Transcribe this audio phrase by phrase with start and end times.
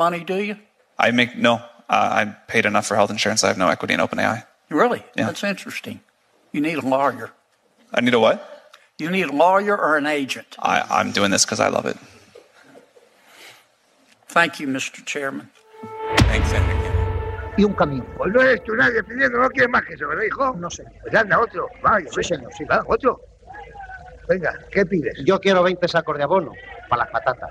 [0.00, 0.56] money, do you?
[0.98, 1.54] I make no.
[1.88, 3.44] Uh, I'm paid enough for health insurance.
[3.44, 4.38] I have no equity in OpenAI.
[4.70, 5.02] Really?
[5.16, 5.26] Yeah.
[5.26, 6.00] That's interesting.
[6.52, 7.30] You need a lawyer.
[7.92, 8.38] I need a what?
[8.98, 10.56] You need a lawyer or an agent.
[10.58, 11.96] I, I'm doing this because I love it.
[14.28, 15.04] Thank you, Mr.
[15.04, 15.50] Chairman.
[16.30, 16.90] Thanks, Enrique.
[17.58, 18.06] y un camión.
[18.16, 20.54] Pues no eres tú nadie pidiendo, no quieres más que eso, ¿verdad, hijo?
[20.56, 20.84] No sé.
[21.02, 21.68] Pues anda, otro.
[21.82, 22.64] Vaya, Sí, señor, sí.
[22.64, 23.20] Va, otro.
[24.28, 25.14] Venga, ¿qué pides?
[25.26, 26.52] Yo quiero 20 sacos de abono
[26.90, 27.50] para las patatas.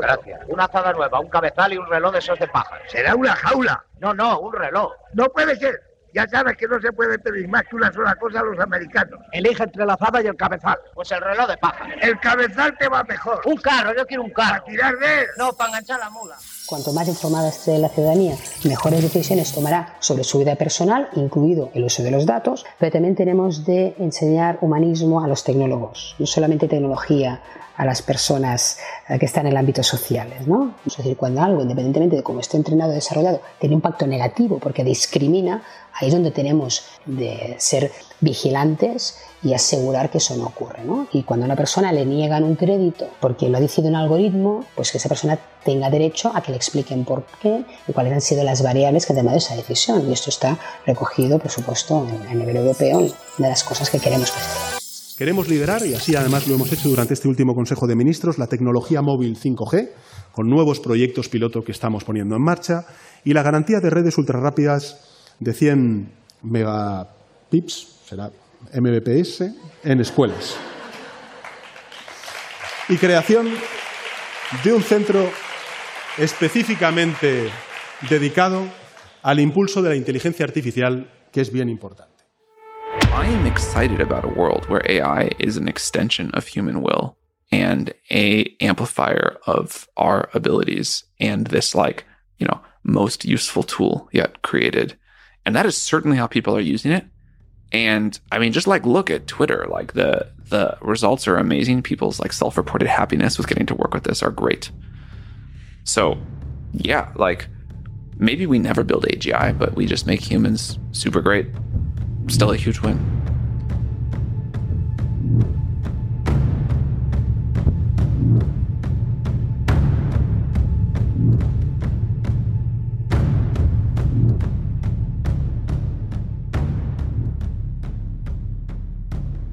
[0.00, 0.40] Gracias.
[0.48, 2.76] Una azada nueva, un cabezal y un reloj de esos de paja.
[2.88, 3.84] Será una jaula.
[4.00, 4.92] No, no, un reloj.
[5.12, 5.80] No puede ser.
[6.12, 9.18] Ya sabes que no se puede pedir más que una sola cosa a los americanos.
[9.32, 10.78] Elige entre la azada y el cabezal.
[10.94, 11.88] Pues el reloj de paja.
[12.00, 13.40] El cabezal te va mejor.
[13.44, 14.64] Un carro, yo quiero un Para carro.
[14.66, 15.26] tirar de él.
[15.38, 16.36] No, para enganchar la mula.
[16.68, 21.82] Cuanto más informada esté la ciudadanía, mejores decisiones tomará sobre su vida personal, incluido el
[21.82, 26.68] uso de los datos, pero también tenemos de enseñar humanismo a los tecnólogos, no solamente
[26.68, 27.42] tecnología
[27.76, 30.28] a las personas eh, que están en el ámbito social.
[30.46, 30.74] ¿no?
[30.86, 34.58] Es decir, cuando algo, independientemente de cómo esté entrenado o desarrollado, tiene un impacto negativo
[34.58, 35.62] porque discrimina,
[35.92, 37.90] ahí es donde tenemos de ser
[38.20, 40.84] vigilantes y asegurar que eso no ocurre.
[40.84, 41.06] ¿no?
[41.12, 44.64] Y cuando a una persona le niegan un crédito porque lo ha decidido un algoritmo,
[44.74, 48.20] pues que esa persona tenga derecho a que le expliquen por qué y cuáles han
[48.20, 50.08] sido las variables que han tomado esa decisión.
[50.08, 54.83] Y esto está recogido, por supuesto, a nivel europeo, de las cosas que queremos preservar.
[55.16, 58.48] Queremos liderar, y así además lo hemos hecho durante este último Consejo de Ministros, la
[58.48, 59.90] tecnología móvil 5G,
[60.32, 62.84] con nuevos proyectos piloto que estamos poniendo en marcha,
[63.22, 68.32] y la garantía de redes ultrarrápidas de 100 megapips, será
[68.72, 69.44] Mbps,
[69.84, 70.56] en escuelas.
[72.88, 73.50] Y creación
[74.64, 75.30] de un centro
[76.18, 77.50] específicamente
[78.10, 78.66] dedicado
[79.22, 82.13] al impulso de la inteligencia artificial, que es bien importante.
[83.14, 87.16] I am excited about a world where AI is an extension of human will
[87.52, 92.04] and a amplifier of our abilities and this like,
[92.38, 94.98] you know, most useful tool yet created.
[95.46, 97.06] And that is certainly how people are using it.
[97.70, 101.82] And I mean, just like look at Twitter, like the the results are amazing.
[101.82, 104.72] People's like self-reported happiness with getting to work with this are great.
[105.84, 106.18] So,
[106.72, 107.46] yeah, like
[108.18, 111.46] maybe we never build AGI, but we just make humans super great.
[112.26, 112.80] Still a huge.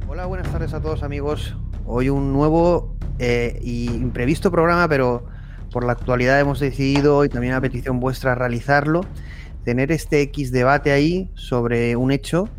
[0.08, 1.56] Hola, buenas tardes a todos amigos.
[1.86, 5.26] Hoy un nuevo eh, y imprevisto programa, pero
[5.72, 9.02] por la actualidad hemos decidido, y también a petición vuestra, realizarlo,
[9.66, 12.50] tener este X debate ahí sobre un hecho,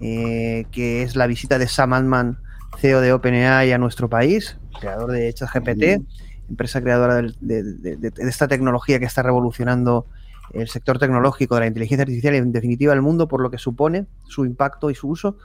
[0.00, 2.38] eh, que es la visita de Sam Altman,
[2.78, 6.02] CEO de OpenAI, a nuestro país, creador de ChatGPT,
[6.48, 10.06] empresa creadora del- de, de- de- de esta tecnología que está revolucionando
[10.52, 13.58] el sector tecnológico de la inteligencia artificial y en definitiva el mundo por lo que
[13.58, 15.36] supone su impacto y su uso.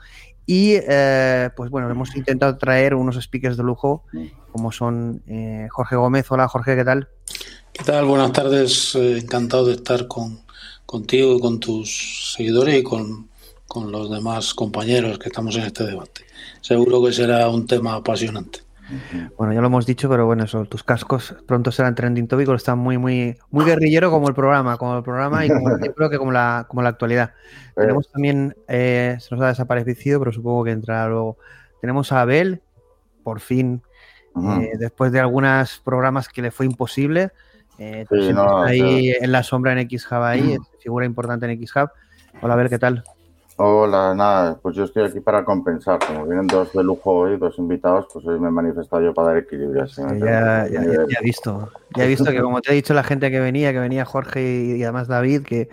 [0.46, 4.04] Y eh, pues bueno, hemos intentado traer unos speakers de lujo
[4.52, 6.26] como son eh, Jorge Gómez.
[6.30, 7.08] Hola Jorge, ¿qué tal?
[7.72, 8.04] ¿Qué tal?
[8.06, 8.94] Buenas tardes.
[8.96, 10.40] Eh, encantado de estar con,
[10.86, 13.28] contigo y con tus seguidores y con,
[13.66, 16.22] con los demás compañeros que estamos en este debate.
[16.60, 18.60] Seguro que será un tema apasionante.
[19.36, 22.78] Bueno, ya lo hemos dicho, pero bueno, eso, tus cascos pronto serán trending topic, están
[22.78, 26.18] muy, muy, muy guerrillero como el programa, como el programa y como, yo creo que
[26.18, 27.32] como la, como la actualidad.
[27.74, 31.36] Tenemos también, eh, se nos ha desaparecido, pero supongo que entrará luego.
[31.80, 32.62] Tenemos a Abel,
[33.24, 33.82] por fin,
[34.60, 37.32] eh, después de algunos programas que le fue imposible.
[37.78, 41.90] Eh, Sí, no, ahí en la sombra en XHub ahí, es figura importante en XHub.
[42.40, 43.02] Hola Abel, ¿qué tal?
[43.58, 45.98] Hola, nada, pues yo estoy aquí para compensar.
[46.06, 49.28] Como vienen dos de lujo hoy, dos invitados, pues hoy me he manifestado yo para
[49.28, 49.84] dar equilibrio.
[49.84, 52.92] así Ya, ya, ya- ya he visto, ya he visto que como te he dicho
[52.92, 55.70] la gente que venía, que venía Jorge y, y además David, que,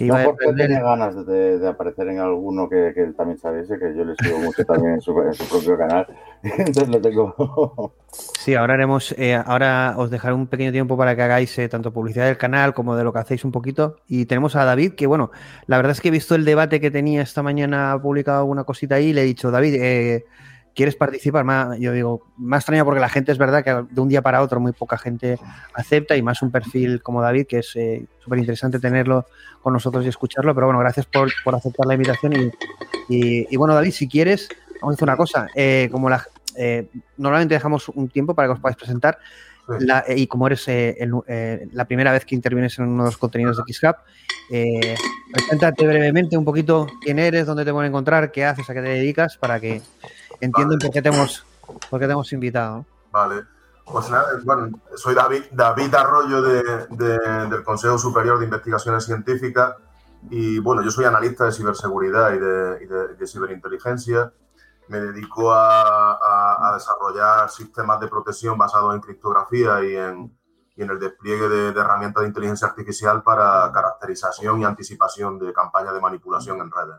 [0.00, 3.02] que iba no, a Jorge defender- tiene ganas de, de aparecer en alguno que, que
[3.02, 6.06] él también sabiese, que yo le sigo mucho también en su, en su propio canal.
[6.42, 7.94] Entonces le tengo.
[8.38, 11.92] Sí, ahora haremos, eh, ahora os dejaré un pequeño tiempo para que hagáis eh, tanto
[11.92, 13.96] publicidad del canal como de lo que hacéis un poquito.
[14.08, 15.30] Y tenemos a David, que bueno,
[15.66, 18.64] la verdad es que he visto el debate que tenía esta mañana, ha publicado alguna
[18.64, 20.24] cosita ahí y le he dicho, David, eh,
[20.80, 21.44] ¿quieres participar?
[21.44, 24.40] Ma- yo digo, más extraño porque la gente es verdad que de un día para
[24.40, 25.38] otro muy poca gente
[25.74, 29.26] acepta y más un perfil como David, que es eh, súper interesante tenerlo
[29.60, 30.54] con nosotros y escucharlo.
[30.54, 32.32] Pero bueno, gracias por, por aceptar la invitación.
[32.32, 32.50] Y,
[33.14, 34.48] y- y bueno, David, si quieres,
[34.80, 35.48] vamos a hacer una cosa.
[35.54, 36.24] Eh, como la,
[36.56, 36.88] eh,
[37.18, 39.18] normalmente dejamos un tiempo para que os podáis presentar.
[39.80, 43.08] La- y como eres eh, el- eh, la primera vez que intervienes en uno de
[43.10, 43.94] los contenidos de XHub,
[44.50, 44.96] eh,
[45.32, 48.88] preséntate brevemente un poquito quién eres, dónde te pueden encontrar, qué haces, a qué te
[48.88, 49.80] dedicas, para que
[50.40, 51.44] entiendan por qué te hemos,
[51.90, 52.84] por qué te hemos invitado.
[53.10, 53.44] Vale.
[53.84, 59.74] Pues nada, bueno, soy David, David Arroyo de- de- del Consejo Superior de Investigaciones Científicas
[60.30, 64.32] y bueno, yo soy analista de ciberseguridad y de, y de- de ciberinteligencia.
[64.88, 70.38] Me dedico a, a- a desarrollar sistemas de protección basados en criptografía y en,
[70.76, 75.52] y en el despliegue de, de herramientas de inteligencia artificial para caracterización y anticipación de
[75.52, 76.96] campañas de manipulación en redes.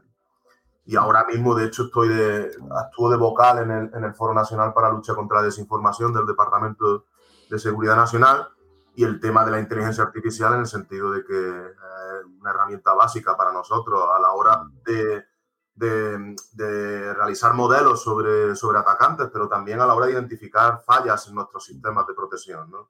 [0.86, 4.34] Y ahora mismo, de hecho, estoy de, actúo de vocal en el, en el Foro
[4.34, 7.06] Nacional para la Lucha contra la Desinformación del Departamento
[7.50, 8.50] de Seguridad Nacional
[8.96, 12.94] y el tema de la inteligencia artificial en el sentido de que es una herramienta
[12.94, 15.24] básica para nosotros a la hora de,
[15.76, 21.28] de- de realizar modelos sobre, sobre atacantes, pero también a la hora de identificar fallas
[21.28, 22.70] en nuestros sistemas de protección.
[22.72, 22.90] ¿no?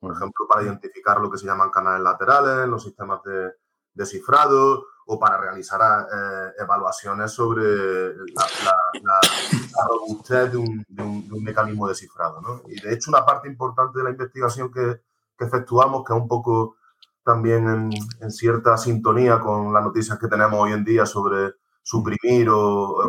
[0.00, 3.52] Por ejemplo, para identificar lo que se llaman canales laterales, los sistemas de,
[3.92, 5.80] de cifrado o para realizar
[6.10, 7.62] eh, evaluaciones sobre
[8.16, 9.20] la, la- la-
[9.76, 12.40] la robustez de un, de un- de un mecanismo de cifrado.
[12.40, 12.62] ¿no?
[12.68, 15.00] Y de hecho, una parte importante de la investigación que,
[15.36, 16.76] que efectuamos, que es un poco
[17.22, 17.90] también en,
[18.20, 22.58] en cierta sintonía con las noticias que tenemos hoy en día sobre suprimir o,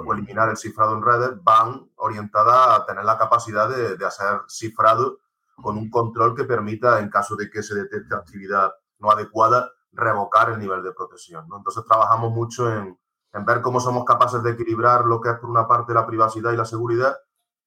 [0.06, 4.42] o eliminar el cifrado en redes, van orientadas a tener la capacidad de, de hacer
[4.50, 5.20] cifrado
[5.62, 10.50] con un control que permita, en caso de que se detecte actividad no adecuada, revocar
[10.50, 11.48] el nivel de protección.
[11.48, 11.58] ¿no?
[11.58, 12.98] Entonces trabajamos mucho en,
[13.34, 16.52] en ver cómo somos capaces de equilibrar lo que es por una parte la privacidad
[16.52, 17.16] y la seguridad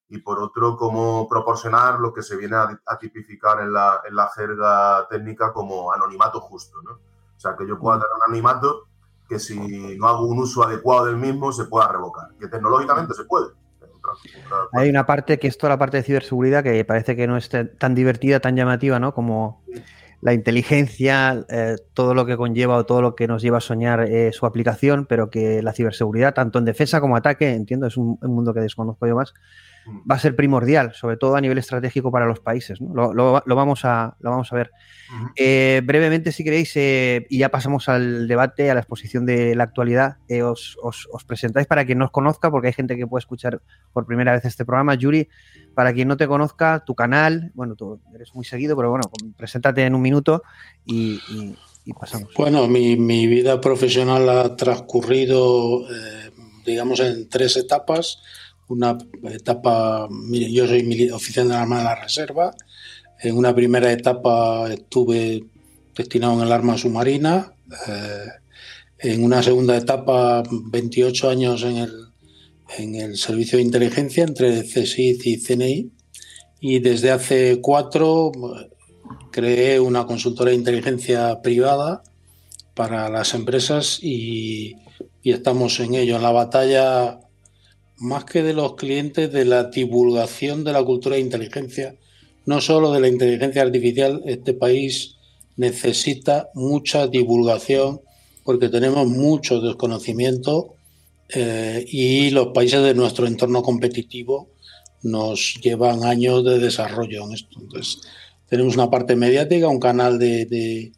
[0.07, 4.15] y por otro cómo proporcionar lo que se viene a, a tipificar en la, en
[4.15, 6.81] la jerga técnica como anonimato justo.
[6.83, 6.93] ¿no?
[6.93, 8.87] O sea, que yo pueda tener un anonimato
[9.27, 13.25] que si no hago un uso adecuado del mismo se pueda revocar, que tecnológicamente se
[13.25, 13.53] puede.
[14.73, 17.49] Hay una parte que es toda la parte de ciberseguridad que parece que no es
[17.49, 19.13] tan divertida, tan llamativa, ¿no?
[19.13, 19.63] Como
[20.21, 24.01] la inteligencia, eh, todo lo que conlleva o todo lo que nos lleva a soñar
[24.01, 28.17] eh, su aplicación, pero que la ciberseguridad, tanto en defensa como ataque, entiendo, es un,
[28.21, 29.33] un mundo que desconozco yo más,
[30.09, 32.79] va a ser primordial, sobre todo a nivel estratégico para los países.
[32.81, 32.93] ¿no?
[32.93, 34.71] Lo, lo- lo vamos a, lo vamos a ver.
[35.35, 39.63] Eh, brevemente, si queréis, eh, y ya pasamos al debate, a la exposición de la
[39.63, 43.21] actualidad, os, os- os presentáis para quien no os conozca, porque hay gente que puede
[43.21, 43.61] escuchar
[43.93, 44.93] por primera vez este programa.
[44.95, 45.27] Yuri,
[45.79, 49.85] para quien no te conozca, tu canal, bueno, tú eres muy seguido, pero bueno, preséntate
[49.85, 50.43] en un minuto
[50.85, 51.55] y, y-
[51.85, 52.33] y pasamos.
[52.35, 56.31] Bueno, mi, mi vida profesional ha transcurrido, eh,
[56.65, 58.19] digamos, en tres etapas.
[58.67, 62.51] Una etapa, mire, yo soy oficial de la Armada de la Reserva.
[63.21, 65.45] En una primera etapa estuve
[65.95, 67.53] destinado en el arma submarina.
[67.87, 68.25] eh,
[69.01, 72.08] en una segunda etapa, 28 años en el,
[72.77, 75.91] en el servicio de inteligencia entre CSIC y CNI.
[76.61, 78.31] Y desde hace cuatro
[79.31, 82.03] creé una consultora de inteligencia privada
[82.73, 84.75] para las empresas y,
[85.23, 87.19] y estamos en ello, en la batalla
[87.97, 91.95] más que de los clientes, de la divulgación de la cultura de inteligencia,
[92.45, 95.17] no solo de la inteligencia artificial, este país
[95.57, 98.01] necesita mucha divulgación
[98.43, 100.75] porque tenemos mucho desconocimiento
[101.29, 104.49] eh, y los países de nuestro entorno competitivo
[105.03, 107.59] nos llevan años de desarrollo en esto.
[107.61, 108.01] Entonces,
[108.49, 110.91] tenemos una parte mediática, un canal de, de-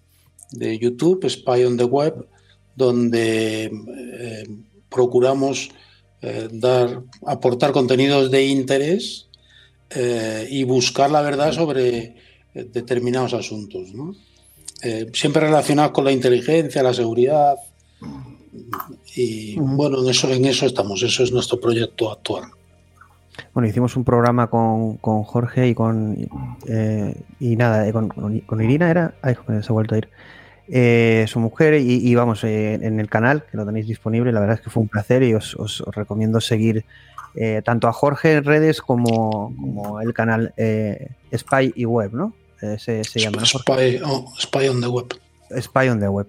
[0.79, 2.27] YouTube, Spy on the Web,
[2.75, 4.47] donde eh,
[4.89, 5.69] procuramos
[6.21, 9.27] eh, dar, aportar contenidos de interés
[9.91, 12.15] eh, y buscar la verdad sobre
[12.53, 13.89] determinados asuntos.
[15.13, 17.55] siempre relacionados con la inteligencia, la seguridad.
[19.15, 22.43] Y bueno, en eso, en eso estamos, eso es nuestro proyecto actual.
[23.53, 26.17] Bueno, hicimos un programa con, con Jorge y con.
[26.67, 29.13] eh, y nada, eh, con, Irina era.
[29.21, 30.09] Ay, se ha vuelto a ir.
[30.67, 34.39] Eh, su mujer, y, y vamos, eh, en el canal, que lo tenéis disponible, la
[34.39, 36.85] verdad es que fue un placer y os, os recomiendo seguir
[37.63, 40.53] tanto a Jorge en redes como, como el canal
[41.33, 42.33] Spy y Web, ¿no?
[42.77, 43.99] Se, se llama, ¿no, Jorge?
[43.99, 45.13] Spy, oh, Spy on the Web.
[45.61, 46.27] Spy on the Web.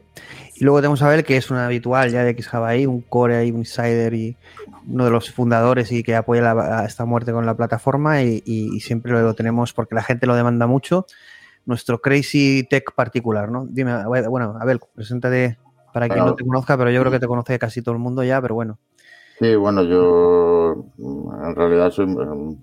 [0.62, 3.50] Y luego tenemos a Abel, que es un habitual ya de XJavaI, un core y
[3.50, 4.36] un insider y
[4.86, 8.40] uno de los fundadores y que apoya la- a esta muerte con la plataforma y,
[8.46, 11.06] y- y siempre lo tenemos porque la gente lo demanda mucho.
[11.66, 13.66] Nuestro crazy tech particular, ¿no?
[13.68, 15.58] Dime, bueno, Abel, preséntate
[15.92, 18.22] para quien no te conozca, pero yo creo que te conoce casi todo el mundo
[18.22, 18.78] ya, pero bueno.
[19.40, 22.06] Sí, bueno, yo en realidad soy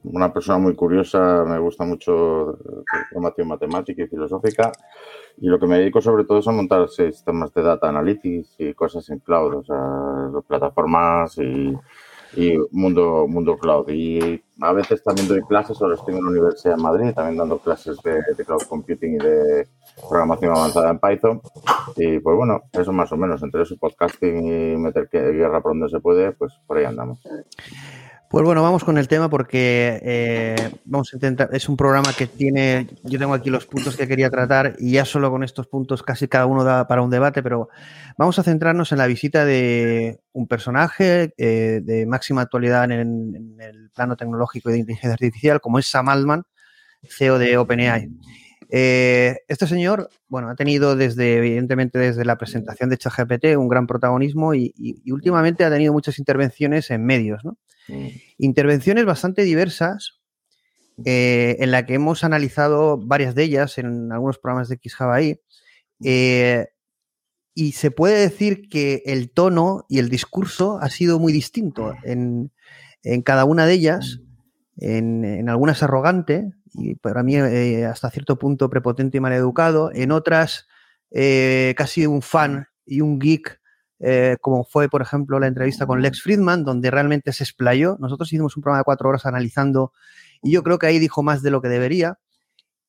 [0.04, 2.58] una persona muy curiosa, me gusta mucho
[2.94, 4.72] la formación matemática y filosófica
[5.42, 8.74] y lo que me dedico sobre todo es a montar sistemas de data analytics y
[8.74, 11.74] cosas en cloud, o sea, plataformas y,
[12.36, 13.90] y mundo, mundo cloud.
[13.90, 17.58] Y a veces también doy clases, ahora estoy en la Universidad de Madrid, también dando
[17.60, 19.68] clases de, de cloud computing y de
[20.10, 21.42] programación avanzada en Python.
[21.96, 25.90] Y pues bueno, eso más o menos, entre eso podcasting y meter guerra por donde
[25.90, 27.20] se puede, pues por ahí andamos.
[28.30, 31.50] Pues bueno, vamos con el tema porque eh, vamos a intentar.
[31.52, 32.88] Es un programa que tiene.
[33.02, 36.28] Yo tengo aquí los puntos que quería tratar y ya solo con estos puntos casi
[36.28, 37.70] cada uno da para un debate, pero
[38.20, 42.92] vamos a centrarnos en la visita de un personaje eh, de máxima actualidad en,
[43.36, 46.44] en el plano tecnológico y de inteligencia artificial, como es Sam Altman,
[47.02, 48.10] CEO de OpenAI.
[48.72, 53.88] Eh, este señor, bueno, ha tenido desde, evidentemente, desde la presentación de ChatGPT un gran
[53.88, 57.58] protagonismo y, y- y últimamente ha tenido muchas intervenciones en medios, ¿no?
[58.38, 60.20] Intervenciones bastante diversas,
[61.06, 65.40] eh, en la que hemos analizado varias de ellas en algunos programas de XJavaI.
[66.04, 66.68] eh,
[67.56, 72.52] y se puede decir que el tono y el discurso ha sido muy distinto en,
[73.04, 74.20] en cada una de ellas.
[74.78, 79.92] En, en algunas arrogante y para mí eh, hasta cierto punto prepotente y maleducado.
[79.94, 80.68] En otras
[81.12, 83.60] eh, casi un fan y un geek
[84.02, 87.98] eh, como fue, por ejemplo, la entrevista con Lex Friedman, donde realmente se explayó.
[88.00, 89.92] Nosotros hicimos un programa de cuatro horas analizando
[90.42, 92.18] y yo creo que ahí dijo más de lo que debería.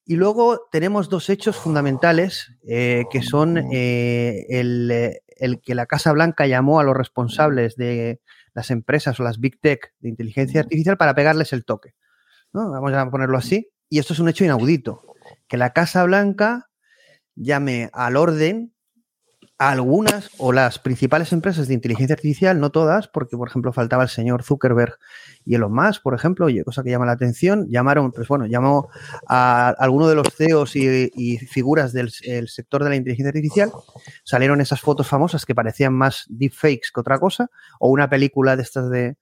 [0.04, 5.86] Y luego tenemos dos hechos fundamentales eh, que son eh, el, eh, el que la
[5.86, 8.20] Casa Blanca llamó a los responsables de
[8.54, 11.94] las empresas o las big tech de inteligencia artificial para pegarles el toque.
[12.52, 12.70] ¿No?
[12.70, 13.70] Vamos a ponerlo así.
[13.88, 15.02] Y esto es un hecho inaudito.
[15.48, 16.70] Que la Casa Blanca
[17.34, 18.72] llame al orden
[19.60, 24.02] a algunas o las principales empresas de inteligencia artificial, no todas, porque por ejemplo faltaba
[24.02, 24.94] el señor Zuckerberg
[25.44, 28.88] y Elon Musk, por ejemplo, y cosa que llama la atención, llamaron, pues bueno, llamó
[29.28, 33.70] a alguno de los CEOs y, figuras del el sector de la inteligencia artificial,
[34.24, 38.62] salieron esas fotos famosas que parecían más deepfakes que otra cosa, o una película de
[38.62, 39.18] estas de,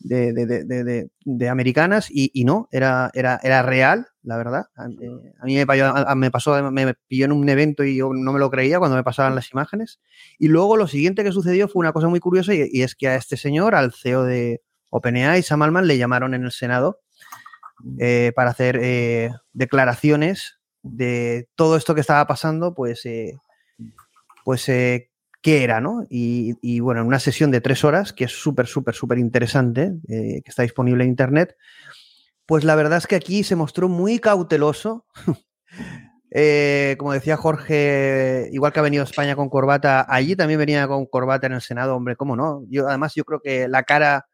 [0.00, 4.66] de, de, de, americanas y, y, no, era, era, era real, la verdad.
[4.76, 8.12] A, eh, a mí me pasó, me pasó, me pilló en un evento y yo
[8.12, 10.00] no me lo creía cuando me pasaban las imágenes.
[10.38, 13.08] Y luego lo siguiente que sucedió fue una cosa muy curiosa y, y es que
[13.08, 17.00] a este señor, al CEO de OpenAI, Sam Altman, le llamaron en el Senado
[17.98, 23.36] eh, para hacer eh, declaraciones de todo esto que estaba pasando, pues, eh,
[24.44, 24.70] pues
[25.40, 26.04] qué era, ¿no?
[26.08, 30.42] Y, bueno, en una sesión de tres horas, que es súper, súper, súper interesante, eh,
[30.44, 31.56] que está disponible en Internet,
[32.46, 35.06] pues la verdad es que aquí se mostró muy cauteloso.
[36.30, 40.88] eh, como decía Jorge, igual que ha venido a España con corbata, allí también venía
[40.88, 42.62] con corbata en el Senado, hombre, ¿cómo no?
[42.68, 44.26] Yo, además, yo creo que la cara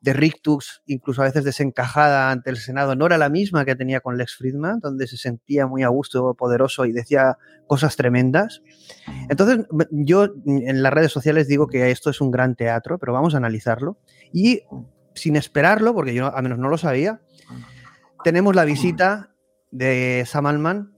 [0.00, 4.00] de Rictux, incluso a veces desencajada ante el Senado, no era la misma que tenía
[4.00, 8.62] con Lex Friedman, donde se sentía muy a gusto, poderoso y decía cosas tremendas.
[9.28, 13.34] Entonces, yo en las redes sociales digo que esto es un gran teatro, pero vamos
[13.34, 13.98] a analizarlo.
[14.32, 14.62] Y
[15.14, 17.20] sin esperarlo, porque yo al menos no lo sabía,
[18.24, 19.34] tenemos la visita
[19.70, 20.92] de Sam Altman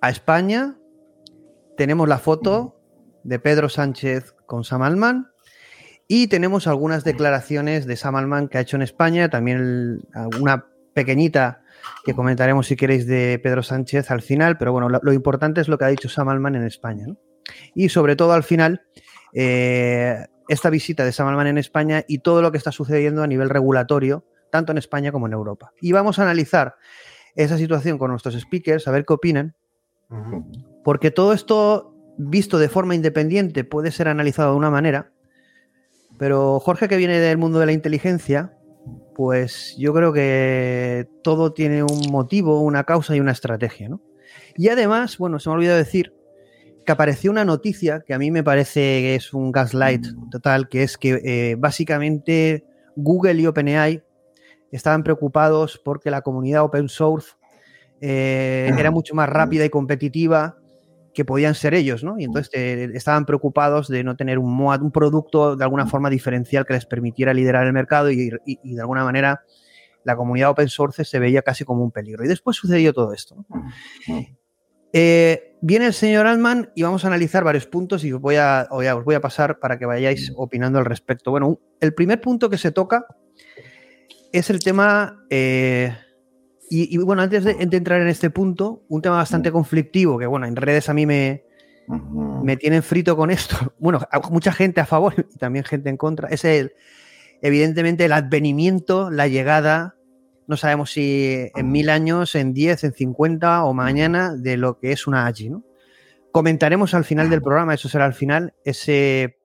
[0.00, 0.78] a España,
[1.76, 2.80] tenemos la foto
[3.24, 5.28] de Pedro Sánchez con Sam Altman,
[6.08, 10.66] y tenemos algunas declaraciones de Sam Altman que ha hecho en España, también el, alguna
[10.94, 11.62] pequeñita
[12.04, 15.68] que comentaremos si queréis de Pedro Sánchez al final, pero bueno, lo, lo importante es
[15.68, 17.06] lo que ha dicho Sam Altman en España.
[17.06, 17.18] ¿no?
[17.74, 18.82] Y sobre todo al final,
[19.34, 23.26] eh, esta visita de Sam Altman en España y todo lo que está sucediendo a
[23.26, 25.72] nivel regulatorio, tanto en España como en Europa.
[25.80, 26.76] Y vamos a analizar
[27.34, 29.54] esa situación con nuestros speakers, a ver qué opinan,
[30.08, 30.82] uh -huh.
[30.82, 35.12] porque todo esto visto de forma independiente puede ser analizado de una manera,
[36.18, 38.52] pero Jorge, que viene del mundo de la inteligencia,
[39.14, 44.02] pues yo creo que todo tiene un motivo, una causa y una estrategia, ¿no?
[44.56, 46.14] Y además, bueno, se me ha olvidado decir
[46.84, 50.82] que apareció una noticia que a mí me parece que es un gaslight total, que
[50.82, 52.64] es que eh, básicamente
[52.96, 54.02] Google y OpenAI
[54.72, 57.32] estaban preocupados porque la comunidad open source
[58.00, 60.57] eh, era mucho más rápida y competitiva
[61.18, 62.14] que podían ser ellos, ¿no?
[62.16, 66.10] Y entonces eh, estaban preocupados de no tener un, MOAD, un producto de alguna forma
[66.10, 69.42] diferencial que les permitiera liderar el mercado y, y, y, de alguna manera
[70.04, 72.24] la comunidad open source se veía casi como un peligro.
[72.24, 73.34] Y después sucedió todo esto.
[73.34, 73.64] ¿no?
[74.92, 78.68] Eh, viene el señor Altman y vamos a analizar varios puntos y os voy a,
[78.70, 81.32] os voy a- pasar para que vayáis opinando al respecto.
[81.32, 83.06] Bueno, el primer punto que se toca
[84.30, 85.96] es el tema, eh,
[86.70, 90.26] y, y, bueno, antes de, de entrar en este punto, un tema bastante conflictivo, que
[90.26, 91.44] bueno, en redes a mí me,
[92.42, 93.56] me tienen frito con esto.
[93.78, 96.28] Bueno, mucha gente a favor y también gente en contra.
[96.28, 96.72] Es el,
[97.42, 99.96] evidentemente, el advenimiento, la llegada,
[100.46, 104.92] no sabemos si en mil años, en 10, en 50 o mañana, de lo que
[104.92, 105.64] es una AGI, ¿no?
[106.32, 109.37] Comentaremos al final del programa, eso será al final, ese,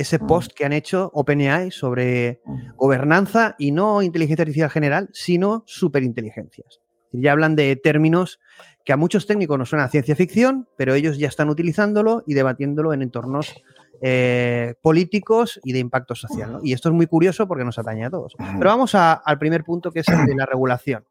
[0.00, 2.40] ese post que han hecho OpenAI sobre
[2.76, 6.80] gobernanza y no inteligencia artificial general, sino superinteligencias.
[7.12, 8.38] Ya hablan de términos
[8.84, 12.34] que a muchos técnicos nos suena a ciencia ficción, pero ellos ya están utilizándolo y
[12.34, 13.54] debatiéndolo en entornos
[14.02, 16.52] eh, políticos y de impacto social.
[16.52, 16.60] ¿no?
[16.62, 18.34] Y esto es muy curioso porque nos atañe a todos.
[18.38, 21.04] Pero vamos a- al primer punto, que es el de la regulación.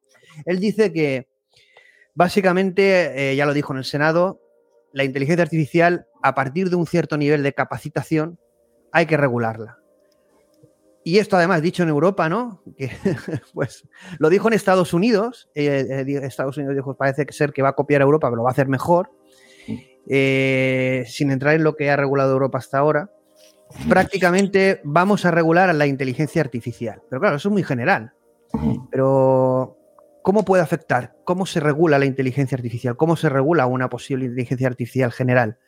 [0.46, 1.27] Él dice que
[2.15, 4.41] básicamente, eh, ya lo dijo en el Senado,
[4.91, 8.39] la inteligencia artificial, a partir de un cierto nivel de capacitación,
[8.91, 9.79] hay que regularla.
[11.03, 12.62] Y esto además dicho en Europa, ¿no?
[13.53, 13.88] Pues
[14.19, 15.50] lo dijo en Estados Unidos.
[15.55, 18.43] eh, eh, Estados Unidos dijo, parece ser que va a copiar a Europa, pero lo
[18.43, 19.12] va a hacer mejor.
[20.12, 23.12] Eh, sin entrar en lo que ha regulado Europa hasta ahora.
[23.88, 27.01] Prácticamente vamos a regular la inteligencia artificial.
[27.10, 28.13] Pero claro, eso es muy general.
[28.89, 29.77] Pero,
[30.24, 31.15] ¿cómo puede afectar?
[31.24, 32.98] ¿Cómo se regula la inteligencia artificial?
[32.98, 35.60] ¿Cómo se regula una posible inteligencia artificial general?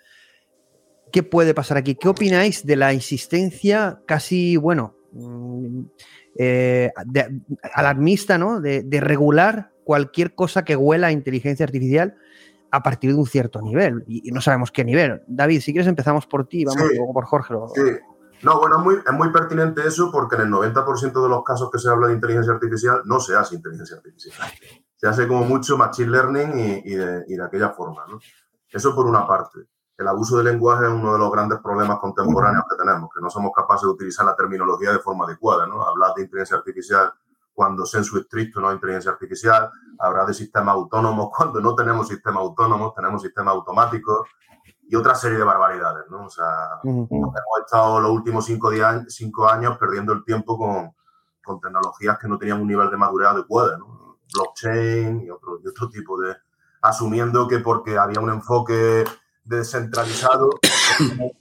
[1.12, 1.96] ¿Qué puede pasar aquí?
[1.96, 5.82] ¿Qué opináis de la insistencia casi, bueno, mm,
[6.38, 7.41] eh, de-
[7.74, 8.62] alarmista, ¿no?
[8.62, 12.15] De, de regular cualquier cosa que huela a inteligencia artificial
[12.72, 14.03] a partir de un cierto nivel.
[14.08, 15.22] Y, y no sabemos qué nivel.
[15.27, 16.96] David, si quieres empezamos por ti, vamos Sí.
[16.98, 17.53] luego por Jorge.
[17.75, 17.82] Sí.
[18.44, 21.70] No, bueno, es muy, es muy pertinente eso porque en el 90% de los casos
[21.72, 24.48] que se habla de inteligencia artificial no se hace inteligencia artificial.
[24.96, 28.03] Se hace como mucho machine learning y, y de, y de aquella forma.
[28.10, 28.20] ¿no?
[28.72, 29.60] Eso por una parte.
[30.01, 33.30] El abuso del lenguaje es uno de los grandes problemas contemporáneos que tenemos, que no
[33.30, 35.67] somos capaces de utilizar la terminología de forma adecuada.
[35.67, 35.84] ¿no?
[35.84, 37.13] Hablar de inteligencia artificial
[37.54, 42.41] cuando sensu estricto no es inteligencia artificial, hablar de sistemas autónomos cuando no tenemos sistemas
[42.41, 44.28] autónomos, tenemos sistemas automáticos
[44.89, 46.26] y otra serie de barbaridades, ¿no?
[46.26, 48.71] O sea, hemos estado los últimos cinco,
[49.08, 50.95] cinco años perdiendo el tiempo con,
[51.43, 54.17] con tecnologías que no tenían un nivel de madurez adecuado, ¿no?
[54.34, 56.36] Blockchain y otro, y otro tipo de...
[56.82, 59.06] Asumiendo que porque había un enfoque
[59.43, 60.49] descentralizado,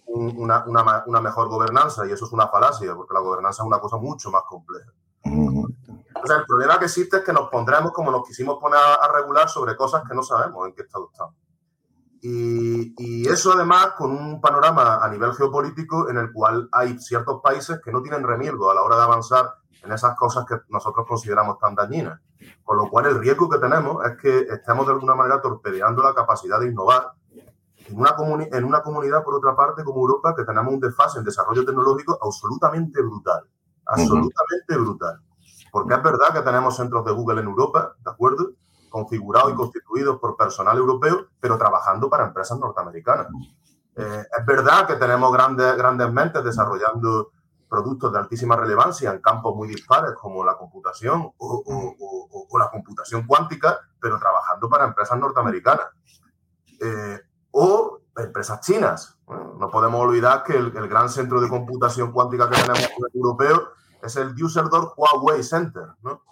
[0.06, 3.62] un- una, una ma- una mejor gobernanza, y eso es una falacia, porque la gobernanza
[3.62, 4.90] es una cosa mucho más compleja.
[6.22, 8.94] O sea, el problema que existe es que nos pondremos como nos quisimos poner a,
[8.94, 11.34] a regular sobre cosas que no sabemos en qué estado estamos.
[12.22, 17.40] Y, y eso además con un panorama a nivel geopolítico en el cual hay ciertos
[17.42, 21.06] países que no tienen remilgo a la hora de avanzar en esas cosas que nosotros
[21.08, 22.20] consideramos tan dañinas.
[22.62, 26.12] Con lo cual el riesgo que tenemos es que estemos de alguna manera torpedeando la
[26.12, 27.12] capacidad de innovar
[27.90, 31.18] en una, comuni- en una comunidad, por otra parte, como Europa, que tenemos un desfase
[31.18, 33.42] en desarrollo tecnológico absolutamente brutal.
[33.86, 35.20] Absolutamente brutal.
[35.72, 38.52] Porque es verdad que tenemos centros de Google en Europa, ¿de acuerdo?
[38.88, 43.26] Configurados y constituidos por personal europeo, pero trabajando para empresas norteamericanas.
[43.96, 47.32] Eh, es verdad que tenemos grandes, grandes mentes desarrollando
[47.68, 52.68] productos de altísima relevancia en campos muy dispares como la computación o- o- o la
[52.68, 55.86] computación cuántica, pero trabajando para empresas norteamericanas.
[56.80, 57.20] Eh,
[57.52, 59.16] o empresas chinas.
[59.28, 63.70] No podemos olvidar que el, gran centro de computación cuántica que tenemos europeo
[64.02, 65.84] es el Düsseldorf Huawei Center.
[66.02, 66.22] ¿no?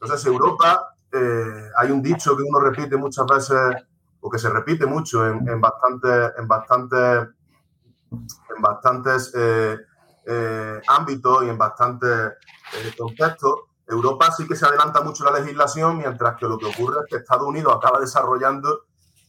[0.00, 3.84] Entonces, Europa, eh, hay un dicho que uno repite muchas veces,
[4.20, 7.28] o que se repite mucho en, en bastantes en bastantes
[8.10, 9.78] en bastantes eh,
[10.26, 13.60] eh, ámbitos y en bastantes eh, contextos.
[13.86, 17.16] Europa sí que se adelanta mucho la legislación, mientras que lo que ocurre es que
[17.16, 18.86] Estados Unidos acaba desarrollando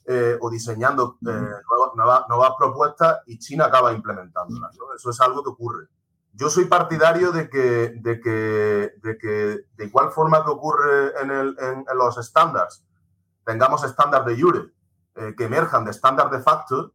[0.09, 4.75] eh, o diseñando eh, nuevas, nuevas- nuevas propuestas y China acaba implementándolas.
[4.77, 4.93] ¿no?
[4.95, 5.87] Eso es algo que ocurre.
[6.33, 11.31] Yo soy partidario de que, de que, de que de igual forma que ocurre en,
[11.31, 12.83] el- en- en los estándares,
[13.43, 14.61] tengamos estándares de jure
[15.15, 16.93] eh, que emerjan de estándar de facto,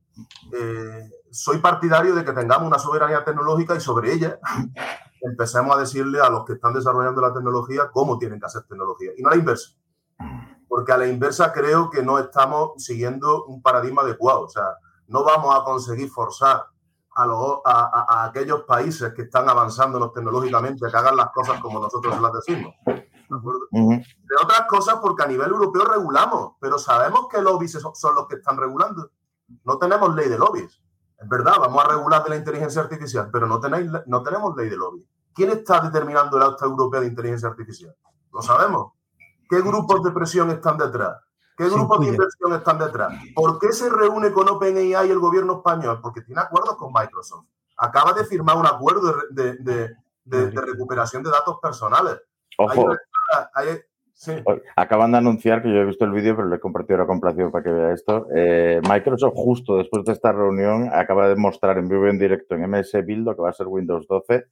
[0.52, 4.38] eh, soy partidario de que tengamos una soberanía tecnológica y sobre ella
[5.22, 9.10] empecemos a decirle a los que están desarrollando la tecnología cómo tienen que hacer tecnología
[9.16, 9.70] y no la inversa.
[10.74, 14.44] Porque a la inversa creo que no estamos siguiendo un paradigma adecuado.
[14.44, 14.68] O sea,
[15.06, 16.64] no vamos a conseguir forzar
[17.14, 21.28] a, los- a- a- a aquellos países que están avanzándonos tecnológicamente a que hagan las
[21.32, 22.72] cosas como nosotros las decimos.
[22.86, 28.26] ¿De otras cosas, porque a nivel europeo regulamos, pero sabemos que lobbies son son los
[28.26, 29.10] que están regulando.
[29.64, 30.80] No tenemos ley de lobbies.
[31.18, 34.70] Es verdad, vamos a regular de la inteligencia artificial, pero no, tenéis, no tenemos ley
[34.70, 35.06] de lobby.
[35.34, 37.94] ¿Quién está determinando el acta europea de inteligencia artificial?
[38.32, 38.92] Lo sabemos.
[39.52, 41.16] ¿Qué grupos de presión están detrás?
[41.58, 43.12] ¿Qué grupos de inversión están detrás?
[43.34, 46.00] ¿Por qué se reúne con OpenAI el gobierno español?
[46.02, 47.44] Porque tiene acuerdos con Microsoft.
[47.76, 49.90] Acaba de firmar un acuerdo de, de,
[50.24, 52.18] de, de recuperación de datos personales.
[52.56, 52.92] Ojo.
[53.54, 53.78] Hay- hay-
[54.14, 54.32] sí.
[54.76, 57.20] Acaban de anunciar que yo he visto el vídeo, pero lo he compartido ahora con
[57.20, 58.28] Placido para que vea esto.
[58.34, 62.54] Eh, Microsoft, justo después de esta reunión, acaba de mostrar en vivo y en directo
[62.54, 64.46] en MS Build que va a ser Windows 12,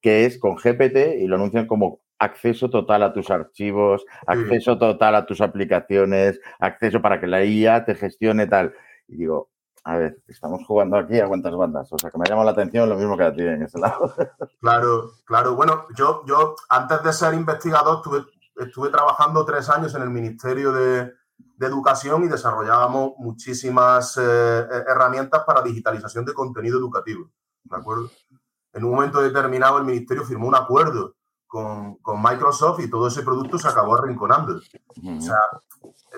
[0.00, 5.14] que es con GPT y lo anuncian como acceso total a tus archivos, acceso total
[5.16, 8.74] a tus aplicaciones, acceso para que la IA te gestione tal.
[9.08, 9.50] Y digo,
[9.84, 11.92] a ver, estamos jugando aquí a cuántas bandas.
[11.92, 14.12] O sea, que me llama la atención lo mismo que a ti en ese lado.
[14.60, 15.54] Claro, claro.
[15.54, 18.24] Bueno, yo, yo antes de ser investigador estuve,
[18.56, 25.44] estuve trabajando tres años en el Ministerio de, de Educación y desarrollábamos muchísimas eh, herramientas
[25.44, 27.30] para digitalización de contenido educativo.
[27.64, 28.10] ¿De acuerdo?
[28.72, 31.14] En un momento determinado el Ministerio firmó un acuerdo
[31.54, 34.54] con, con Microsoft y todo ese producto se acabó arrinconando.
[35.18, 35.38] O sea,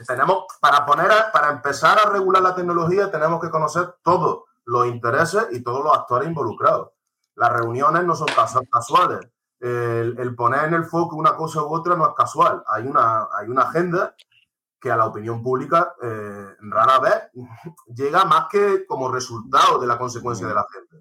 [0.06, 4.86] tenemos, para poner, a- para empezar a regular la tecnología, tenemos que conocer todos los
[4.86, 6.88] intereses y todos los actores involucrados.
[7.34, 9.28] Las reuniones no son casu- casuales.
[9.60, 12.62] El, el poner en el foco una cosa u otra no es casual.
[12.68, 14.14] Hay una, hay una agenda
[14.80, 17.14] que a la opinión pública eh, rara vez
[17.94, 20.96] llega más que como resultado de la consecuencia de la agenda.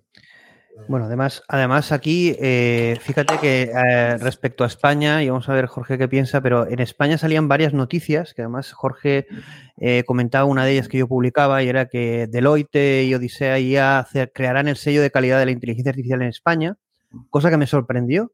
[0.87, 5.65] Bueno, además, además aquí, eh, fíjate que eh, respecto a España, y vamos a ver
[5.65, 9.25] Jorge qué piensa, pero en España salían varias noticias, que además Jorge
[9.77, 14.31] eh, comentaba una de ellas que yo publicaba, y era que Deloitte y Odisea hacer-
[14.33, 16.77] crearán el sello de calidad de la inteligencia artificial en España,
[17.31, 18.31] cosa que me sorprendió,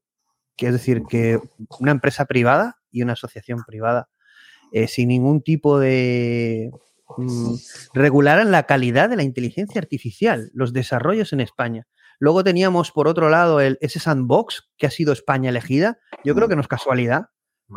[0.58, 1.40] que es decir, que
[1.80, 4.10] una empresa privada y una asociación privada,
[4.74, 6.72] eh, sin ningún tipo de...
[7.18, 7.54] mm,
[7.94, 11.88] regularan la calidad de la inteligencia artificial, los desarrollos en España.
[12.22, 15.98] Luego teníamos, por otro lado, el, ese sandbox que ha sido España elegida.
[16.24, 17.26] Yo creo que no es casualidad.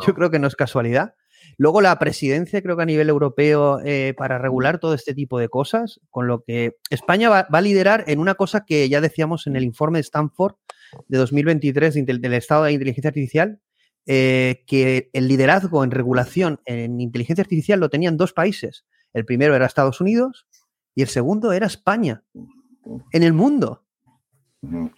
[0.05, 1.15] Yo creo que no es casualidad.
[1.57, 5.49] Luego la presidencia, creo que a nivel europeo, eh, para regular todo este tipo de
[5.49, 9.47] cosas, con lo que España va, va a liderar en una cosa que ya decíamos
[9.47, 10.55] en el informe de Stanford
[11.07, 13.59] de 2023 de intel- del estado de inteligencia artificial,
[14.05, 18.85] eh, que el liderazgo en regulación en inteligencia artificial lo tenían dos países.
[19.13, 20.45] El primero era Estados Unidos
[20.93, 22.23] y el segundo era España.
[23.11, 23.84] En el mundo.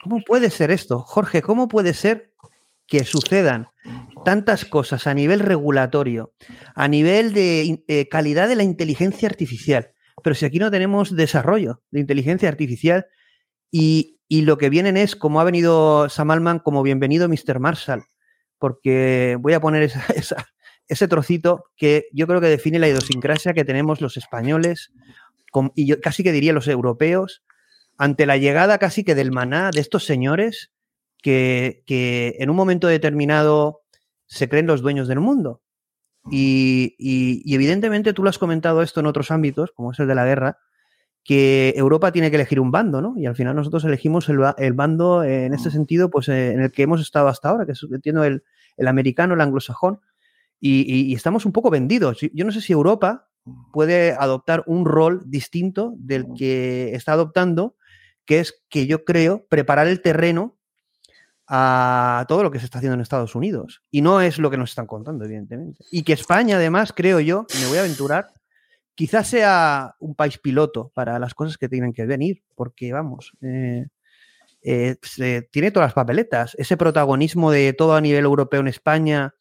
[0.03, 0.99] ¿Cómo puede ser esto?
[0.99, 2.33] Jorge, ¿cómo puede ser
[2.87, 3.67] que sucedan
[4.23, 6.33] tantas cosas a nivel regulatorio,
[6.75, 9.91] a nivel de eh, calidad de la inteligencia artificial?
[10.23, 13.07] Pero si aquí no tenemos desarrollo de inteligencia artificial
[13.71, 17.59] y, y lo que vienen es, como ha venido Sam Altman, como bienvenido Mr.
[17.59, 18.03] Marshall,
[18.59, 19.91] porque voy a poner
[20.87, 24.91] ese trocito que yo creo que define la idiosincrasia que tenemos los españoles
[25.75, 27.43] y yo casi que diría los europeos
[27.97, 30.71] ante la llegada casi que del maná de estos señores
[31.21, 33.81] que, que en un momento determinado
[34.27, 35.61] se creen los dueños del mundo.
[36.29, 40.07] Y, y- y evidentemente tú lo has comentado esto en otros ámbitos, como es el
[40.07, 40.57] de la guerra,
[41.23, 43.13] que Europa tiene que elegir un bando, ¿no?
[43.17, 46.61] Y al final nosotros elegimos el, el bando eh, en este sentido, pues eh, en
[46.61, 48.43] el que hemos estado hasta ahora, que es, entiendo, el,
[48.77, 49.99] el americano, el anglosajón,
[50.59, 52.19] y, y- y estamos un poco vendidos.
[52.33, 53.29] Yo no sé si Europa
[53.71, 57.75] puede adoptar un rol distinto del que está adoptando,
[58.27, 60.55] que es que yo creo preparar el terreno
[61.47, 63.81] a todo lo que se está haciendo en Estados Unidos.
[63.89, 65.83] Y no es lo que nos están contando, evidentemente.
[65.91, 68.27] Y que España, además, creo yo, me voy a aventurar,
[68.95, 73.85] quizás sea un país piloto para las cosas que tienen que venir, porque vamos, eh,
[74.61, 76.53] eh, se- tiene todas las papeletas.
[76.59, 79.33] Ese protagonismo de todo a nivel europeo en España,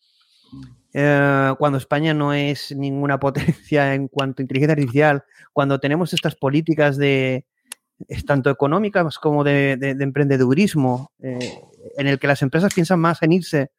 [0.94, 6.36] eh, cuando España no es ninguna potencia en cuanto a inteligencia artificial, cuando tenemos estas
[6.36, 7.46] políticas de
[8.08, 11.58] es tanto económicas como de, de- de emprendedurismo, eh,
[11.96, 13.70] en el que las empresas piensan más en irse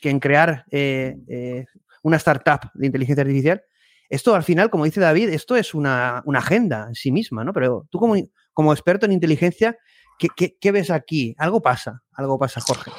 [0.00, 1.66] que en crear eh, eh,
[2.02, 3.62] una startup de inteligencia artificial.
[4.08, 7.52] Esto al final, como dice David, esto es una, una agenda en sí misma, ¿no?
[7.52, 8.16] Pero tú como,
[8.52, 9.76] como experto en inteligencia,
[10.18, 11.34] ¿qué, qué- qué ves aquí?
[11.38, 12.90] Algo pasa, algo pasa, Jorge.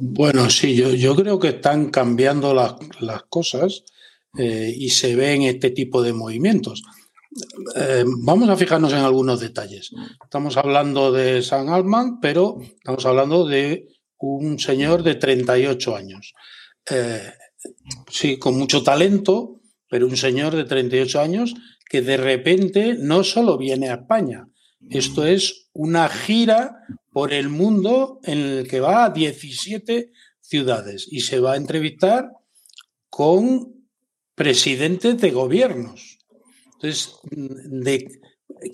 [0.00, 3.84] Bueno, sí, yo, yo creo que están cambiando las, las cosas
[4.34, 6.82] y se ven este tipo de movimientos.
[7.76, 9.90] Eh, vamos a fijarnos en algunos detalles.
[10.22, 13.88] Estamos hablando de San Altman, pero estamos hablando de
[14.18, 16.34] un señor de 38 años.
[16.90, 17.32] Eh,
[18.10, 21.54] sí, con mucho talento, pero un señor de 38 años
[21.88, 24.48] que de repente no solo viene a España,
[24.90, 31.20] esto es una gira por el mundo en el que va a 17 ciudades y
[31.20, 32.30] se va a entrevistar
[33.08, 33.86] con
[34.34, 36.17] presidentes de gobiernos.
[36.80, 38.20] Entonces, de,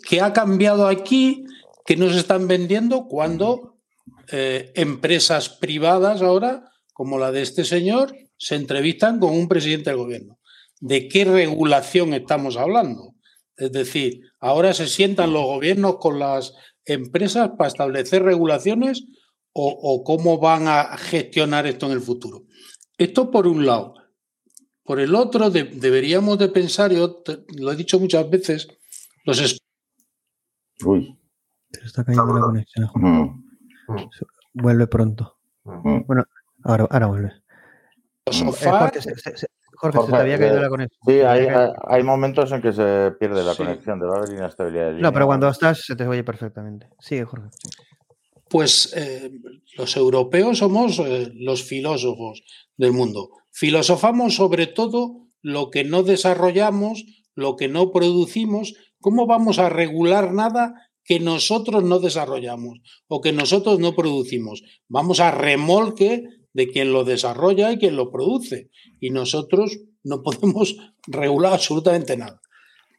[0.08, 1.44] ¿qué ha cambiado aquí?
[1.86, 3.78] ¿Qué nos están vendiendo cuando
[4.30, 9.98] eh, empresas privadas ahora, como la de este señor, se entrevistan con un presidente del
[9.98, 10.38] gobierno?
[10.84, 13.14] de qué regulación estamos hablando.
[13.56, 16.52] Es decir, ahora se sientan los gobiernos con las
[16.84, 19.06] empresas para establecer regulaciones
[19.54, 22.44] o, o cómo van a gestionar esto en el futuro.
[22.98, 23.94] Esto por un lado.
[24.84, 28.68] Por el otro, de- deberíamos de pensar, yo te- lo he dicho muchas veces,
[29.24, 29.58] los es-
[30.84, 31.18] Uy.
[31.72, 32.86] Se está cayendo la conexión.
[32.86, 33.08] Jorge.
[33.08, 33.44] Mm.
[34.54, 35.38] Vuelve pronto.
[35.64, 36.24] Bueno,
[36.62, 37.32] ahora, ahora vuelve.
[38.26, 41.00] Eh, Jorge, se, se- se- Jorge, se te había caído eh, la conexión.
[41.06, 41.46] Sí, hay,
[41.88, 43.58] hay- momentos en que se pierde la Sí.
[43.58, 46.88] conexión, debe haber inestabilidad de No, pero cuando estás se te oye perfectamente.
[47.00, 47.48] Sigue, Jorge.
[48.48, 49.30] Pues eh,
[49.76, 52.42] los europeos somos eh, los filósofos
[52.76, 53.30] del mundo.
[53.54, 57.04] Filosofamos sobre todo lo que no desarrollamos,
[57.36, 58.74] lo que no producimos.
[59.00, 64.64] ¿Cómo vamos a regular nada que nosotros no desarrollamos o que nosotros no producimos?
[64.88, 68.70] Vamos a remolque de quien lo desarrolla y quien lo produce.
[68.98, 72.40] Y nosotros no podemos regular absolutamente nada.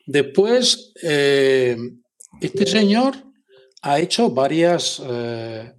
[0.05, 1.75] Después, eh,
[2.39, 3.15] este señor
[3.81, 5.73] ha hecho varias, eh,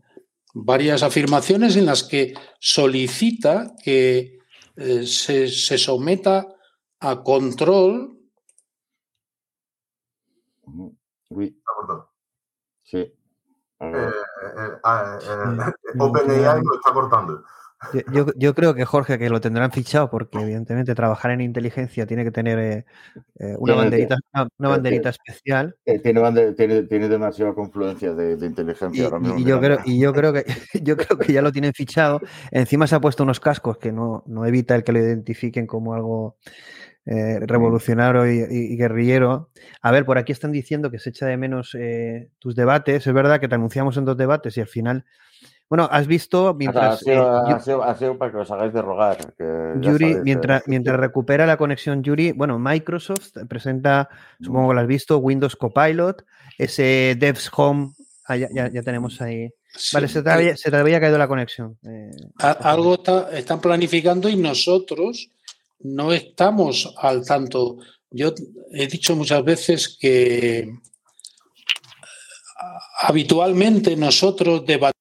[0.53, 4.36] varias afirmaciones en las que solicita que
[4.77, 6.47] eh, se, se someta
[7.01, 8.19] a control.
[11.31, 11.61] Uy.
[12.83, 12.99] Sí.
[12.99, 13.13] Eh,
[13.81, 17.45] eh, ah, eh, eh, OpenAI lo está cortando.
[17.93, 22.07] Yo, yo- yo creo que Jorge, que lo tendrán fichado, porque evidentemente trabajar en inteligencia
[22.07, 22.85] tiene que tener eh,
[23.39, 25.77] eh, una Tiene- banderita, una, una banderita especial.
[25.85, 29.39] Eh, Tiene, tiene, tiene demasiada confluencia de, de Y, inteligencia ahora y- mismo.
[29.39, 30.45] y yo creo, y yo creo que
[30.83, 32.21] yo creo que ya lo tienen fichado.
[32.51, 35.93] Encima se ha puesto unos cascos que no, no evita el que lo identifiquen como
[35.95, 36.37] algo
[37.05, 39.51] eh, revolucionario y, y- y guerrillero.
[39.83, 43.07] A ver, por aquí están diciendo que se echa de menos eh, tus debates.
[43.07, 45.05] Es verdad que te anunciamos en dos debates y al final.
[45.69, 46.99] Bueno, has visto O sea, ha, mientras.
[47.01, 49.17] sido, eh, ha sido- ha sido para que os hagáis de rogar.
[49.37, 54.09] que Yuri, sabéis, eh, mientras, mientras recupera la conexión Yuri, bueno, Microsoft presenta,
[54.41, 56.25] supongo que lo has visto, Windows Copilot,
[56.57, 57.93] ese Devs Home,
[58.29, 59.51] ah, ya, ya- ya tenemos ahí.
[59.93, 61.77] Vale, se te, había, se te había caído la conexión.
[61.85, 65.29] eh, algo está- están planificando y nosotros
[65.81, 67.77] no estamos al tanto.
[68.11, 68.33] Yo
[68.73, 70.69] he dicho muchas veces que eh,
[73.01, 74.96] habitualmente nosotros debatimos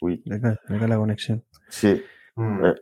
[0.00, 0.22] Uy.
[0.24, 1.44] le cae- le cae la conexión.
[1.68, 2.02] Sí.
[2.36, 2.64] Mm.
[2.66, 2.74] eh,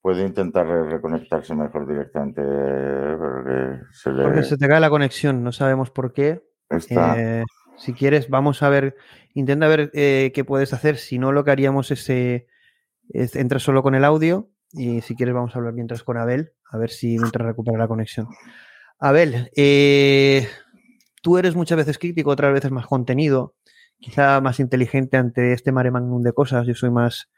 [0.00, 2.40] puede intentar re- reconectarse mejor directamente.
[2.42, 4.22] eh, porque se le.
[4.22, 6.42] Porque se te cae la conexión, no sabemos por qué.
[6.70, 7.44] Está- Eh,
[7.76, 8.96] si quieres, vamos a ver,
[9.34, 10.96] intenta ver eh, qué puedes hacer.
[10.96, 12.46] Si no, lo que haríamos es, es
[13.36, 16.78] entrar solo con el audio y si quieres vamos a hablar mientras con Abel, a
[16.78, 18.28] ver si mientras recupera la conexión.
[18.98, 20.48] Abel, eh,
[21.22, 23.55] tú eres muchas veces crítico, otras veces más contenido,
[23.98, 26.66] quizá más inteligente ante este mare magnum de cosas.
[26.66, 27.28] Yo soy más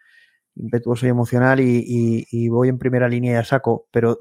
[0.56, 4.18] impetuoso y emocional y, voy en primera línea y a saco, pero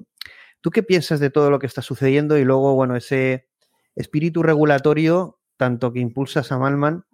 [0.62, 3.47] ¿tú qué piensas de todo lo que está sucediendo y luego, bueno, ese
[3.95, 7.06] espíritu regulatorio, tanto que impulsa Sam Altman,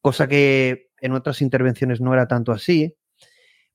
[0.00, 2.96] cosa que en otras intervenciones no era tanto así,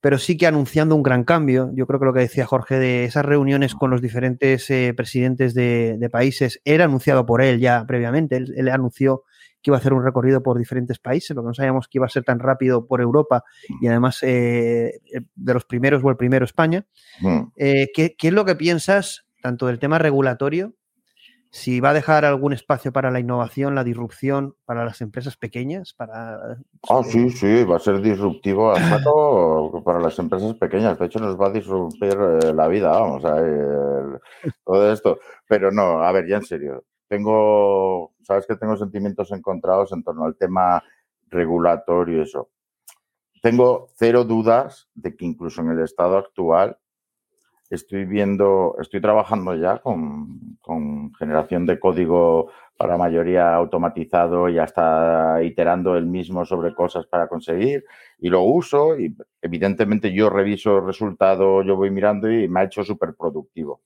[0.01, 1.71] pero sí que anunciando un gran cambio.
[1.75, 5.53] Yo creo que lo que decía Jorge de esas reuniones con los diferentes eh, presidentes
[5.53, 8.37] de, países era anunciado por él ya previamente.
[8.37, 9.23] Él anunció
[9.67, 12.05] que iba a hacer un recorrido por diferentes países, lo que no sabíamos que iba
[12.05, 13.43] a ser tan rápido por Europa
[13.81, 15.01] y además eh,
[15.35, 16.85] de los primeros o el primero España.
[17.19, 17.39] Mm.
[17.57, 20.73] Eh, ¿qué, qué es lo que piensas tanto del tema regulatorio?
[21.49, 25.93] Si va a dejar algún espacio para la innovación, la disrupción, para las empresas pequeñas,
[25.93, 26.57] para
[26.89, 28.73] Ah, sí, sí, va a ser disruptivo
[29.83, 30.97] para las empresas pequeñas.
[30.97, 34.21] De hecho, nos va a disrumpir eh, la vida, vamos, a ver,
[34.65, 35.19] todo esto.
[35.45, 36.85] Pero no, a ver, ya en serio.
[37.07, 40.83] Tengo, sabes que tengo sentimientos encontrados en torno al tema
[41.29, 42.49] regulatorio y eso.
[43.41, 46.77] Tengo cero dudas de que incluso en el estado actual
[47.69, 50.53] estoy viendo, estoy trabajando ya con,
[51.17, 57.85] generación de código para mayoría automatizado y hasta iterando el mismo sobre cosas para conseguir
[58.19, 62.63] y lo uso y evidentemente yo reviso el resultado, yo voy mirando y me ha
[62.65, 63.81] hecho súper productivo.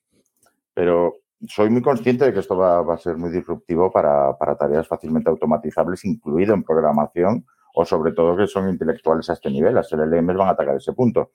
[0.73, 4.55] Pero soy muy consciente de que esto va, va a ser muy disruptivo para, para
[4.55, 9.75] tareas fácilmente automatizables, incluido en programación o sobre todo que son intelectuales a este nivel.
[9.75, 11.31] Las LLMs van a atacar ese punto.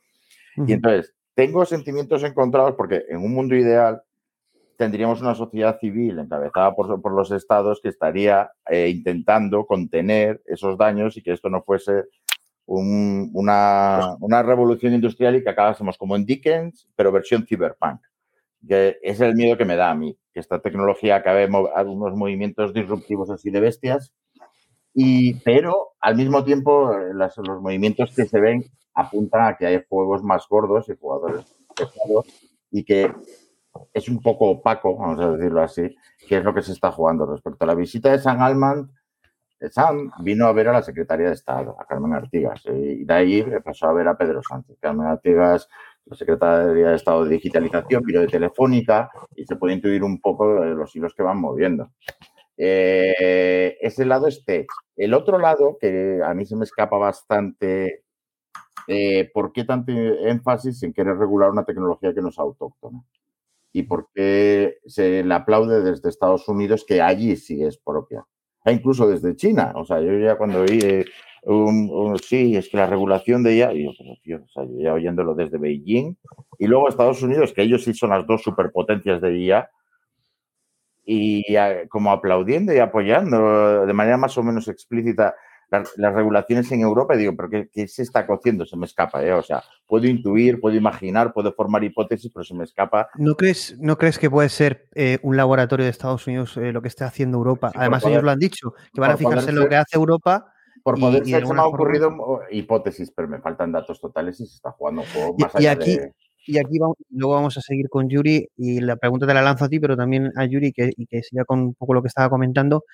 [0.57, 4.03] Y entonces, tengo sentimientos encontrados porque en un mundo ideal
[4.77, 10.77] tendríamos una sociedad civil encabezada por, por los estados que estaría eh, intentando contener esos
[10.79, 12.05] daños y que esto no fuese
[12.67, 18.01] un- una, una revolución industrial y que acabásemos como en Dickens, pero versión cyberpunk.
[18.69, 21.83] Que es el miedo que me da a mí, que esta tecnología acabe mo- a
[21.83, 24.13] unos movimientos disruptivos así de bestias
[24.93, 29.85] y, pero al mismo tiempo, eh, los movimientos que se ven apuntan a que hay
[29.89, 31.45] juegos más gordos y jugadores
[31.77, 32.27] pesados
[32.71, 33.13] y que
[33.93, 35.95] es un poco opaco, vamos a decirlo así,
[36.27, 38.91] qué es lo que se está jugando respecto a la visita de San Alman.
[39.71, 43.45] Sam vino a ver a la secretaria de Estado, a Carmen Artigas, y de ahí
[43.65, 44.77] pasó a ver a Pedro Sánchez.
[44.81, 45.69] Carmen Artigas,
[46.07, 50.65] la secretaria de Estado de Digitalización, vino de Telefónica y se puede intuir un poco
[50.65, 51.91] los hilos que van moviendo.
[52.57, 54.67] Eh, ese lado es tech.
[54.97, 58.05] El otro lado, que a mí se me escapa bastante,
[58.87, 63.03] eh, ¿por qué tanto énfasis en querer regular una tecnología que no es autóctona?
[63.73, 68.25] ¿Y por qué se le aplaude desde Estados Unidos que allí sí es propia?
[68.65, 69.73] E incluso desde China.
[69.77, 71.05] O sea, yo ya cuando oí,
[71.47, 74.93] un, sí, es que la regulación de ella, yo, pero tío, o sea, yo ya
[74.93, 76.17] oyéndolo desde Beijing,
[76.59, 79.71] y luego Estados Unidos, que ellos sí son las dos superpotencias de IA,
[81.05, 81.45] y
[81.89, 85.37] como aplaudiendo y apoyando de manera más o menos explícita
[85.71, 88.67] las, regulaciones en Europa y digo, pero qué, se está cociendo?
[88.67, 89.33] Se me escapa, ¿eh?
[89.33, 93.09] O sea, puedo intuir, puedo imaginar, puedo formar hipótesis, pero se me escapa.
[93.17, 96.83] ¿No crees, no crees que puede ser eh, un laboratorio de Estados Unidos eh, lo
[96.83, 97.73] que está haciendo Europa?
[97.75, 100.53] Además, ellos lo han dicho, que van a fijarse en lo que hace Europa.
[100.87, 102.15] Por poder ser, se me ha ocurrido
[102.49, 105.97] hipótesis, pero me faltan datos totales y se está jugando un juego más allá aquí,
[105.97, 106.13] de
[106.47, 109.65] y aquí vamos, luego vamos a seguir con Yuri y la pregunta te la lanzo
[109.65, 112.07] a ti, pero también a Yuri que, y que siga con un poco lo que
[112.07, 112.85] estaba comentando.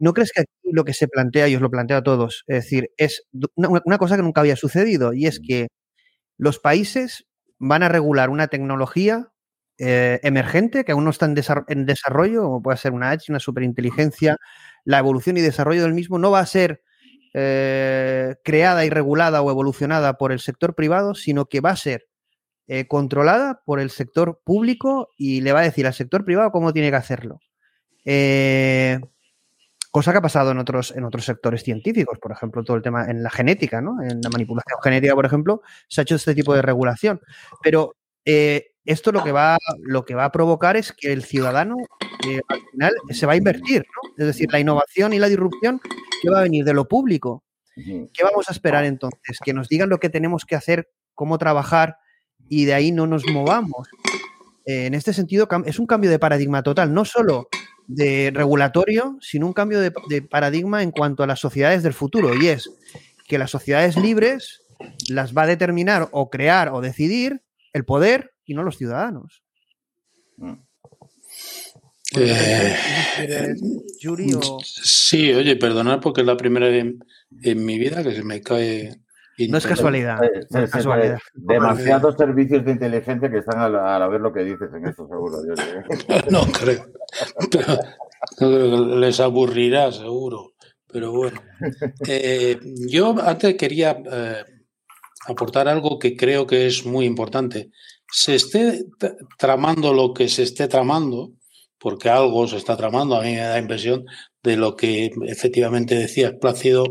[0.00, 2.64] ¿No crees que aquí lo que se plantea, y os lo planteo a todos, es
[2.64, 5.68] decir, es una, cosa que nunca había sucedido y es que
[6.36, 7.26] los países
[7.60, 9.28] van a regular una tecnología
[9.78, 14.36] eh, emergente que aún no está en, desarrollo, como puede ser una H, una superinteligencia,
[14.84, 16.82] la evolución y desarrollo del mismo no va a ser
[17.38, 22.08] eh, creada y regulada o evolucionada por el sector privado, sino que va a ser
[22.66, 26.72] eh, controlada por el sector público y le va a decir al sector privado cómo
[26.72, 27.40] tiene que hacerlo.
[28.06, 29.00] Eh,
[29.90, 33.04] cosa que ha pasado en otros, en otros sectores científicos, por ejemplo, todo el tema
[33.04, 34.02] en la genética, ¿no?
[34.02, 37.20] En la manipulación genética, por ejemplo, se ha hecho este tipo de regulación.
[37.62, 37.92] Pero
[38.24, 41.76] esto lo que, va, lo que va a provocar es que el ciudadano
[42.48, 44.14] al final se va a invertir, ¿no?
[44.16, 45.82] Es decir, la innovación y la disrupción
[46.26, 47.44] que va a venir de lo público.
[47.76, 49.38] ¿Qué vamos a esperar entonces?
[49.44, 51.98] Que nos digan lo que tenemos que hacer, cómo trabajar,
[52.48, 53.88] y de ahí no nos movamos.
[54.64, 57.48] en este sentido, es un cambio de paradigma total, no solo
[57.86, 62.34] de regulatorio, sino un cambio de, paradigma en cuanto a las sociedades del futuro.
[62.34, 62.68] Y es
[63.28, 64.62] que las sociedades libres
[65.08, 69.44] las va a determinar o crear o decidir el poder y no los ciudadanos.
[72.18, 73.54] Eh,
[74.62, 76.94] sí, oye, perdonad porque es la primera vez
[77.42, 79.00] en mi vida que se me cae
[79.48, 80.18] no es casualidad.
[81.34, 85.38] Demasiados servicios de inteligencia que están a, ver lo que dices en esto, seguro.
[86.30, 86.86] no creo.
[88.98, 90.54] les aburrirá, seguro.
[90.90, 91.40] Pero bueno.
[92.06, 94.44] Eh, yo antes quería eh,
[95.26, 97.70] aportar algo que creo que es muy importante.
[98.10, 98.86] Se esté
[99.36, 101.32] tramando lo que se esté tramando,
[101.78, 104.06] porque algo se está tramando, a mí me da impresión
[104.42, 106.84] de lo que efectivamente decía Plácido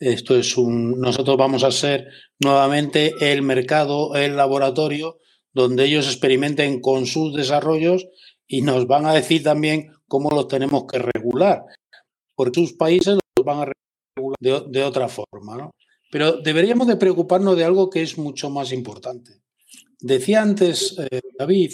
[0.00, 0.98] esto es un.
[0.98, 2.08] Nosotros vamos a ser
[2.42, 5.18] nuevamente el mercado, el laboratorio,
[5.52, 8.08] donde ellos experimenten con sus desarrollos
[8.46, 11.62] y nos van a decir también cómo los tenemos que regular,
[12.34, 13.72] porque sus países los van a
[14.16, 15.56] regular de, otra forma.
[15.58, 15.70] ¿no?
[16.10, 19.42] Pero deberíamos de preocuparnos de algo que es mucho más importante.
[20.00, 21.72] Decía antes eh, David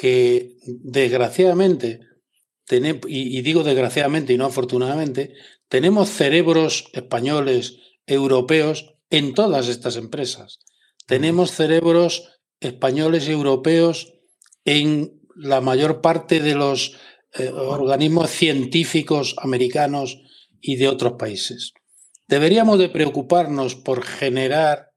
[0.00, 2.00] que desgraciadamente,
[3.06, 5.34] y digo desgraciadamente y no afortunadamente,
[5.68, 10.60] tenemos cerebros españoles, europeos, en todas estas empresas.
[11.06, 14.14] Tenemos cerebros españoles y europeos
[14.64, 16.96] en la mayor parte de los
[17.34, 20.16] eh, organismos científicos americanos
[20.62, 21.74] y de otros países.
[22.26, 24.92] Deberíamos de preocuparnos por generar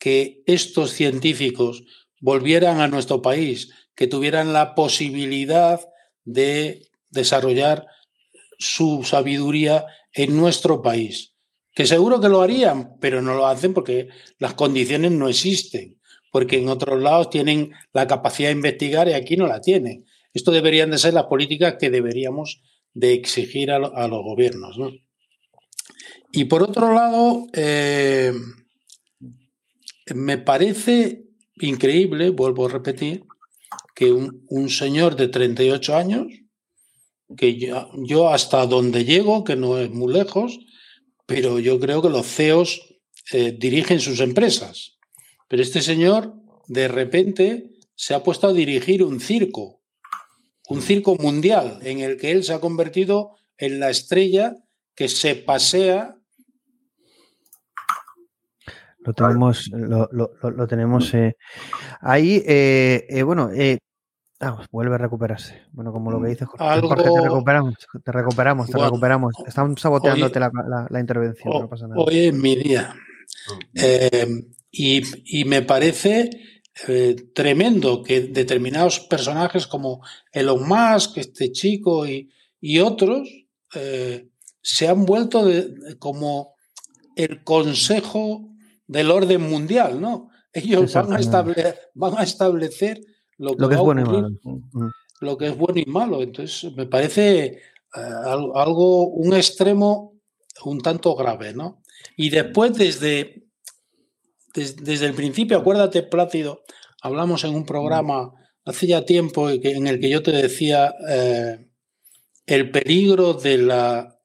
[0.00, 1.84] que estos científicos
[2.20, 5.80] volvieran a nuestro país, que tuvieran la posibilidad
[6.24, 7.86] de desarrollar
[8.58, 11.34] su sabiduría en nuestro país.
[11.74, 15.98] Que seguro que lo harían, pero no lo hacen porque las condiciones no existen,
[16.30, 20.04] porque en otros lados tienen la capacidad de investigar y aquí no la tienen.
[20.32, 24.76] Esto deberían de ser las políticas que deberíamos de exigir a, los gobiernos.
[26.32, 28.32] Y por otro lado, eh,
[30.14, 31.24] me parece
[31.56, 33.24] increíble, vuelvo a repetir,
[33.94, 36.26] que un, un señor de 38 años,
[37.36, 40.58] que yo, hasta donde llego, que no es muy lejos,
[41.26, 42.94] pero yo creo que los CEOs
[43.32, 44.98] eh, dirigen sus empresas.
[45.48, 46.34] Pero este señor,
[46.66, 49.82] de repente, se ha puesto a dirigir un circo,
[50.68, 54.56] un circo mundial, en el que él se ha convertido en la estrella
[54.94, 56.16] que se pasea.
[59.04, 61.36] Lo tenemos, lo, tenemos eh,
[62.00, 62.42] ahí.
[62.46, 63.50] Eh, bueno,
[64.40, 65.62] Ah, pues vuelve a recuperarse.
[65.72, 67.74] Bueno, como lo que dices, Jorge, Jorge, te recuperamos,
[68.04, 69.34] te recuperamos, te recuperamos.
[69.46, 72.00] Están saboteándote hoy- la, la- la intervención, o- no pasa nada.
[72.02, 72.94] Hoy es mi día.
[73.74, 74.26] Eh,
[74.70, 75.02] y,
[75.40, 76.30] y me parece
[76.88, 80.02] eh, tremendo que determinados personajes como
[80.32, 82.30] Elon Musk, este chico y,
[82.60, 83.28] y otros
[83.74, 84.28] eh,
[84.60, 86.54] se han vuelto de- como
[87.16, 88.50] el consejo
[88.86, 90.30] del orden mundial, ¿no?
[90.52, 91.60] Ellos van a, Exactamente.
[91.60, 93.00] estable- van a establecer
[93.38, 94.28] lo que, Lo que va es bueno y malo.
[95.20, 96.22] Lo que es bueno y malo.
[96.22, 97.60] Entonces, me parece eh,
[97.94, 100.14] al- algo, un extremo
[100.64, 101.82] un tanto grave, ¿no?
[102.16, 103.44] Y después, desde,
[104.54, 106.62] des- desde el principio, acuérdate, Plácido,
[107.02, 108.32] hablamos en un programa
[108.64, 111.68] hace ya tiempo en el que yo te decía eh,
[112.46, 114.18] el peligro de la,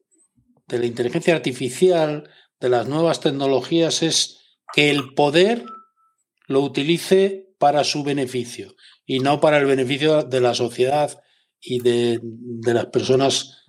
[0.67, 2.29] de la inteligencia artificial,
[2.59, 4.38] de las nuevas tecnologías, es
[4.73, 5.63] que el poder
[6.47, 11.21] lo utilice para su beneficio y no para el beneficio de la sociedad
[11.61, 12.19] y de,
[12.63, 13.65] las personas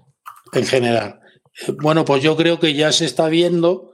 [0.53, 1.21] en general.
[1.67, 3.93] Eh, Bueno, pues yo creo que ya se está viendo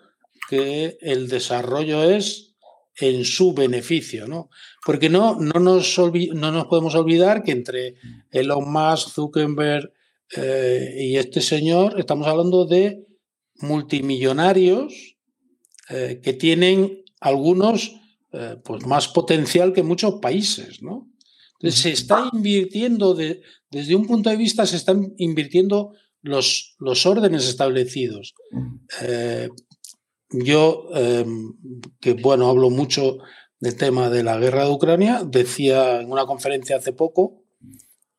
[0.49, 2.55] que el desarrollo es
[2.99, 4.49] en su beneficio, ¿no?
[4.85, 7.97] Porque no, no, nos, no nos podemos olvidar que entre
[8.31, 9.93] Elon Musk, Zuckerberg
[10.37, 13.05] eh, y este señor estamos hablando de
[13.61, 15.16] multimillonarios
[15.89, 17.95] eh, que tienen algunos
[18.33, 21.09] eh, pues más potencial que muchos países, ¿no?
[21.59, 27.07] Entonces se está invirtiendo de- desde un punto de vista se están invirtiendo los, los
[27.07, 28.35] órdenes establecidos.
[29.03, 29.49] Eh,
[30.31, 31.25] yo, eh,
[32.01, 33.19] que bueno, hablo mucho
[33.61, 37.45] del tema de la guerra de Ucrania, decía en una conferencia hace poco,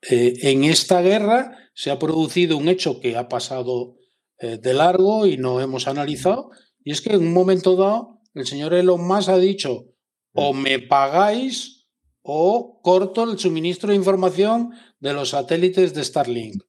[0.01, 3.97] en esta guerra se ha producido un hecho que ha pasado
[4.39, 6.49] de largo y no hemos analizado,
[6.87, 9.87] y es que en un momento dado el señor Elon Musk ha dicho,
[10.33, 11.87] o me pagáis
[12.21, 16.63] o corto el suministro de información de los satélites de Starlink.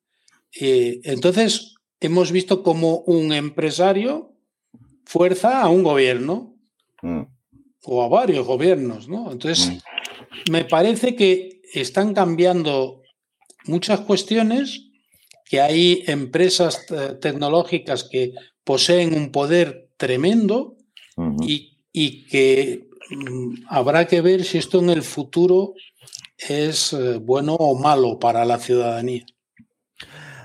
[0.60, 4.34] Eh, entonces, hemos visto como un empresario
[5.04, 6.58] fuerza a un gobierno
[7.02, 7.22] Mm.
[7.84, 9.30] o a varios gobiernos, ¿no?
[9.30, 9.78] Entonces,
[10.50, 13.02] me parece que están cambiando
[13.66, 14.90] muchas cuestiones,
[15.44, 18.32] que hay empresas eh, tecnológicas que
[18.64, 20.76] poseen un poder tremendo
[21.40, 25.74] y, y que mm, habrá que ver si esto en el futuro
[26.38, 29.26] es eh, bueno o malo para la ciudadanía.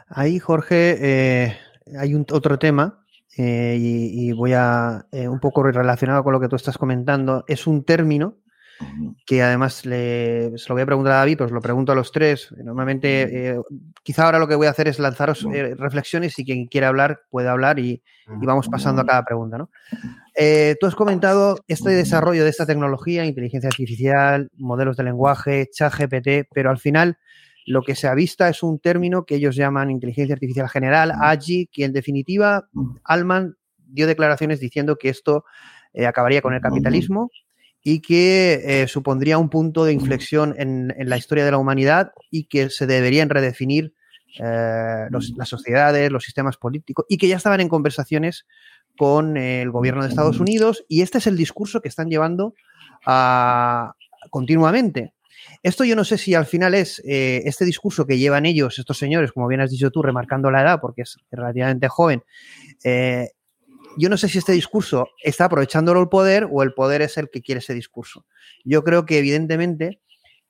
[0.07, 1.57] Ahí, Jorge, eh,
[1.97, 3.05] hay un, otro tema
[3.37, 7.43] eh, y, y voy a eh, un poco relacionado con lo que tú estás comentando.
[7.47, 8.37] Es un término
[9.25, 12.11] que además le, se lo voy a preguntar a David, pues lo pregunto a los
[12.11, 12.53] tres.
[12.63, 13.61] Normalmente, eh,
[14.03, 17.21] quizá ahora lo que voy a hacer es lanzaros eh, reflexiones y quien quiera hablar
[17.29, 18.03] puede hablar y,
[18.41, 19.57] y vamos pasando a cada pregunta.
[19.57, 19.69] ¿no?
[20.35, 25.93] Eh, tú has comentado este desarrollo de esta tecnología, inteligencia artificial, modelos de lenguaje, chat
[25.93, 27.17] GPT, pero al final
[27.65, 31.85] lo que se avista es un término que ellos llaman inteligencia artificial general, AGI, que
[31.85, 32.67] en definitiva
[33.03, 35.45] Alman dio declaraciones diciendo que esto
[35.93, 37.29] eh, acabaría con el capitalismo
[37.83, 42.11] y que eh, supondría un punto de inflexión en, en, la historia de la humanidad
[42.31, 43.93] y que se deberían redefinir
[44.39, 48.47] eh, las sociedades, los sistemas políticos y que ya estaban en conversaciones
[48.97, 52.55] con el gobierno de Estados Unidos y este es el discurso que están llevando
[54.29, 55.13] continuamente.
[55.61, 58.97] Esto yo no sé si al final es eh, este discurso que llevan ellos, estos
[58.97, 62.23] señores, como bien has dicho tú, remarcando la edad, porque es relativamente joven.
[63.97, 67.29] Yo no sé si este discurso está aprovechándolo el poder o el poder es el
[67.29, 68.25] que quiere ese discurso.
[68.63, 70.01] Yo creo que evidentemente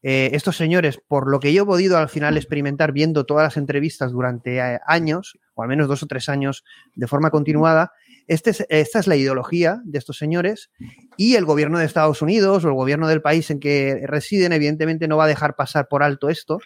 [0.05, 3.57] eh, estos señores, por lo que yo he podido al final experimentar viendo todas las
[3.57, 6.65] entrevistas durante eh, años, o al menos dos o tres años
[6.95, 7.93] de forma continuada,
[8.27, 10.71] este es, esta es la ideología de estos señores
[11.17, 15.07] y el gobierno de Estados Unidos o el gobierno del país en que residen evidentemente
[15.07, 16.59] no va a dejar pasar por alto esto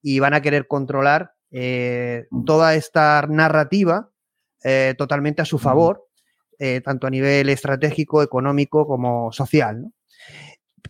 [0.00, 4.10] y van a querer controlar eh, toda esta narrativa
[4.98, 6.07] totalmente a su favor,
[6.58, 9.82] eh, tanto a nivel estratégico, económico como social.
[9.82, 9.92] ¿no?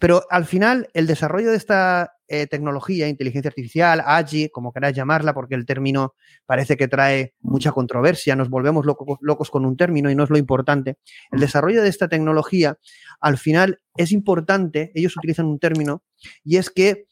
[0.00, 5.34] Pero al final, el desarrollo de esta eh, tecnología, inteligencia artificial, AGI, como queráis llamarla,
[5.34, 6.14] porque el término
[6.46, 10.30] parece que trae mucha controversia, nos volvemos locos, locos con un término y no es
[10.30, 10.98] lo importante.
[11.32, 12.78] El desarrollo de esta tecnología,
[13.20, 16.02] al final, es importante, ellos utilizan un término,
[16.44, 17.06] y es que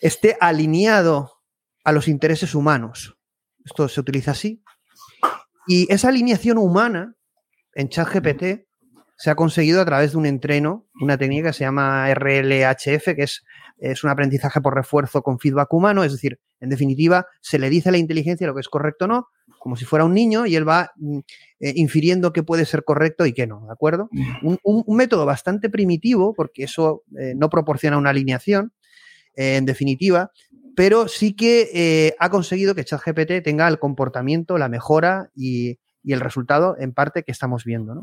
[0.00, 1.32] esté alineado
[1.82, 3.16] a los intereses humanos.
[3.64, 4.62] Esto se utiliza así.
[5.66, 7.14] Y esa alineación humana
[7.74, 8.66] en ChatGPT
[9.20, 13.24] se ha conseguido a través de un entreno, una técnica que se llama RLHF, que
[13.24, 13.44] es,
[13.76, 17.90] es, un aprendizaje por refuerzo con feedback humano, es decir, en definitiva, se le dice
[17.90, 20.56] a la inteligencia lo que es correcto o no, como si fuera un niño, y
[20.56, 20.92] él va
[21.58, 24.08] eh, infiriendo qué puede ser correcto y qué no, ¿de acuerdo?
[24.40, 28.72] Un, un, un método bastante primitivo, porque eso eh, no proporciona una alineación,
[29.36, 30.30] eh, en definitiva,
[30.74, 36.20] pero sí que ha conseguido que ChatGPT tenga el comportamiento, la mejora y, y el
[36.20, 37.94] resultado en parte que estamos viendo.
[37.94, 38.02] ¿no?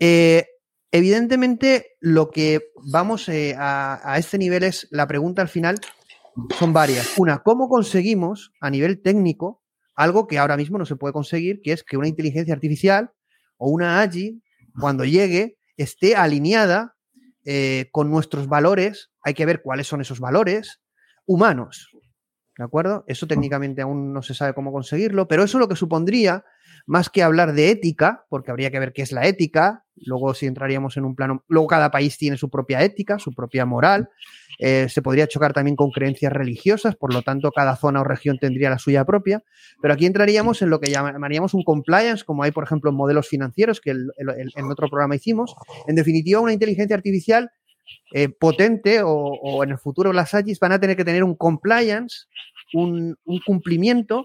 [0.00, 0.46] Eh,
[0.90, 5.76] evidentemente, lo que vamos eh, a, a, este nivel es la pregunta al final
[6.58, 7.16] son varias.
[7.18, 9.62] Una, ¿cómo conseguimos a nivel técnico
[9.94, 13.12] algo que ahora mismo no se puede conseguir, que es que una inteligencia artificial
[13.56, 14.42] o una AGI,
[14.80, 16.96] cuando llegue, esté alineada
[17.44, 19.10] eh, con nuestros valores?
[19.22, 20.80] Hay que ver cuáles son esos valores
[21.26, 21.90] humanos.
[22.58, 23.04] ¿De acuerdo?
[23.06, 26.44] Eso técnicamente aún no se sabe cómo conseguirlo, pero eso lo que supondría
[26.86, 30.46] más que hablar de ética, porque habría que ver qué es la ética, luego si
[30.46, 34.08] entraríamos en un plano, luego cada país tiene su propia ética, su propia moral,
[34.58, 38.38] eh, se podría chocar también con creencias religiosas, por lo tanto cada zona o región
[38.38, 39.42] tendría la suya propia,
[39.80, 43.28] pero aquí entraríamos en lo que llamaríamos un compliance, como hay por ejemplo en modelos
[43.28, 45.54] financieros, que en otro programa hicimos,
[45.86, 47.50] en definitiva una inteligencia artificial
[48.12, 52.26] eh, potente o, en el futuro las AGIs van a tener que tener un compliance,
[52.72, 53.16] un
[53.46, 54.24] cumplimiento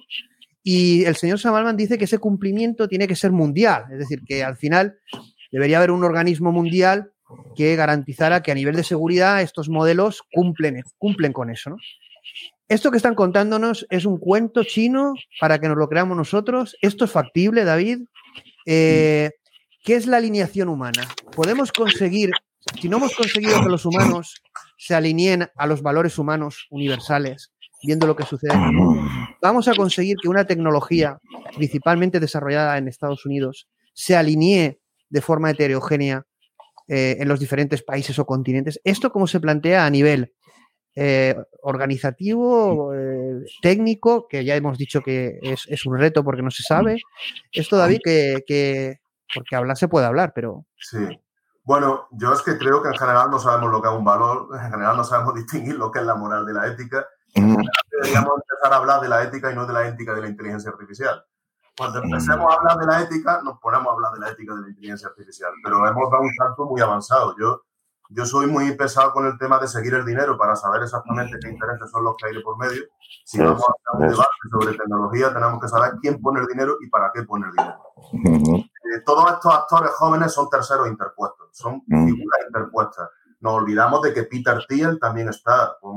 [0.71, 4.43] y el señor Samalman dice que ese cumplimiento tiene que ser mundial, es decir, que
[4.43, 4.99] al final
[5.51, 7.11] debería haber un organismo mundial
[7.55, 11.75] que garantizara que a nivel de seguridad estos modelos cumplen, cumplen con eso.
[12.67, 16.77] Esto que están contándonos es un cuento chino para que nos lo creamos nosotros.
[16.83, 18.01] Esto es factible, David.
[18.67, 19.31] Eh,
[19.83, 21.07] ¿Qué es la alineación humana?
[21.35, 22.29] Podemos conseguir,
[22.79, 24.43] si no hemos conseguido que los humanos
[24.77, 27.51] se alineen a los valores humanos universales,
[27.81, 28.53] viendo lo que sucede
[29.41, 31.19] vamos a conseguir que una tecnología,
[31.55, 36.25] principalmente desarrollada en Estados Unidos, se alinee de forma heterogénea
[36.87, 38.79] eh, en los diferentes países o continentes.
[38.83, 40.33] ¿Esto cómo se plantea a nivel
[40.95, 46.51] eh, organizativo, eh, técnico, que ya hemos dicho que es, es, un reto porque no
[46.51, 46.97] se sabe?
[47.51, 48.97] Esto, David, que, que,
[49.33, 50.65] porque hablar se puede hablar, pero...
[51.63, 54.47] Bueno, yo es que creo que en general no sabemos lo que es un valor,
[54.53, 57.05] en general no sabemos distinguir lo que es la moral de la ética
[57.35, 60.71] deberíamos empezar a hablar de la ética y no de la ética de la inteligencia
[60.71, 61.23] artificial.
[61.77, 64.61] Cuando empecemos a hablar de la ética, nos ponemos a hablar de la ética de
[64.61, 67.35] la inteligencia artificial, pero hemos dado un salto muy avanzado.
[67.39, 67.63] Yo,
[68.09, 71.49] yo soy muy pesado con el tema de seguir el dinero para saber exactamente qué
[71.49, 72.83] intereses son los que hay de por medio.
[73.23, 76.75] Si vamos a hacer un debate sobre tecnología, tenemos que saber quién pone el dinero
[76.81, 77.79] y para qué pone el dinero.
[78.91, 83.09] Eh, todos estos actores jóvenes son terceros interpuestos, son figuras interpuestas
[83.41, 85.95] nos olvidamos de que Peter Thiel también está por,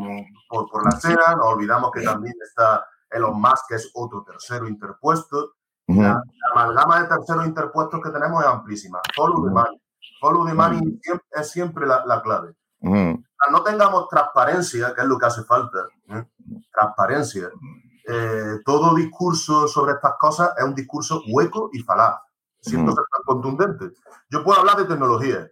[0.49, 4.69] por, por, la escena, nos olvidamos que también está Elon Musk, que es otro tercero
[4.69, 5.55] interpuesto.
[5.89, 6.03] Uh -huh.
[6.03, 6.23] la, la,
[6.53, 9.01] amalgama de terceros interpuestos que tenemos es amplísima.
[9.17, 9.83] Follow the money.
[10.21, 11.21] Follow the money uh -huh.
[11.33, 12.55] es siempre la, la clave.
[12.81, 13.25] Uh -huh.
[13.51, 16.25] No tengamos transparencia, que es lo que hace falta, ¿eh?
[16.73, 17.51] transparencia.
[18.07, 22.17] Eh, todo discurso sobre estas cosas es un discurso hueco y falaz,
[22.61, 23.91] siendo ser tan contundente.
[24.31, 25.49] Yo puedo hablar de tecnología,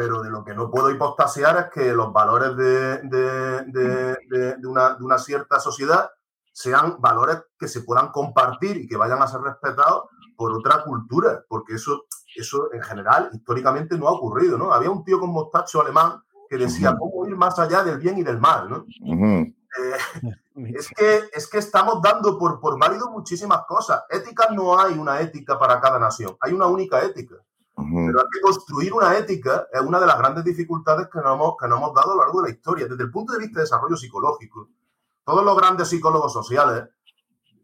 [0.00, 4.66] pero de lo que no puedo hipostasear es que los valores de, de, de, de,
[4.66, 6.10] una, de una cierta sociedad
[6.50, 10.04] sean valores que se puedan compartir y que vayan a ser respetados
[10.38, 14.72] por otra cultura, porque eso, eso en general históricamente no ha ocurrido, ¿no?
[14.72, 18.22] Había un tío con mostacho alemán que decía cómo ir más allá del bien y
[18.22, 18.76] del mal, ¿no?
[19.02, 19.54] Uh -huh.
[19.82, 20.34] eh,
[20.78, 24.02] es, que, es que estamos dando por, por válido muchísimas cosas.
[24.08, 27.34] Ética no hay una ética para cada nación, hay una única ética.
[27.82, 31.54] Pero hay que construir una ética es una de las grandes dificultades que nos, hemos,
[31.58, 32.86] que nos hemos dado a lo largo de la historia.
[32.86, 34.68] Desde el punto de vista de desarrollo psicológico,
[35.24, 36.88] todos los grandes psicólogos sociales,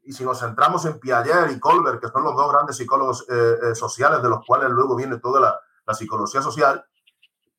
[0.04, 3.56] y si nos centramos en Piaget y Colbert, que son los dos grandes psicólogos eh,
[3.62, 6.84] eh, sociales de los cuales luego viene toda la, la psicología social,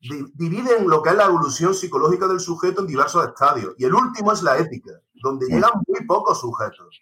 [0.00, 3.74] di dividen lo que es la evolución psicológica del sujeto en diversos estadios.
[3.78, 4.92] Y el último es la ética,
[5.22, 7.00] donde llegan muy pocos sujetos.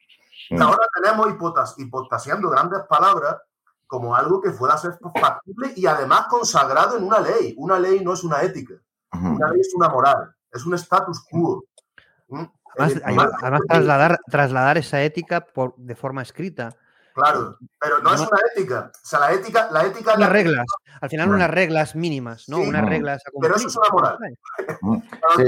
[0.50, 1.28] Y ahora tenemos
[1.78, 3.36] hipotas grandes palabras
[3.86, 7.54] como algo que pueda ser factible y además consagrado en una ley.
[7.56, 8.74] Una ley no es una ética,
[9.12, 11.64] una ley es una moral, es un status quo.
[12.28, 12.44] ¿Mm?
[12.78, 16.70] Además, además, además trasladar, trasladar, esa ética por, de forma escrita.
[17.14, 18.92] Claro, pero no, no, es una ética.
[18.94, 20.28] O sea, la ética, la ética unas la...
[20.28, 20.66] reglas.
[21.00, 22.58] Al final, unas reglas mínimas, ¿no?
[22.58, 24.18] Sí, unas reglas a Pero eso es una moral.
[24.18, 25.44] Sí.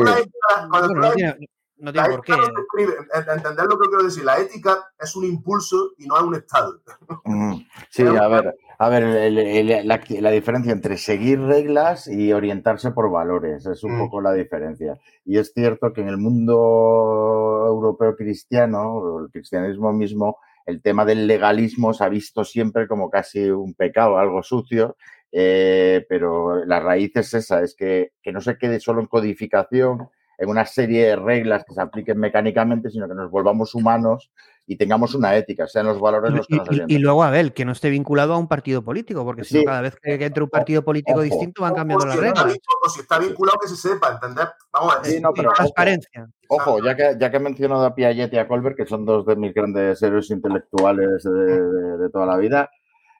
[0.70, 1.48] Cuando bueno, tiene,
[1.78, 2.32] no tiene por qué.
[2.32, 4.24] entender lo que quiero decir.
[4.24, 6.80] La ética es un impulso y no es un estado.
[7.90, 12.90] Sí, a ver, a ver el, el, la, la, diferencia entre seguir reglas y orientarse
[12.90, 13.98] por valores es un mm.
[13.98, 14.98] poco la diferencia.
[15.24, 21.26] Y es cierto que en el mundo europeo cristiano, el cristianismo mismo, el tema del
[21.26, 24.96] legalismo se ha visto siempre como casi un pecado, algo sucio,
[25.32, 30.10] eh, pero la raíz es esa, es que, que no se quede solo en codificación,
[30.38, 34.30] en una serie de reglas que se apliquen mecánicamente, sino que nos volvamos humanos
[34.66, 36.90] y tengamos una ética, sean los valores los que nos Y, orientan.
[36.96, 39.66] y luego, Abel, que no esté vinculado a un partido político, porque si no, Sí.
[39.66, 41.22] cada vez que entre un partido político Ojo.
[41.24, 42.54] distinto van cambiando O las si, está, reglas.
[42.54, 44.48] vinculado- o si está vinculado, que se sepa, ¿entender?
[44.72, 45.10] Vamos a ver.
[45.10, 46.28] Sí, no, pero ojo, Transparencia.
[46.48, 49.26] Ojo, ya que, ya que he mencionado a Piaget y a Colbert, que son dos
[49.26, 52.70] de mis grandes héroes intelectuales de, de- de toda la vida,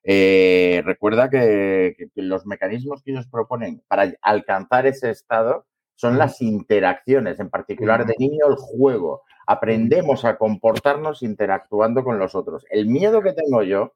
[0.05, 5.65] eh, recuerda que- que los mecanismos que ellos proponen para alcanzar ese estado
[5.99, 9.25] son las interacciones, en particular de niño el juego.
[9.49, 12.65] Aprendemos a comportarnos interactuando con los otros.
[12.71, 13.95] El miedo que tengo yo,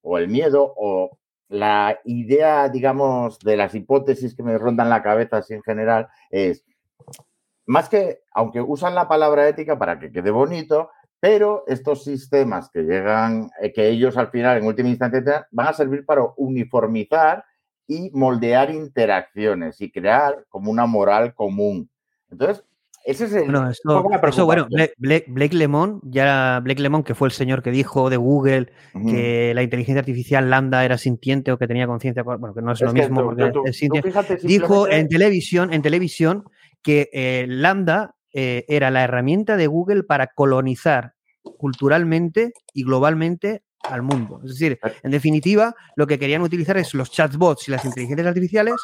[0.00, 1.18] o el miedo, o
[1.50, 6.64] la idea, digamos, de las hipótesis que me rondan la cabeza así en general, es
[7.66, 10.88] más que, aunque usan la palabra ética para que quede bonito,
[11.20, 15.72] pero estos sistemas que llegan, eh, que ellos al final, en última instancia, van a
[15.74, 17.44] servir para uniformizar
[17.88, 21.88] y moldear interacciones y crear como una moral común.
[22.30, 22.64] Entonces,
[23.04, 24.66] ese es el, Bueno, eso, eso, bueno.
[24.98, 28.72] Blake, Blake- Lemon, ya Blake Lemon, que fue el señor que dijo de Google
[29.08, 32.80] que la inteligencia artificial lambda era sintiente o que tenía conciencia, bueno, que no es,
[32.80, 34.08] Es lo mismo tú- porque tú- tú- es tú sintiente.
[34.08, 36.44] fíjate Dijo en televisión, en televisión
[36.82, 41.12] que eh, lambda eh, era la herramienta de Google para colonizar
[41.58, 44.40] culturalmente y globalmente al mundo.
[44.44, 48.74] Es decir, en definitiva, lo que querían utilizar es los chatbots y las inteligencias artificiales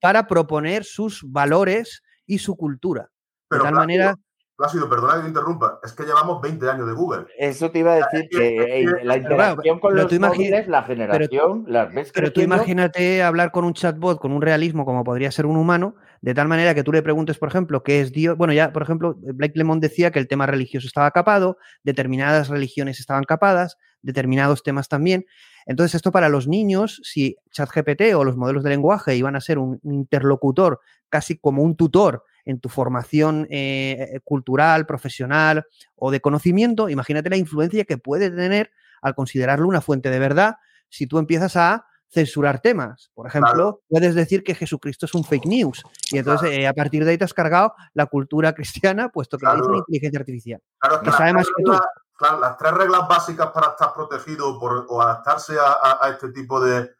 [0.00, 3.10] para proponer sus valores y su cultura.
[3.48, 4.16] Pero de tal manera,
[4.56, 7.24] Plácido, perdona que te interrumpa, es que llevamos 20 años de Google.
[7.38, 10.86] Eso te iba a decir que eh, la Pero claro, interacción con los móviles, la
[10.86, 15.04] pero- generación, las ves Pero tú imagínate hablar con un chatbot con un realismo como
[15.04, 18.12] podría ser un humano, de tal manera que tú le preguntes, por ejemplo, qué es
[18.12, 18.36] Dios.
[18.36, 23.00] Bueno, ya, por ejemplo, Blake Lemon decía que el tema religioso estaba capado, determinadas religiones
[23.00, 25.24] estaban capadas, determinados temas también.
[25.66, 29.58] Entonces, esto para los niños, si ChatGPT o los modelos de lenguaje iban a ser
[29.58, 35.64] un interlocutor, casi como un tutor en tu formación eh, cultural, profesional
[35.96, 38.70] o de conocimiento, imagínate la influencia que puede tener
[39.00, 40.56] al considerarlo una fuente de verdad
[40.88, 43.10] si tú empiezas a censurar temas.
[43.14, 47.04] Por ejemplo, puedes decir que Jesucristo es un fake news y entonces eh, a partir
[47.04, 49.78] de ahí te has cargado la cultura cristiana, puesto que la hizo una Claro.
[49.88, 50.60] inteligencia artificial.
[50.78, 51.72] Claro, que sabe más tú.
[52.18, 56.28] claro, las tres reglas básicas para estar protegido por, o adaptarse a, a- a este
[56.32, 56.90] tipo de,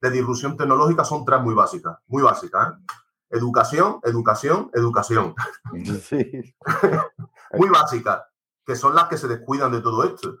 [0.00, 2.68] de disrupción tecnológica son tres muy básicas, muy básicas.
[2.70, 2.72] ¿eh?
[3.32, 5.34] Educación, educación, educación.
[7.54, 8.22] muy básicas,
[8.64, 10.36] que son las que se descuidan de todo esto.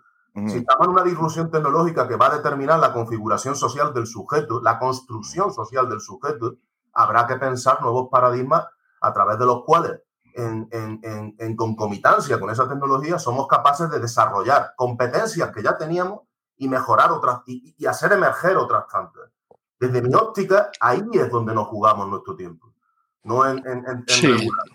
[0.48, 4.62] Si estamos en una disrupción tecnológica que va a determinar la configuración social del sujeto,
[4.62, 6.54] la construcción social del sujeto,
[6.94, 8.64] habrá que pensar nuevos paradigmas
[9.02, 10.00] a través de los cuales,
[10.34, 15.76] en, en- en- en concomitancia con esa tecnología, somos capaces de desarrollar competencias que ya
[15.76, 16.20] teníamos
[16.56, 19.24] y mejorar otras y, y hacer emerger otras tantas.
[19.78, 22.71] Desde mi óptica, ahí es donde nos jugamos nuestro tiempo,
[23.24, 24.26] no en, en- en- en Sí.
[24.26, 24.66] regular.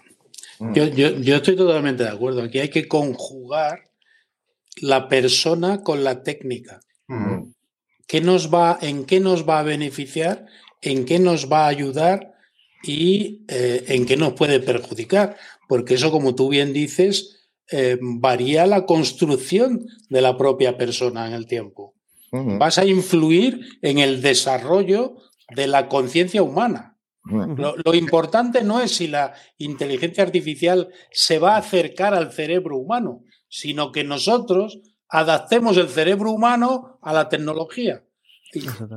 [0.74, 2.42] Yo, yo- yo estoy totalmente de acuerdo.
[2.42, 3.82] Aquí hay que conjugar
[4.82, 6.80] la persona con la técnica.
[8.08, 10.46] ¿Qué nos va, ¿En qué nos va a beneficiar?
[10.82, 12.34] ¿En qué nos va a ayudar?
[12.84, 15.36] ¿Y eh, en qué nos puede perjudicar?
[15.68, 21.34] Porque eso, como tú bien dices, eh, varía la construcción de la propia persona en
[21.34, 21.94] el tiempo.
[22.32, 25.16] Vas a influir en el desarrollo
[25.56, 26.97] de la conciencia humana.
[27.30, 32.78] Lo, lo importante no es si la inteligencia artificial se va a acercar al cerebro
[32.78, 38.04] humano, sino que nosotros adaptemos el cerebro humano a la tecnología.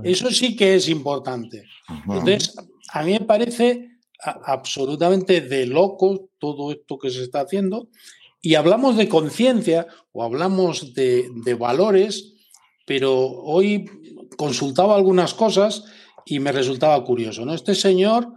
[0.02, 1.64] Eso sí que es importante.
[2.04, 2.54] Entonces,
[2.92, 3.88] a mí me parece
[4.22, 7.88] absolutamente de loco todo esto que se está haciendo.
[8.42, 12.34] Y hablamos de conciencia o hablamos de, de valores,
[12.86, 13.84] pero hoy
[14.36, 15.84] consultaba algunas cosas
[16.30, 17.44] y me resultaba curioso.
[17.44, 17.52] ¿no?
[17.54, 18.28] Este señor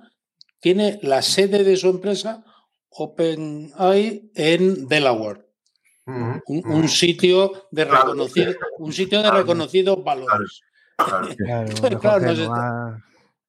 [0.60, 2.44] tiene la sede de su empresa
[2.90, 5.48] OpenAI en Delaware.
[6.06, 10.62] Un, un sitio de reconocido, un sitio de reconocidos valores.
[10.98, 11.30] Claro,
[11.82, 13.00] pero no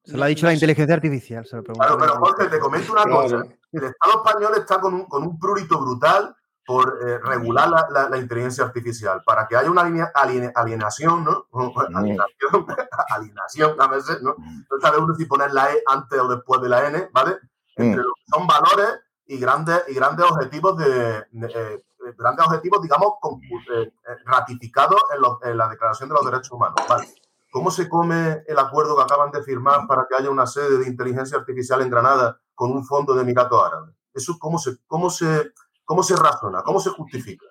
[0.04, 1.46] se lo ha dicho la inteligencia artificial.
[1.46, 1.86] Se lo pregunto.
[1.86, 3.22] Claro, pero Jorge, te comento una Claro.
[3.22, 3.36] cosa.
[3.72, 6.36] El Estado español está con un, con un prurito brutal
[6.66, 11.46] por eh, regular la, la- la inteligencia artificial, para que haya una alienación, ¿no?
[11.98, 12.66] Alienación,
[13.08, 14.34] alienación, a veces, ¿no?
[14.38, 17.38] No sabe uno si poner la E antes o después de la N, ¿vale?
[17.76, 21.84] Entre lo que son valores y grandes, y grandes objetivos de, de, eh,
[22.16, 23.92] grandes objetivos, digamos, con- eh, eh,
[24.24, 26.76] ratificados en, los- en la Declaración de los Derechos Humanos.
[26.88, 27.08] ¿vale?
[27.50, 30.86] ¿Cómo se come el acuerdo que acaban de firmar para que haya una sede de
[30.88, 33.94] inteligencia artificial en Granada con un fondo de Emiratos Árabes?
[34.12, 35.52] ¿Eso cómo se, cómo, se,
[35.84, 36.62] ¿Cómo se razona?
[36.62, 37.46] ¿Cómo se justifica?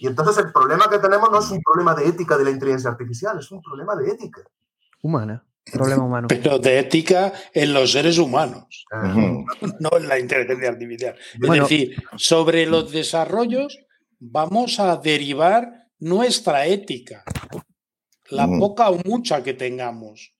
[0.00, 2.90] Y entonces el problema que tenemos no es un problema de ética de la inteligencia
[2.90, 4.42] artificial, es un problema de ética.
[5.02, 5.44] Humana.
[5.72, 6.28] Problema humano.
[6.30, 8.86] Pero de ética en los seres humanos,
[9.80, 11.16] no en la inteligencia artificial.
[11.40, 13.78] Es decir, sobre los desarrollos
[14.18, 17.24] vamos a derivar nuestra ética,
[18.30, 20.32] la poca o mucha que tengamos.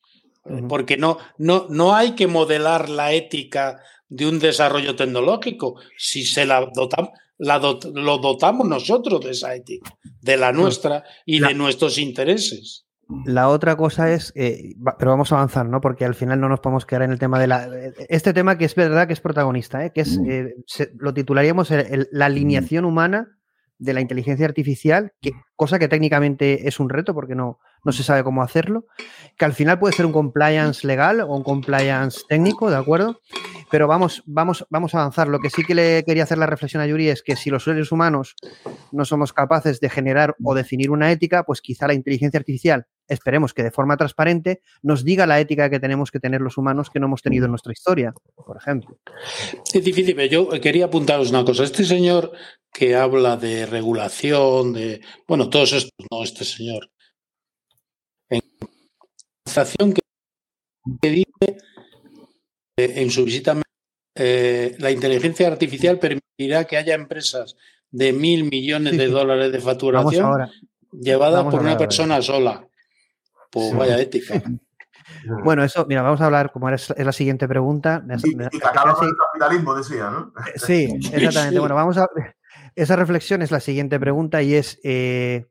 [0.66, 6.44] Porque no, no, no hay que modelar la ética de un desarrollo tecnológico si se
[6.46, 9.90] la dotamos, la dot- lo dotamos nosotros de esa ética,
[10.22, 12.84] de la nuestra y de nuestros intereses.
[13.24, 15.80] La otra cosa es, eh, pero vamos a avanzar, ¿no?
[15.80, 17.66] Porque al final no nos podemos quedar en el tema de la.
[18.10, 19.92] Este tema que es verdad que es protagonista, ¿eh?
[19.94, 23.28] que es, eh, se- lo titularíamos el- el- la alineación humana
[23.78, 28.02] de la inteligencia artificial, que, cosa que técnicamente es un reto porque no, no se
[28.02, 28.84] sabe cómo hacerlo,
[29.38, 33.20] que al final puede ser un compliance legal o un compliance técnico, ¿de acuerdo?
[33.70, 35.28] Pero vamos, vamos, vamos a avanzar.
[35.28, 37.64] Lo que sí que le quería hacer la reflexión a Yuri es que si los
[37.64, 38.34] seres humanos
[38.92, 43.54] no somos capaces de generar o definir una ética, pues quizá la inteligencia artificial, esperemos
[43.54, 47.00] que de forma transparente, nos diga la ética que tenemos que tener los humanos que
[47.00, 48.98] no hemos tenido en nuestra historia, por ejemplo.
[49.72, 51.64] Es difícil, pero yo quería apuntaros una cosa.
[51.64, 52.32] Este señor
[52.72, 55.00] que habla de regulación, de.
[55.26, 56.90] Bueno, todos estos, no este señor.
[58.28, 58.40] En
[59.94, 60.00] que,
[61.00, 61.58] que dice
[62.84, 63.60] en su visita,
[64.14, 67.56] eh, la inteligencia artificial permitirá que haya empresas
[67.90, 69.10] de mil millones Sí, de sí.
[69.12, 70.50] dólares de facturación ahora.
[70.92, 72.66] llevadas por una persona sola.
[73.50, 73.76] Pues Sí.
[73.76, 74.34] vaya ética.
[75.42, 78.02] Bueno, eso, mira, vamos a hablar, como es, la siguiente pregunta.
[78.24, 80.32] Y, me- y casi- el capitalismo, decía, ¿no?
[80.56, 81.54] Sí, exactamente.
[81.54, 81.58] Sí.
[81.58, 82.06] Bueno, vamos a.
[82.76, 84.78] Esa reflexión es la siguiente pregunta y es.
[84.84, 85.46] eh,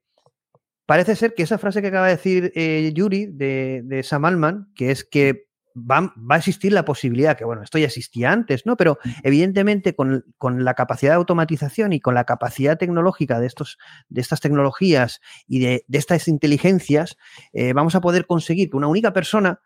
[0.85, 4.71] parece ser que esa frase que acaba de decir eh, Yuri de, de Sam Altman,
[4.75, 5.46] que es que
[5.77, 8.77] va, va a existir la posibilidad, que bueno, esto ya existía antes, ¿no?
[8.77, 13.77] Pero evidentemente con, con la capacidad de automatización y con la capacidad tecnológica de, estos,
[14.09, 17.17] de estas tecnologías y de, de estas inteligencias,
[17.53, 19.61] eh, vamos a poder conseguir que una única persona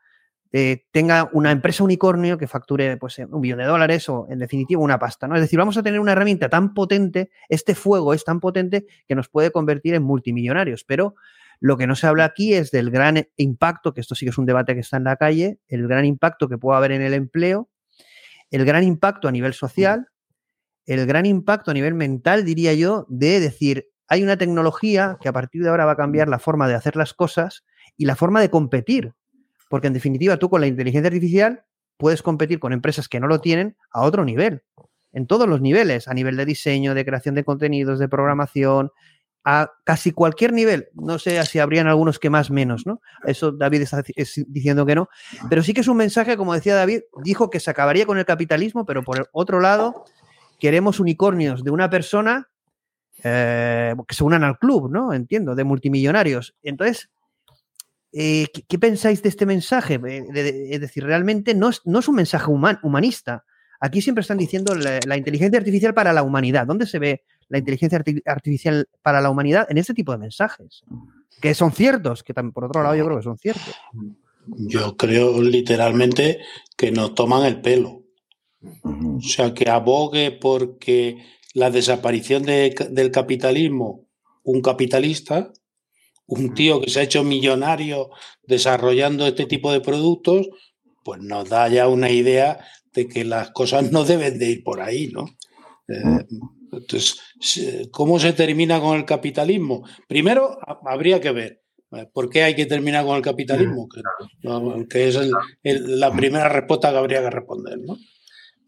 [0.53, 4.81] eh, tenga una empresa unicornio que facture pues, un billón de dólares o, en definitiva,
[4.81, 5.27] una pasta.
[5.27, 5.35] ¿no?
[5.35, 9.15] Es decir, vamos a tener una herramienta tan potente, este fuego es tan potente que
[9.15, 10.83] nos puede convertir en multimillonarios.
[10.83, 11.15] Pero
[11.61, 14.37] lo que no se habla aquí es del gran impacto, que esto sí que es
[14.39, 17.13] un debate que está en la calle, el gran impacto que puede haber en el
[17.13, 17.69] empleo,
[18.49, 20.07] el gran impacto a nivel social,
[20.87, 25.33] el gran impacto a nivel mental, diría yo, de decir, hay una tecnología que a
[25.33, 27.63] partir de ahora va a cambiar la forma de hacer las cosas
[27.95, 29.13] y la forma de competir.
[29.69, 31.63] Porque en definitiva tú con la inteligencia artificial
[31.95, 34.63] puedes competir con empresas que no lo tienen a otro nivel,
[35.13, 38.89] en todos los niveles, a nivel de diseño, de creación de contenidos, de programación,
[39.43, 40.89] a casi cualquier nivel.
[40.93, 43.01] No sé si habrían algunos que más menos, ¿no?
[43.25, 45.09] Eso David está es diciendo que no.
[45.49, 48.25] Pero sí que es un mensaje, como decía David, dijo que se acabaría con el
[48.25, 50.05] capitalismo, pero por el otro lado,
[50.59, 52.49] queremos unicornios de una persona
[53.23, 55.13] eh, que se unan al club, ¿no?
[55.13, 56.55] Entiendo, de multimillonarios.
[56.61, 57.09] Entonces,
[58.13, 59.99] eh, ¿qué, qué pensáis de este mensaje?
[60.07, 63.43] Eh, es decir, realmente no es, no es un mensaje human- humanista.
[63.79, 66.67] Aquí siempre están diciendo la, la inteligencia artificial para la humanidad.
[66.67, 69.67] ¿Dónde se ve la inteligencia arti- artificial para la humanidad?
[69.69, 70.81] En este tipo de mensajes.
[71.41, 73.75] Que son ciertos, que también por otro lado yo creo que son ciertos.
[74.47, 76.39] Yo creo literalmente
[76.75, 78.03] que nos toman el pelo.
[78.83, 81.17] O sea, que abogue porque
[81.53, 84.05] la desaparición de- del capitalismo,
[84.43, 85.51] un capitalista,
[86.27, 88.09] un tío que se ha hecho millonario
[88.43, 90.47] desarrollando este tipo de productos,
[91.03, 92.59] pues nos da ya una idea
[92.93, 95.25] de que las cosas no deben de ir por ahí, ¿no?
[95.87, 96.25] Eh,
[96.71, 97.19] entonces,
[97.91, 99.83] ¿cómo se termina con el capitalismo?
[100.07, 101.61] Primero, ha- habría que ver
[101.93, 104.01] eh, por qué hay que terminar con el capitalismo, que,
[104.43, 107.97] no, que es el- el- la primera respuesta que habría que responder, ¿no?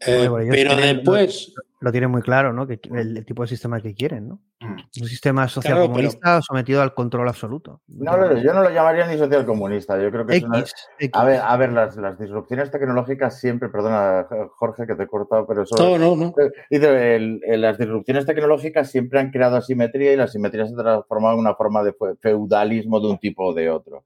[0.00, 2.66] Eh, Bueno, pero tienen- después, Lo tienen muy claro, ¿no?
[2.66, 4.40] Que el, el tipo de sistema que quieren, ¿no?
[4.62, 7.82] Un sistema social Claro, comunista sometido al control absoluto.
[7.88, 10.00] No, no, yo no lo llamaría ni social comunista.
[10.00, 10.74] Yo creo que es una- X.
[11.12, 14.26] A ver, a ver, las, las disrupciones tecnológicas siempre, perdona,
[14.56, 15.76] Jorge, que te he cortado, pero eso.
[15.76, 16.32] No, no, no.
[16.70, 20.76] Dice, el- el- las disrupciones tecnológicas siempre han creado asimetría y la asimetría se ha
[20.82, 24.04] transformado en una forma de fe- feudalismo de un tipo o de otro.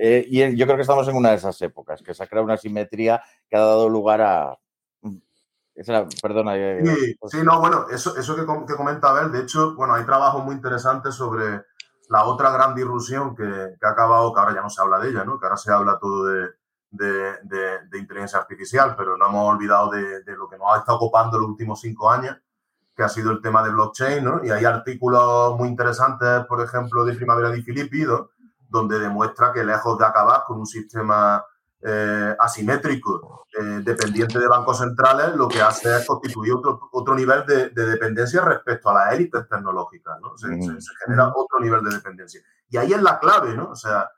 [0.00, 2.26] Eh, y el- yo creo que estamos en una de esas épocas, que se ha
[2.28, 3.20] creado una asimetría
[3.50, 4.56] que ha dado lugar a.
[5.78, 6.56] Esa perdona.
[6.56, 10.04] eh, Sí, sí, no, bueno, eso, eso que, que comenta Abel, de hecho, bueno, hay
[10.04, 11.62] trabajos muy interesantes sobre
[12.08, 15.10] la otra gran disrupción que, que ha acabado, que ahora ya no se habla de
[15.10, 15.38] ella, ¿no?
[15.38, 16.48] Que ahora se habla todo de,
[16.90, 20.78] de- de- de inteligencia artificial, pero no hemos olvidado de, de lo que nos ha
[20.78, 22.36] estado ocupando los últimos cinco años,
[22.96, 24.44] que ha sido el tema de blockchain, ¿no?
[24.44, 28.30] Y hay artículos muy interesantes, por ejemplo, de Primavera di Filippi, ¿no?
[28.70, 31.42] donde demuestra que lejos de acabar con un sistema
[31.82, 37.44] eh, asimétrico eh, dependiente de bancos centrales, lo que hace es constituir otro, otro nivel
[37.46, 40.36] de, de dependencia respecto a las élites tecnológicas, ¿no?
[40.36, 42.40] Se, se- se genera otro nivel de dependencia.
[42.68, 43.70] Y ahí es la clave, ¿no?
[43.70, 44.10] O sea,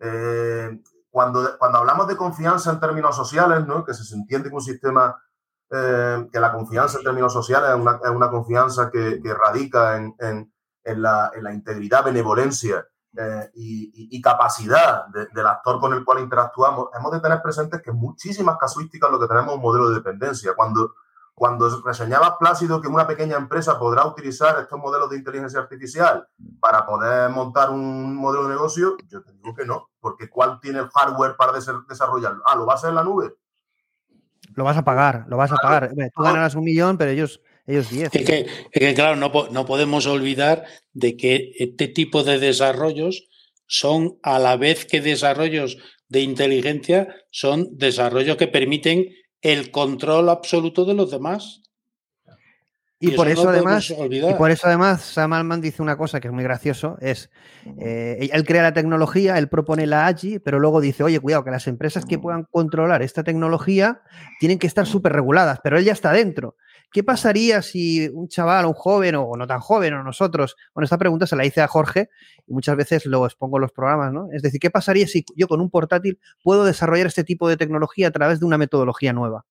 [0.00, 3.84] eh, cuando, cuando hablamos de confianza en términos sociales, ¿no?
[3.84, 5.20] Que se entiende que un sistema,
[5.70, 9.96] eh, que la confianza en términos sociales es una, es una confianza que, que radica
[9.96, 10.52] en, en-
[10.84, 12.86] en la, en la integridad, benevolencia
[13.16, 17.90] eh, y, capacidad de- del actor con el cual interactuamos, hemos de tener presentes que
[17.90, 20.54] en muchísimas casuísticas lo que tenemos es un modelo de dependencia.
[20.54, 20.94] Cuando,
[21.34, 26.28] cuando reseñabas Plácido que una pequeña empresa podrá utilizar estos modelos de inteligencia artificial
[26.60, 30.80] para poder montar un modelo de negocio, yo te digo que no, porque ¿cuál tiene
[30.80, 32.42] el hardware para des- desarrollarlo?
[32.46, 33.36] Ah, ¿lo va a hacer en la nube?
[34.54, 35.90] Lo vas a pagar, lo vas a pagar.
[36.14, 38.14] Tú ganarás un millón, pero ellos, ellos 10.
[38.14, 43.28] Es que, es que, claro, no, no podemos olvidar de que este tipo de desarrollos
[43.66, 45.76] son, a la vez que desarrollos
[46.08, 51.62] de inteligencia, son desarrollos que permiten el control absoluto de los demás.
[53.00, 55.96] Y, Y por eso eso, no además, y por eso además Sam Altman dice una
[55.96, 57.30] cosa que es muy gracioso, es
[57.80, 61.52] eh, él crea la tecnología, él propone la AGI, pero luego dice, oye, cuidado, que
[61.52, 64.00] las empresas que puedan controlar esta tecnología
[64.40, 66.56] tienen que estar súper reguladas, pero él ya está dentro.
[66.90, 70.96] ¿Qué pasaría si un chaval, un joven o no tan joven o nosotros, bueno, esta
[70.98, 72.08] pregunta se la hice a Jorge
[72.46, 74.28] y muchas veces lo expongo en los programas, ¿no?
[74.32, 78.08] Es decir, ¿qué pasaría si yo con un portátil puedo desarrollar este tipo de tecnología
[78.08, 79.44] a través de una metodología nueva?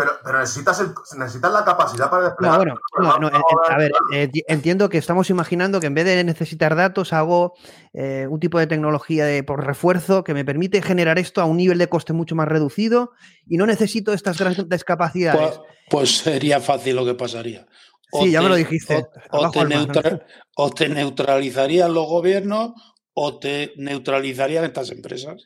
[0.00, 2.56] Pero, pero necesitas, el- necesitas la capacidad para No, desplegar.
[2.56, 3.42] bueno, no, no, en- en-
[3.74, 7.52] a ver, eh, ti- entiendo que estamos imaginando que en vez de necesitar datos hago
[7.92, 11.58] eh, un tipo de tecnología de, por refuerzo que me permite generar esto a un
[11.58, 13.10] nivel de coste mucho más reducido
[13.46, 15.58] y no necesito estas grandes capacidades.
[15.58, 17.66] Pues, pues sería fácil lo que pasaría.
[18.12, 19.04] Sí, ya me lo dijiste.
[19.30, 19.78] O, te al mar.
[19.88, 20.26] neutra-
[20.56, 22.72] o te neutralizarían los gobiernos
[23.12, 25.44] o te neutralizarían estas empresas.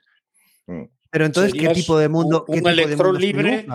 [1.11, 2.45] Pero entonces, ¿qué tipo de mundo?
[2.47, 3.67] un- qué un electrón libre?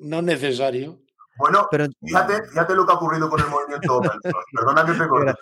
[0.00, 0.98] No necesario.
[1.36, 4.46] Bueno, Pero- fíjate, fíjate lo que ha ocurrido con el movimiento open source.
[4.52, 5.34] Perdona que te corte.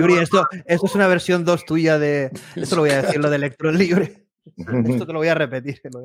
[0.00, 2.30] Yuri, esto, esto es una versión 2 tuya de.
[2.56, 4.24] Esto lo voy a decir, lo de electrón libre.
[4.56, 5.80] Esto te lo voy a repetir.
[5.92, 6.00] lo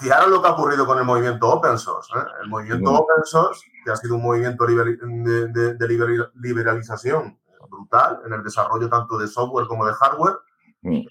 [0.00, 2.10] fijaros lo que ha ocurrido con el movimiento open source.
[2.16, 2.22] ¿eh?
[2.44, 7.38] El movimiento open source, que ha sido un movimiento de, de- liberalización
[7.68, 10.36] brutal en el desarrollo tanto de software como de hardware,
[10.84, 11.04] eh,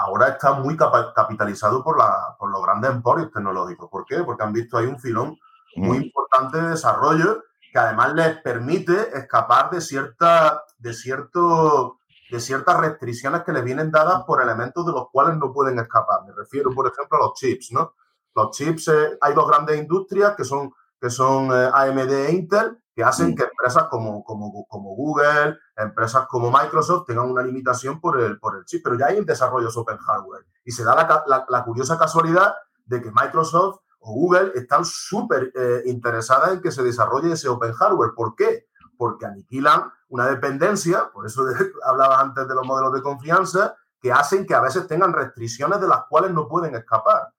[0.00, 3.88] ahora está muy capitalizado por, la, por los grandes emporios tecnológicos.
[3.90, 4.22] ¿Por qué?
[4.24, 5.38] Porque han visto ahí un filón
[5.76, 11.98] muy importante de desarrollo que además les permite escapar de, cierta, de, cierto,
[12.30, 16.24] de ciertas restricciones que les vienen dadas por elementos de los cuales no pueden escapar.
[16.26, 17.70] Me refiero, por ejemplo, a los chips.
[17.72, 17.94] ¿no?
[18.34, 22.82] Los chips, eh, hay dos grandes industrias que son, que son eh, AMD e Intel,
[23.00, 28.20] que hacen que empresas como, como, como Google, empresas como Microsoft tengan una limitación por
[28.20, 30.44] el, por el chip, pero ya hay desarrollos open hardware.
[30.66, 34.84] Y se da la, ca- la- la curiosa casualidad de que Microsoft o Google están
[34.84, 38.10] súper eh, interesadas en que se desarrolle ese open hardware.
[38.14, 38.66] ¿Por qué?
[38.98, 41.54] Porque aniquilan una dependencia, por eso de-
[41.86, 45.88] hablaba antes de los modelos de confianza, que hacen que a veces tengan restricciones de
[45.88, 47.32] las cuales no pueden escapar.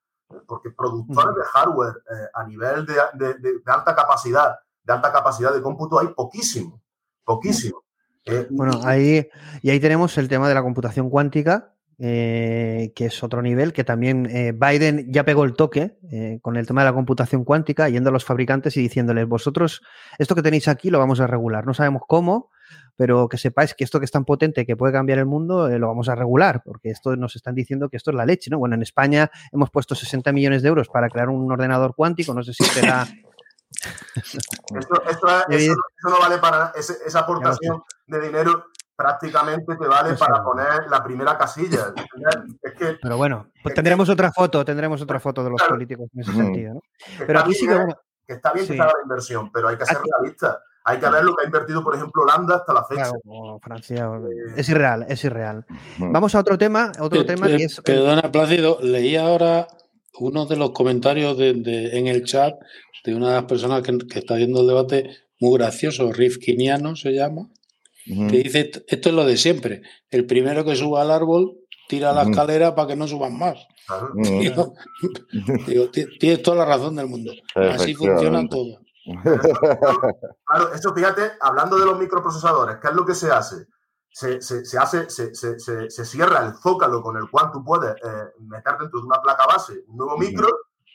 [0.48, 5.12] Porque productores de hardware eh, a nivel de, de- de- de alta capacidad, de alta
[5.12, 6.82] capacidad de cómputo hay poquísimo,
[7.24, 7.84] poquísimo.
[8.26, 9.28] Eh, Bueno, ahí,
[9.62, 11.74] y ahí tenemos el tema de la computación cuántica,
[12.04, 16.58] eh, que es otro nivel, que también eh, Biden ya pegó el toque eh, con
[16.58, 19.82] el tema de la computación cuántica, yendo a los fabricantes y diciéndoles, vosotros,
[20.18, 21.66] esto que tenéis aquí lo vamos a regular.
[21.68, 22.50] No sabemos cómo,
[22.96, 25.78] pero que sepáis que esto que es tan potente que puede cambiar el mundo, eh,
[25.78, 28.58] lo vamos a regular, porque esto nos están diciendo que esto es la leche, ¿no?
[28.58, 32.44] Bueno, en España hemos puesto 60 millones de euros para crear un ordenador cuántico, no
[32.44, 33.08] sé si será...
[34.16, 38.66] Esto, esto- eso, eso no vale para ese- esa aportación de dinero
[38.96, 41.94] prácticamente te vale para poner la primera casilla.
[42.62, 46.22] Es que Pero bueno, pues tendremos otra foto, tendremos otra foto de los políticos en
[46.22, 46.40] ese Ujú.
[46.42, 46.82] sentido,
[47.20, 47.86] Pero está aquí sí bien, que, ¿eh?
[47.86, 48.72] bueno, que está bien sí.
[48.74, 50.60] que se haga la inversión, pero hay que ser realista.
[50.84, 53.04] Hay que ver lo que ha invertido, por ejemplo, Holanda hasta la fecha.
[53.04, 54.10] Claro, como Francia,
[54.56, 55.64] es irreal, es irreal.
[56.00, 57.82] Vamos a otro tema, otro Eh, tema eh, que es...
[57.82, 59.68] Perdona, Plácido, leí ahora
[60.20, 62.56] uno de los comentarios de- de- en el chat
[63.04, 65.10] de una de las personas que, que está viendo el debate,
[65.40, 67.48] muy gracioso, Rifkiniano se llama,
[68.28, 71.58] que dice, esto es lo de siempre, el primero que suba al árbol
[71.88, 73.58] tira la escalera para que no suban más.
[74.14, 74.40] Ujú.
[74.40, 74.74] Digo,
[75.68, 77.32] digo, "Ti- tienes toda la razón del mundo.
[77.56, 78.80] Así funciona todo.
[80.46, 83.56] Claro, eso fíjate, hablando de los microprocesadores, ¿qué es lo que se hace?
[84.14, 85.60] Se, se- se hace, se, se-
[86.06, 89.84] cierra el zócalo con el cual tú puedes eh, meter dentro de una placa base
[89.88, 90.48] un nuevo micro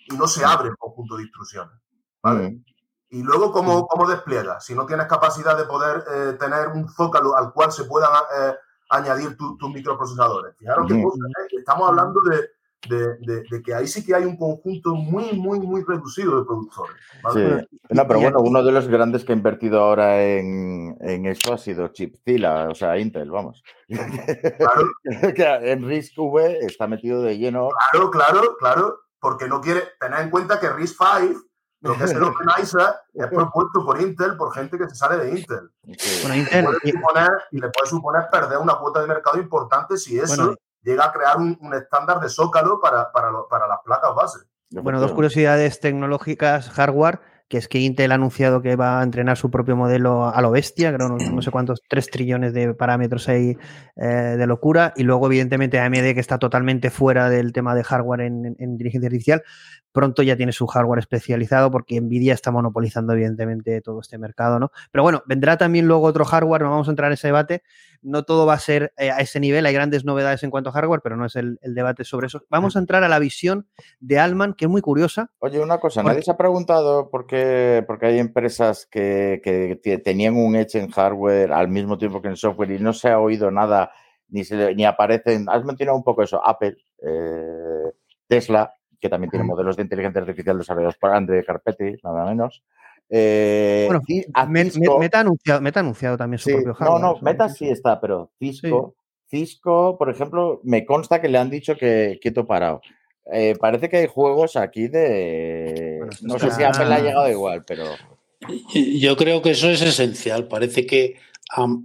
[0.09, 1.75] y no se abre el conjunto de instrucciones.
[2.23, 2.61] ¿vale?
[3.09, 4.64] Y luego, ¿cómo, cómo despliegas?
[4.64, 8.55] Si no tienes capacidad de poder eh, tener un zócalo al cual se puedan eh,
[8.91, 10.55] añadir tu- tus microprocesadores.
[10.59, 11.03] Fijaros ¿eh?
[11.59, 12.51] Estamos hablando de,
[12.89, 16.45] de- de- de que ahí sí que hay un conjunto muy, muy, muy reducido de
[16.47, 16.97] productores.
[17.22, 17.61] ¿vale?
[17.70, 17.78] Sí.
[17.91, 21.59] No, pero bueno, uno de los grandes que ha invertido ahora en, en esto ha
[21.59, 23.62] sido Chipzilla, o sea, Intel, vamos.
[23.89, 27.68] que en Risk V está metido de lleno.
[27.91, 31.37] Claro, claro, claro, porque no quiere tener en cuenta que RISC-V
[31.82, 35.39] Lo que es el OpenISA es propuesto por Intel, por gente que se sale de
[35.39, 35.70] Intel.
[36.22, 39.97] Bueno, Y, Intel- puede suponer, y le puede suponer perder una cuota de mercado importante
[39.97, 40.55] si eso Bueno.
[40.87, 44.39] Llega a crear un, un estándar de zócalo para, para, lo- para las placas base.
[44.70, 49.37] Bueno, dos curiosidades tecnológicas, hardware, que es que Intel ha anunciado que va a entrenar
[49.37, 53.28] su propio modelo a lo bestia, creo no, no sé cuántos, 3 trillones de parámetros
[53.28, 53.57] ahí
[53.95, 54.05] eh,
[54.37, 58.47] de locura, y luego evidentemente AMD, que está totalmente fuera del tema de hardware en,
[58.47, 59.43] en- en inteligencia artificial,
[59.97, 64.70] pronto ya tiene su hardware especializado porque Nvidia está monopolizando evidentemente todo este mercado, ¿no?
[64.92, 67.62] Pero bueno, vendrá también luego otro hardware, no vamos a entrar en ese debate,
[68.03, 70.72] no todo va a ser eh, a ese nivel, hay grandes novedades en cuanto a
[70.74, 72.42] hardware, pero no es el, el debate sobre eso.
[72.51, 73.66] Vamos a entrar a la visión
[73.99, 75.30] de Alman, que es muy curiosa.
[75.38, 79.80] Oye, una cosa, Porque- nadie se ha preguntado por qué, porque hay empresas que, que
[79.82, 83.09] te- tenían un edge en hardware al mismo tiempo que en software y no se
[83.09, 83.90] ha oído nada,
[84.28, 85.47] ni, se, ni aparecen.
[85.49, 87.92] Has mencionado un poco eso, Apple, eh,
[88.28, 88.74] Tesla,
[89.07, 92.62] que también tiene modelos de inteligencia artificial desarrollados por Android Carpetti, nada menos.
[93.09, 94.22] Eh, Bueno, y
[94.70, 97.00] Cisco- Meta, ha anunciado, Meta ha anunciado también su Sí, propio no, hardware.
[97.02, 97.68] no, eso Meta sí.
[97.68, 98.94] está, pero Cisco,
[99.30, 102.80] Cisco, por ejemplo, me consta que le han dicho que quieto parado.
[103.32, 106.00] Eh, parece que hay juegos aquí de.
[106.22, 107.84] no sé si Apple ha llegado igual, pero.
[109.00, 110.46] Yo creo que eso es esencial.
[110.46, 111.16] Parece que,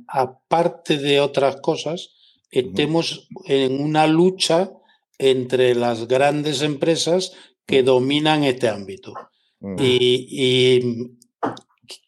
[0.08, 2.10] aparte de otras cosas,
[2.52, 4.72] estemos en una lucha
[5.22, 7.32] entre las grandes empresas
[7.68, 9.14] que dominan este ámbito.
[9.78, 11.18] Y, y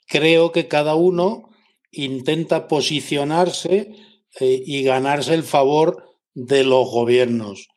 [0.07, 1.49] creo que cada uno
[1.91, 3.91] intenta posicionarse
[4.39, 6.03] eh, y ganarse el favor
[6.33, 7.67] de los gobiernos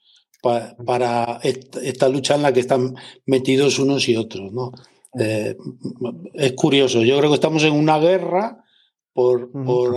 [0.43, 2.95] pa- para est- esta lucha en la que están
[3.26, 4.53] metidos unos y otros.
[4.53, 4.72] ¿no?
[5.18, 5.55] Eh,
[6.32, 8.64] es curioso, yo creo que estamos en una guerra
[9.12, 9.51] por,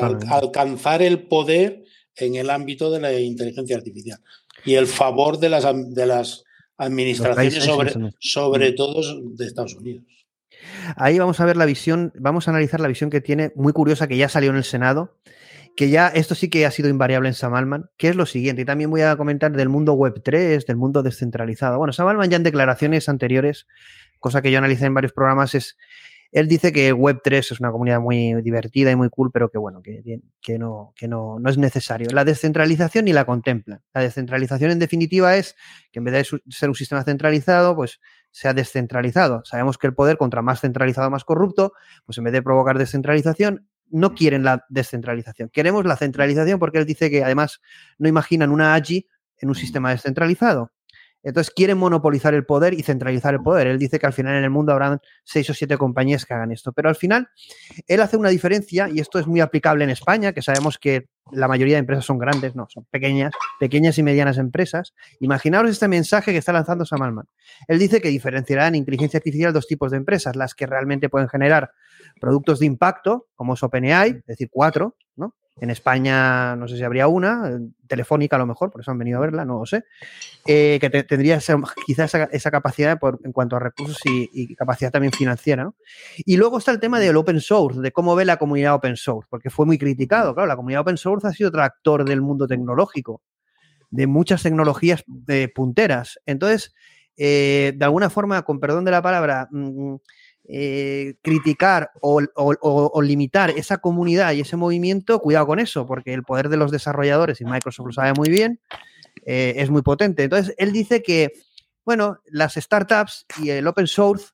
[0.03, 1.85] al- alcanzar el poder
[2.15, 4.19] en el ámbito de la inteligencia artificial
[4.65, 6.43] y el favor de las, de las
[6.77, 8.75] administraciones, sobre, sobre Mm.
[8.75, 9.01] todo
[9.35, 10.03] de Estados Unidos.
[10.95, 14.07] Ahí vamos a ver la visión, vamos a analizar la visión que tiene, muy curiosa,
[14.07, 15.17] que ya salió en el Senado,
[15.75, 18.63] que ya esto sí que ha sido invariable en Sam Altman, que es lo siguiente,
[18.63, 21.77] y también voy a comentar del mundo web 3, del mundo descentralizado.
[21.77, 23.67] Bueno, Sam Altman ya en declaraciones anteriores,
[24.19, 25.77] cosa que yo analicé en varios programas, es,
[26.31, 29.57] él dice que web 3 es una comunidad muy divertida y muy cool, pero que
[29.57, 32.09] bueno, que, que, no, que no, no es necesario.
[32.11, 33.81] La descentralización ni la contempla.
[33.93, 35.55] La descentralización en definitiva es
[35.91, 37.99] que en vez de ser un sistema centralizado, pues
[38.31, 39.41] sea descentralizado.
[39.43, 41.73] Sabemos que el poder, contra más centralizado, más corrupto,
[42.05, 45.49] pues en vez de provocar descentralización, no quieren la descentralización.
[45.49, 47.59] Queremos la centralización porque él dice que además
[47.97, 49.07] no imaginan una AGI
[49.39, 50.71] en un sistema descentralizado.
[51.23, 53.67] Entonces quieren monopolizar el poder y centralizar el poder.
[53.67, 56.51] Él dice que al final en el mundo habrán seis o siete compañías que hagan
[56.51, 56.71] esto.
[56.71, 57.29] Pero al final
[57.87, 61.47] él hace una diferencia y esto es muy aplicable en España, que sabemos que la
[61.47, 64.93] mayoría de empresas son grandes, no, son pequeñas, pequeñas y medianas empresas.
[65.19, 67.25] Imaginaos este mensaje que está lanzando Sam Altman.
[67.67, 71.29] Él dice que diferenciará en inteligencia artificial dos tipos de empresas, las que realmente pueden
[71.29, 71.71] generar
[72.19, 75.35] productos de impacto, como es OpenAI, es decir, cuatro, ¿no?
[75.61, 78.97] En España no sé si habría una, eh, telefónica a lo mejor, por eso han
[78.97, 79.83] venido a verla, no lo sé,
[80.47, 81.39] eh, que te- tendría
[81.85, 85.71] quizás esa, capacidad por- en cuanto a recursos y, capacidad también financiera.
[86.25, 89.27] Y luego está el tema del open source, de cómo ve la comunidad open source,
[89.29, 90.33] porque fue muy criticado.
[90.33, 93.21] Claro, la comunidad open source ha sido tractor del mundo tecnológico,
[93.91, 96.19] de muchas tecnologías eh, punteras.
[96.25, 96.73] Entonces,
[97.17, 99.95] de alguna forma, con perdón de la palabra, mm,
[100.51, 106.49] eh, criticar o, limitar esa comunidad y ese movimiento, cuidado con eso, porque el poder
[106.49, 108.59] de los desarrolladores, y Microsoft lo sabe muy bien,
[109.27, 110.23] eh, es muy potente.
[110.23, 111.33] Entonces, él dice que,
[111.85, 114.29] bueno, las startups y el open source,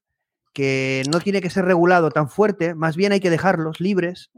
[0.53, 4.31] que no tiene que ser regulado tan fuerte, más bien hay que dejarlos libres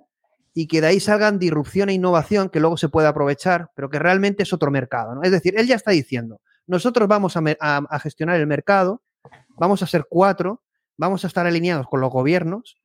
[0.55, 3.99] y que de ahí salgan disrupción e innovación que luego se puede aprovechar, pero que
[3.99, 5.13] realmente es otro mercado.
[5.13, 5.21] ¿no?
[5.21, 9.03] Es decir, él ya está diciendo, nosotros vamos a- a gestionar el mercado,
[9.59, 10.63] vamos a ser cuatro,
[10.97, 12.77] vamos a estar alineados con los gobiernos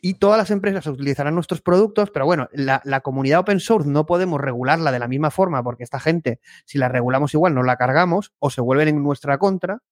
[0.00, 4.40] y todas las empresas utilizarán nuestros productos, pero bueno, la, comunidad open source no podemos
[4.40, 8.32] regularla de la misma forma porque esta gente, si la regulamos igual, nos la cargamos
[8.38, 9.82] o se vuelven en nuestra contra.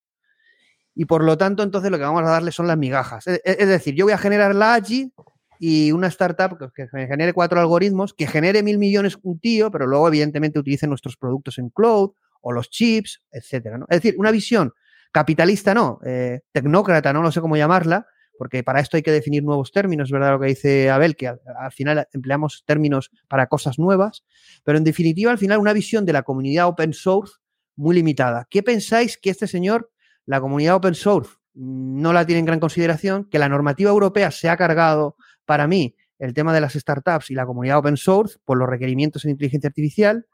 [0.95, 3.27] Y por lo tanto, entonces lo que vamos a darle son las migajas.
[3.27, 5.13] Es, decir, yo voy a generar la AGI
[5.59, 10.07] y una startup que genere cuatro algoritmos, que genere mil millones un tío, pero luego
[10.07, 13.81] evidentemente utilice nuestros productos en cloud o los chips, etcétera.
[13.89, 14.73] Es decir, una visión
[15.15, 19.45] capitalista no, eh, tecnócrata, no lo sé cómo llamarla, porque para esto hay que definir
[19.45, 20.33] nuevos términos, ¿verdad?
[20.33, 24.25] Lo que dice Abel, que al, al final empleamos términos para cosas nuevas,
[24.65, 27.35] pero en definitiva, al final, una visión de la comunidad open source
[27.77, 28.49] muy limitada.
[28.51, 29.93] ¿Qué pensáis que este señor,
[30.27, 34.49] la comunidad open source, no la tiene en gran consideración, que la normativa europea se
[34.49, 38.59] ha cargado, para mí, el tema de las startups y la comunidad open source por
[38.59, 40.27] los requerimientos en inteligencia artificial?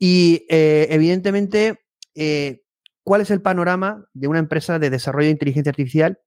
[0.00, 1.78] Y eh, evidentemente,
[2.16, 2.62] eh,
[3.10, 6.20] ¿cuál es el panorama de una empresa de desarrollo de inteligencia artificial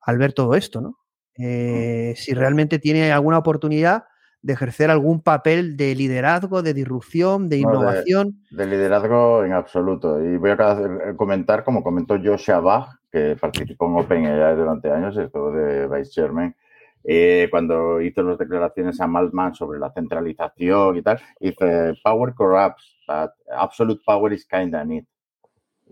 [0.00, 0.96] al ver todo esto, ¿no?
[1.36, 4.04] Eh, si realmente tiene alguna oportunidad
[4.40, 8.40] de ejercer algún papel de liderazgo, de disrupción, de No, de- innovación.
[8.50, 10.18] De, liderazgo en absoluto.
[10.24, 15.18] Y voy a hacer- comentar, como comentó Joshua Bach, que participó en OpenAI durante años,
[15.18, 16.56] estuvo de Vice Chairman,
[17.04, 22.96] eh, cuando hizo las declaraciones a Maltman sobre la centralización y tal, dice, power corrupts,
[23.06, 25.04] but absolute power is kinda neat.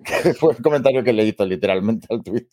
[0.05, 2.49] Que fue el comentario que le hizo literalmente al tweet.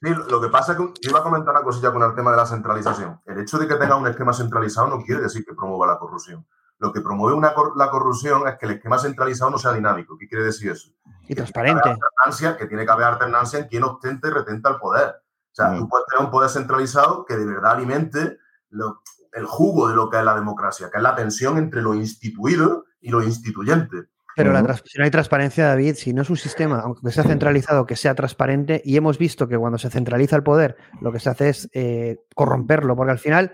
[0.00, 2.30] Sí, lo que pasa es que yo iba a comentar una cosilla con el tema
[2.30, 3.20] de la centralización.
[3.26, 6.46] El hecho de que tenga un esquema centralizado no quiere decir que promueva la corrupción.
[6.78, 10.16] Lo que promueve una cor- la corrupción es que el esquema centralizado no sea dinámico.
[10.16, 10.90] ¿Qué quiere decir eso?
[11.26, 11.88] Y transparente.
[11.88, 15.08] Alternancia, que tiene que haber alternancia en quien ostenta y retenta el poder.
[15.08, 18.38] O sea, tú puedes tener un poder centralizado que de verdad alimente
[18.70, 21.94] lo- el jugo de lo que es la democracia, que es la tensión entre lo
[21.94, 24.04] instituido y lo instituyente.
[24.38, 27.84] Pero la si no hay transparencia, David, si no es un sistema, aunque sea centralizado,
[27.86, 31.28] que sea transparente, y hemos visto que cuando se centraliza el poder, lo que se
[31.30, 33.52] hace es eh, corromperlo, porque al final,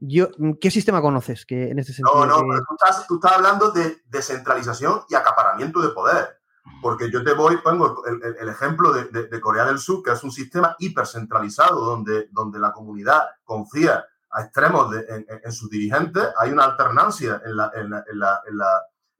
[0.00, 0.28] yo,
[0.60, 2.24] ¿qué sistema conoces que en este sentido?
[2.24, 6.36] No, no, que- pero tú estás, tú estás hablando de descentralización y acaparamiento de poder.
[6.82, 10.02] Porque yo te voy, pongo el, el- el ejemplo de, de- de Corea del Sur,
[10.02, 15.40] que es un sistema hipercentralizado donde, donde la comunidad confía a extremos de- en, en-
[15.44, 16.24] en sus dirigentes.
[16.36, 18.40] Hay una alternancia en la, en la, la,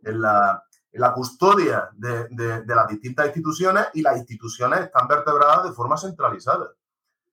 [0.03, 5.65] en la, la- custodia de, de- de las distintas instituciones y las instituciones están vertebradas
[5.65, 6.71] de forma centralizada.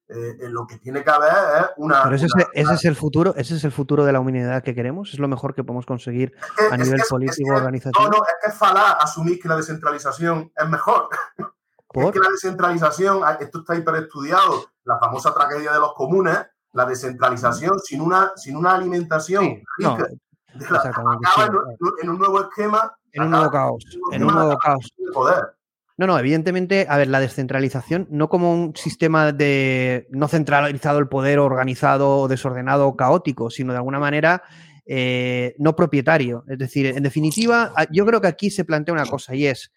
[0.10, 2.04] Eh, eh, lo que tiene que haber es una.
[2.04, 4.62] Pero ese es, una- ese es el futuro, ese es el futuro de la humanidad
[4.62, 6.36] que queremos, es lo mejor que podemos conseguir
[6.72, 8.04] a nivel que- es político, que- organización.
[8.12, 11.10] No, no, es que es falaz asumir que la descentralización es mejor.
[11.96, 16.40] Es que la descentralización, ah, esto está hiperestudiado, la famosa tragedia de los comunes,
[16.72, 20.08] la descentralización sin una, sin una alimentación no, rica
[20.56, 22.92] de la- exactamente, acaba sí, en, un- en un nuevo esquema.
[23.14, 24.94] En un nuevo caos, en un nuevo caos.
[25.14, 25.44] poder.
[25.96, 31.08] No, no, evidentemente, a ver, la descentralización, no como un sistema de no centralizado el
[31.08, 34.42] poder, organizado, desordenado caótico, sino de alguna manera
[34.88, 36.44] eh, no propietario.
[36.48, 39.72] Es decir, en definitiva, yo creo que aquí se plantea una cosa y es,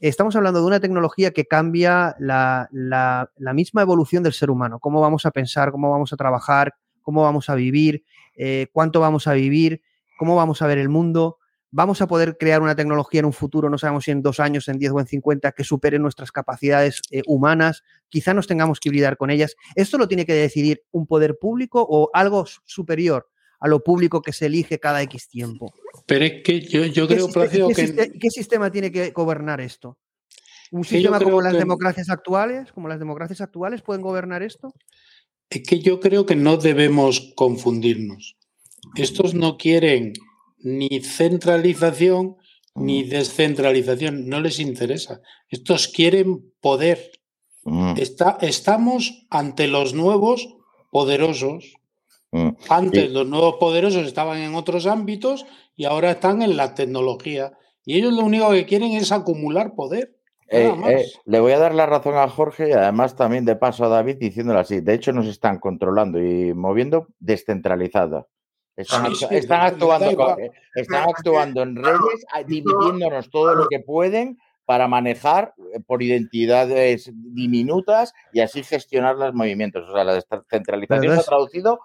[0.00, 4.80] estamos hablando de una tecnología que cambia la, la- la misma evolución del ser humano,
[4.80, 8.04] cómo vamos a pensar, cómo vamos a trabajar, cómo vamos a vivir,
[8.36, 9.80] eh, cuánto vamos a vivir,
[10.18, 11.38] cómo vamos a ver el mundo.
[11.74, 14.68] Vamos a poder crear una tecnología en un futuro, no sabemos si en dos años,
[14.68, 17.82] en 10 o en 50, que supere nuestras capacidades eh, humanas.
[18.10, 19.56] Quizá nos tengamos que hibridar con ellas.
[19.74, 23.26] ¿Esto lo tiene que decidir un poder público o algo superior
[23.58, 25.72] a lo público que se elige cada X tiempo?
[26.04, 27.74] Pero es que yo, yo ¿Qué, creo, siste- Plácido, qué
[28.10, 29.98] que qué sistema tiene que gobernar esto?
[30.72, 34.74] ¿Un sistema como las que- democracias actuales, como las democracias actuales, pueden gobernar esto?
[35.48, 38.36] Es que yo creo que no debemos confundirnos.
[38.94, 40.12] Estos no quieren
[40.62, 42.36] ni centralización
[42.74, 45.20] ni descentralización, no les interesa.
[45.50, 47.10] Estos quieren poder.
[47.96, 50.48] Está- estamos ante los nuevos
[50.90, 51.74] poderosos.
[52.70, 55.44] Antes los nuevos poderosos estaban en otros ámbitos
[55.76, 57.52] y ahora están en la tecnología.
[57.84, 60.16] Y ellos lo único que quieren es acumular poder.
[60.48, 63.84] Eh, eh, le voy a dar la razón a Jorge y además también de paso
[63.84, 64.80] a David diciéndolo así.
[64.80, 68.26] De hecho, nos están controlando y moviendo descentralizada.
[68.76, 73.30] Están, Sí, actu- sí, están da actuando, con- eh, están actuando en redes, ah, dividiéndonos
[73.30, 79.88] todo lo que pueden para manejar eh, por identidades diminutas y así gestionar los movimientos.
[79.88, 81.80] O sea, la descentralización se ha traducido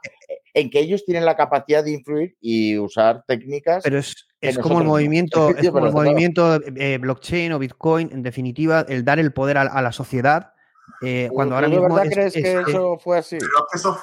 [0.54, 3.84] en que ellos tienen la capacidad de influir y usar técnicas.
[3.84, 8.24] Pero es, es como el movimiento, es como el movimiento eh, blockchain o Bitcoin, en
[8.24, 10.54] definitiva, el dar el poder a, a la sociedad.
[11.02, 13.38] Eh, cuando ahora ¿Tú de mismo verdad es- crees es- que es- eso fue así?
[13.38, 14.02] Pero es que eso es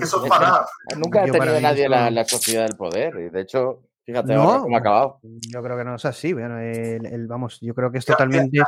[0.00, 0.98] que eso.
[0.98, 3.14] Nunca ha tenido nadie eso- la, la sociedad del poder.
[3.16, 5.20] Y de hecho, fíjate ahora No, cómo ha acabado.
[5.22, 6.32] yo creo que no es así.
[6.32, 8.60] Bueno, el- el- vamos, yo creo que es totalmente.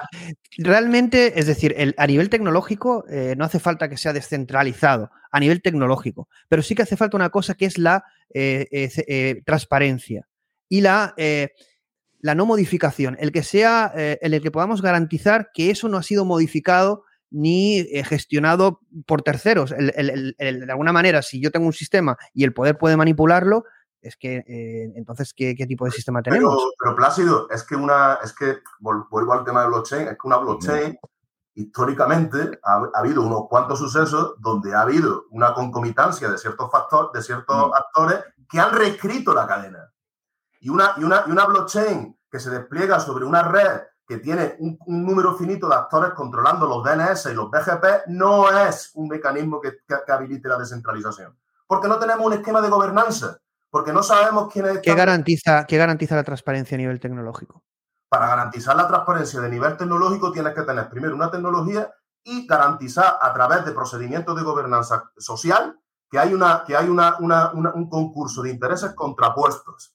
[0.56, 5.40] Realmente, es decir, el- a nivel tecnológico eh, no hace falta que sea descentralizado a
[5.40, 8.04] nivel tecnológico, pero sí que hace falta una cosa que es la
[8.34, 10.26] eh, eh, eh, transparencia
[10.68, 11.50] y la, eh,
[12.20, 15.96] la no modificación, el que sea, eh, en el que podamos garantizar que eso no
[15.98, 19.72] ha sido modificado ni eh, gestionado por terceros.
[19.72, 22.78] El- el- el- el- de alguna manera, si yo tengo un sistema y el poder
[22.78, 23.64] puede manipularlo,
[24.00, 26.54] es que eh, entonces, ¿qué, qué tipo de sistema tenemos?
[26.54, 30.26] Pero, pero Plácido, es que una, es que vuelvo al tema de blockchain, es que
[30.26, 30.96] una blockchain
[31.54, 37.10] históricamente ha, ha habido unos cuantos sucesos donde ha habido una concomitancia de ciertos factores,
[37.12, 39.92] de ciertos actores que han reescrito la cadena.
[40.60, 44.56] Y una, y una, y una blockchain que se despliega sobre una red que tiene
[44.58, 49.06] un, un número finito de actores controlando los DNS y los BGP no es un
[49.06, 51.38] mecanismo que, que- que habilite la descentralización.
[51.66, 55.76] Porque no tenemos un esquema de gobernanza, porque no sabemos quién es ¿Qué garantiza, ¿Qué
[55.76, 57.62] garantiza la transparencia a nivel tecnológico?
[58.10, 61.92] para garantizar la transparencia de nivel tecnológico tienes que tener primero una tecnología
[62.24, 65.78] y garantizar a través de procedimientos de gobernanza social
[66.10, 69.94] que hay, una, que hay una, una, una, un concurso de intereses contrapuestos.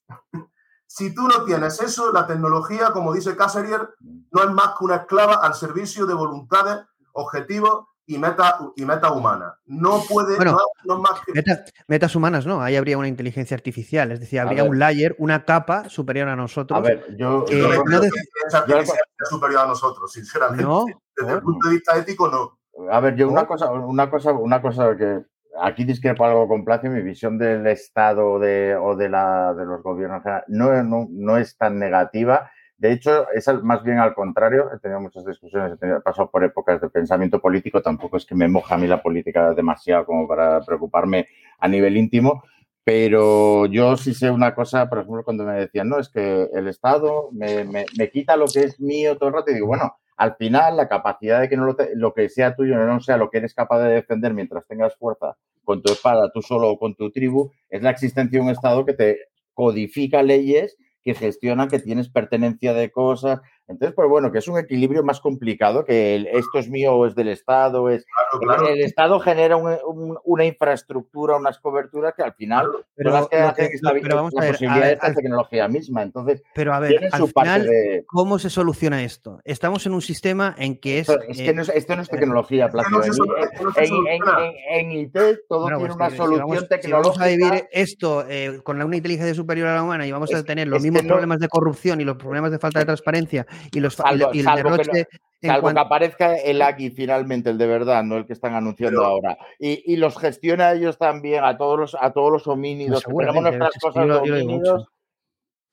[0.95, 3.90] Si tú no tienes eso, la tecnología, como dice Casserier,
[4.32, 9.11] no es más que una esclava al servicio de voluntades, objetivos y meta, y meta
[9.11, 9.57] humana.
[9.65, 11.34] No puede, Bueno, no, no más que...
[11.34, 12.61] Meta- metas humanas, ¿no?
[12.61, 16.78] Ahí habría una inteligencia artificial, es decir, habría un layer, una capa superior a nosotros.
[16.78, 18.86] A ver, yo, que Yo no no creo de- que esa artificial
[19.18, 20.64] sea superior a nosotros, sinceramente.
[20.64, 20.86] No,
[21.18, 22.60] Desde el punto de vista ético, no.
[22.91, 25.24] A ver, yo una cosa, una cosa, una cosa que
[25.62, 29.82] aquí discrepo algo con Placio, mi visión del Estado de, o de, la, de los
[29.84, 32.52] gobiernos no, no, no es tan negativa.
[32.78, 34.70] De hecho, es más bien al contrario.
[34.74, 37.82] He tenido muchas discusiones, he, tenido, he pasado por épocas de pensamiento político.
[37.82, 41.28] Tampoco es que me moja a mí la política demasiado como para preocuparme
[41.60, 42.44] a nivel íntimo.
[42.84, 46.68] Pero yo sí sé una cosa, por ejemplo, cuando me decían, no, es que el
[46.68, 49.52] Estado me, me- me quita lo que es mío todo el rato.
[49.52, 52.56] Y digo, bueno, al final la capacidad de que no lo, te- lo que sea
[52.56, 56.30] tuyo no sea lo que eres capaz de defender mientras tengas fuerza con tu espada,
[56.34, 59.18] tú solo o con tu tribu, es la existencia de un Estado que te
[59.53, 63.41] codifica leyes que gestionan que tienes pertenencia de cosas.
[63.68, 67.07] Entonces, pues bueno, que es un equilibrio más complicado que el, esto es mío o
[67.07, 67.90] es del Estado.
[67.90, 68.06] Es,
[68.41, 68.68] claro.
[68.68, 73.19] El, el Estado genera un- un- una infraestructura, unas coberturas que al final Pero son
[73.22, 75.07] las que hacen que- esta- pero vamos a la ver, posibilidad a de ver, esta
[75.07, 76.02] al- tecnología misma.
[76.03, 78.03] Entonces, Pero a ver, al su parte final, de...
[78.07, 79.40] ¿cómo se soluciona esto?
[79.45, 81.10] Estamos en un sistema en que es...
[81.10, 84.14] Esto, es que no es, esto no es tecnología, En, que no en- soluciona.
[84.14, 85.14] en- en IT
[85.48, 87.10] todo Bueno, tiene pues una si- si solución vamos- si tecnológica.
[87.10, 90.44] vamos a vivir esto eh, con una inteligencia superior a la humana y vamos a
[90.44, 93.80] tener los mismos no- problemas de corrupción y los problemas de falta de transparencia y,
[93.80, 95.07] los, fa- y Salvo, y el salvo que,
[95.48, 98.99] salvo cuanto- que aparezca el Agui finalmente, el de verdad, no el que están anunciando
[99.02, 99.38] Pero- ahora.
[99.60, 103.11] Y, y los gestiona a ellos también, a todos los, a todos los homínidos, que
[103.11, 104.88] tenemos Seguramente, nuestras cosas yo yo homínidos,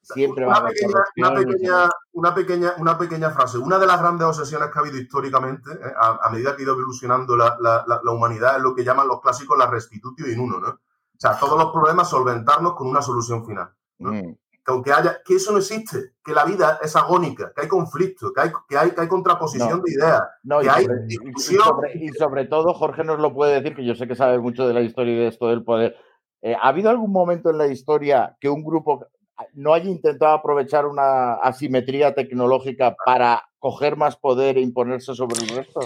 [0.02, 3.58] siempre va a Una pequeña, una, pequeña, una, pequeña, una pequeña frase.
[3.58, 6.64] Una de las grandes obsesiones que ha habido históricamente, eh, a, a medida que ha
[6.64, 10.26] ido evolucionando la, la- la- la humanidad, es lo que llaman los clásicos la restitutio
[10.30, 10.68] in uno, ¿no?
[10.68, 13.70] O sea, todos los problemas solventarnos con una solución final.
[13.98, 14.12] ¿no?
[14.12, 14.36] Mm.
[14.70, 18.32] Que aunque haya, que eso no existe, que la vida es agónica, que hay conflicto,
[18.32, 19.82] que hay, que hay, que hay contraposición No.
[19.84, 21.62] de ideas, No, y que hay sobre, y- y discusión.
[21.64, 24.68] sobre- y sobre todo, Jorge nos lo puede decir, que yo sé que sabe mucho
[24.68, 25.97] de la historia y de esto del poder.
[26.42, 29.06] Eh, ¿Ha habido algún momento en la historia que un grupo
[29.55, 35.48] no haya intentado aprovechar una asimetría tecnológica para coger más poder e imponerse sobre el
[35.48, 35.80] resto?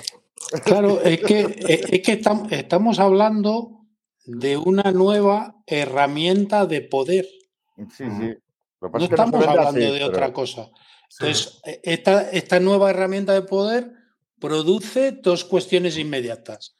[0.64, 3.80] Claro, es que, es que estam- estamos hablando
[4.26, 7.26] de una nueva herramienta de poder.
[7.90, 8.36] Sí, sí.
[8.92, 10.68] No es que estamos hablando así, de pero- otra cosa.
[11.20, 13.92] Entonces, e- esta, esta nueva herramienta de poder
[14.40, 16.76] produce dos cuestiones inmediatas.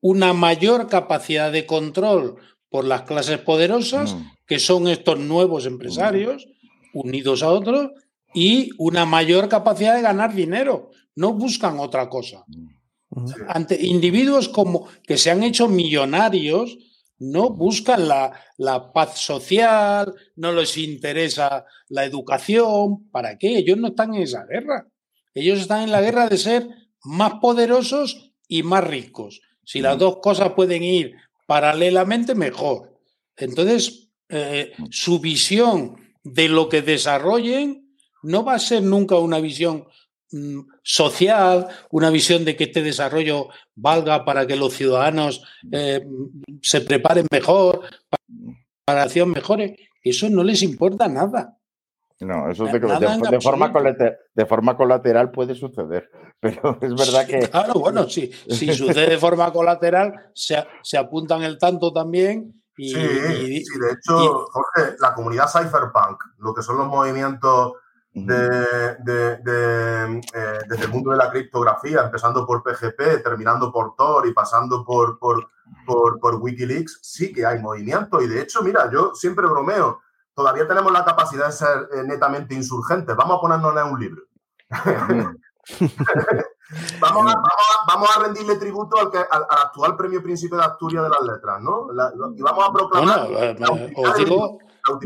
[0.00, 2.36] Una mayor capacidad de control
[2.68, 4.30] por las clases poderosas, Mm.
[4.46, 6.46] que son estos nuevos empresarios
[6.92, 7.90] unidos a otros,
[8.34, 10.90] y una mayor capacidad de ganar dinero.
[11.14, 12.44] No buscan otra cosa.
[13.48, 16.76] Ante individuos como que se han hecho millonarios,
[17.18, 23.08] no buscan la, la paz social, no les interesa la educación.
[23.10, 23.58] ¿Para qué?
[23.58, 24.86] Ellos no están en esa guerra.
[25.34, 26.68] Ellos están en la guerra de ser
[27.04, 29.40] más poderosos y más ricos.
[29.64, 31.14] Si las dos cosas pueden ir
[31.46, 33.00] paralelamente, mejor.
[33.36, 39.86] Entonces, eh, su visión de lo que desarrollen no va a ser nunca una visión
[40.05, 40.05] mm,
[40.82, 45.42] social, una visión de que este desarrollo valga para que los ciudadanos
[45.72, 46.06] eh,
[46.62, 48.22] se preparen mejor, para
[48.86, 49.76] que la acción mejore.
[50.02, 51.56] Eso no les importa nada.
[52.20, 52.86] No, eso es de, de-
[53.30, 53.72] de forma
[54.34, 57.40] de forma colateral puede suceder, pero es verdad que...
[57.50, 62.62] Claro, bueno, si, si sucede de forma colateral, se, se apuntan el tanto también.
[62.78, 67.72] Y, Sí, y- sí, de hecho, Jorge, la comunidad cypherpunk, lo que son los movimientos
[68.24, 73.94] de, de- de, eh, desde el mundo de la criptografía, empezando por PGP, terminando por
[73.94, 75.50] Tor y pasando por, por,
[75.86, 78.22] por, por Wikileaks, sí que hay movimiento.
[78.22, 80.00] Y de hecho, mira, yo siempre bromeo,
[80.34, 83.14] todavía tenemos la capacidad de ser eh, netamente insurgentes.
[83.14, 84.22] Vamos a ponernos en un libro.
[87.00, 90.56] Vamos a, vamos a- vamos a rendirle tributo al, que, al, al actual premio Príncipe
[90.56, 91.92] de Asturias de las Letras, ¿no?
[91.92, 93.28] La- y vamos a proclamar.
[93.28, 94.58] Bueno, eh, os digo,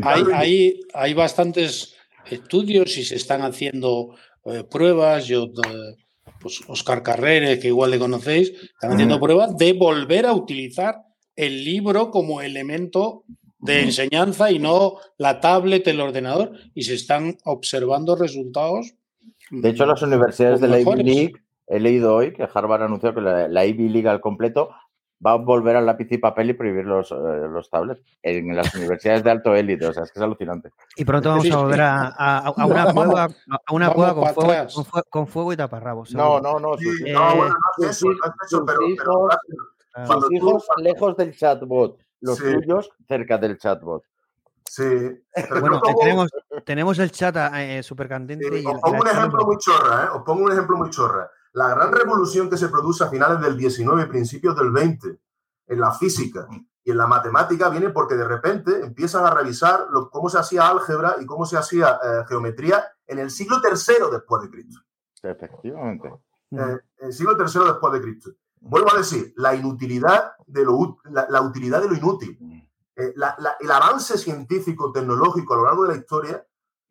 [0.03, 1.95] hay, hay, hay bastantes
[2.29, 4.15] estudios y se están haciendo
[4.45, 5.27] eh, pruebas.
[5.27, 5.95] Yo, eh,
[6.39, 10.95] pues Oscar Carreres, que igual le conocéis, están haciendo pruebas de volver a utilizar
[11.35, 13.23] el libro como elemento
[13.59, 18.93] de enseñanza y no la tablet, el ordenador, y se están observando resultados.
[19.51, 21.03] De hecho, las universidades de la Ivy.
[21.03, 21.33] League,
[21.67, 24.69] he leído hoy que Harvard anunció que la, la Ivy League al completo
[25.25, 28.73] va a volver al lápiz y papel y prohibir los, eh, los tablets en las
[28.75, 29.85] universidades de alto élite.
[29.87, 30.71] O sea, es que es alucinante.
[30.95, 33.23] Y pronto vamos a volver a, a- a una cueva,
[33.67, 36.13] a una cueva con fuego, con, fue- con fuego y taparrabos.
[36.13, 36.59] No, seguro.
[36.59, 36.77] no, no.
[36.77, 39.37] Sus, Eh, No, bueno, no es eso, sus- no es eso, sus pero, pero hijos,
[39.93, 42.43] cuando sus tú- hijos lejos del chatbot, los Sí.
[42.53, 44.03] tuyos cerca del chatbot.
[44.65, 44.83] Sí.
[45.59, 46.29] Bueno, pongo- tenemos,
[46.65, 48.45] tenemos el chat eh, súper candente.
[48.51, 50.07] y el- Os pongo un ejemplo muy chorra, ¿eh?
[50.15, 51.29] Os pongo un ejemplo muy chorra.
[51.53, 55.19] La gran revolución que se produce a finales del 19 y principios del 20
[55.67, 56.47] en la física
[56.83, 60.67] y en la matemática viene porque de repente empiezan a revisar lo- cómo se hacía
[60.67, 64.79] álgebra y cómo se hacía eh, geometría en el siglo III después de Cristo.
[65.21, 66.11] Efectivamente.
[66.51, 68.31] Eh, el siglo III después de Cristo.
[68.59, 72.37] Vuelvo a decir, la inutilidad de lo, la, la utilidad de lo inútil.
[72.95, 76.45] Eh, la- la- el avance científico, tecnológico a lo largo de la historia,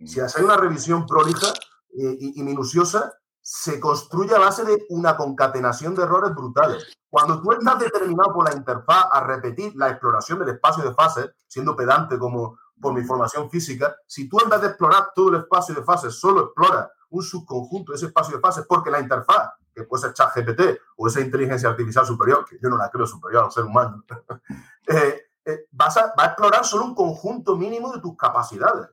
[0.07, 1.49] si hace una revisión prolija
[1.91, 3.13] eh, y, y minuciosa,
[3.43, 6.97] se construye a base de una concatenación de errores brutales.
[7.09, 11.31] Cuando tú estás determinado por la interfaz a repetir la exploración del espacio de fases,
[11.49, 15.75] siendo pedante como por mi formación física, si tú vez de explorar todo el espacio
[15.75, 19.85] de fases solo exploras un subconjunto de ese espacio de fases, porque la interfaz, que
[19.85, 23.53] puede ser ChatGPT o esa inteligencia artificial superior, que yo no la creo superior al
[23.53, 24.05] ser humano,
[24.87, 28.89] eh, eh, vas a, va a explorar solo un conjunto mínimo de tus capacidades.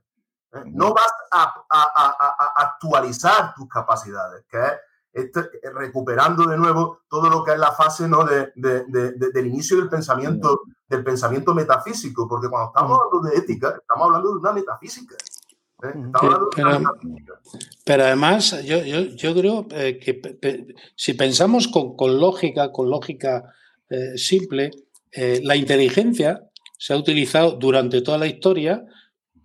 [0.66, 4.72] No vas a, a- a- a- a actualizar tus capacidades, que es
[5.14, 5.42] este,
[5.74, 8.24] recuperando de nuevo todo lo que es la fase ¿no?
[8.24, 13.30] de- de- de- de- del inicio del pensamiento, del pensamiento metafísico, porque cuando estamos hablando
[13.30, 15.16] de ética, estamos hablando de una metafísica.
[15.84, 15.88] ¿eh?
[15.94, 17.34] De una Pero- metafísica.
[17.84, 22.90] Pero además, yo, yo, yo creo eh, que pe- si pensamos con, con lógica, con
[22.90, 23.44] lógica
[23.90, 24.70] eh, simple,
[25.42, 26.44] la inteligencia
[26.78, 28.86] se ha utilizado durante toda la historia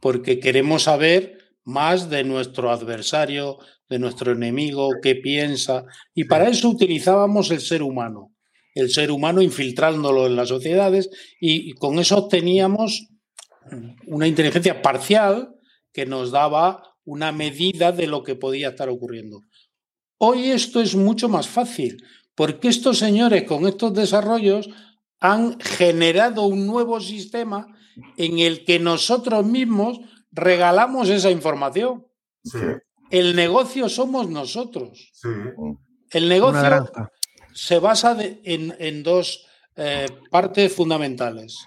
[0.03, 3.59] porque queremos saber más de nuestro adversario,
[3.89, 8.35] de nuestro enemigo, qué piensa, y para eso utilizábamos el ser humano,
[8.74, 11.09] el ser humano infiltrándolo en las sociedades
[11.41, 13.07] y, con eso obteníamos
[14.09, 15.55] una inteligencia parcial
[15.93, 19.45] que nos daba una medida de lo que podía estar ocurriendo.
[20.19, 22.03] Hoy esto es mucho más fácil,
[22.35, 24.69] porque estos señores con estos desarrollos
[25.20, 27.69] han generado un nuevo sistema
[28.16, 30.01] en el que nosotros mismos
[30.31, 32.06] regalamos esa información.
[32.44, 32.59] Sí,
[33.10, 35.10] El negocio somos nosotros.
[35.12, 35.28] sí.
[36.10, 36.60] El negocio
[37.55, 39.47] se basa de- en, en dos
[39.77, 41.66] eh, partes fundamentales.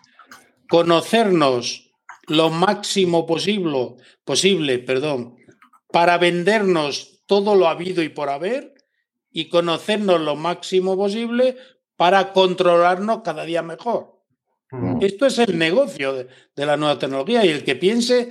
[0.69, 1.91] Conocernos
[2.27, 5.35] lo máximo posible, posible perdón,
[5.91, 8.73] para vendernos todo lo habido y por haber
[9.31, 11.57] y conocernos lo máximo posible
[11.95, 14.14] para controlarnos cada día mejor.
[15.01, 18.29] Esto es el negocio de, de la nueva tecnología y el que piense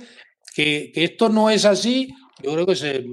[0.55, 2.13] que, que esto no es así,
[2.43, 3.05] yo creo que se, eh,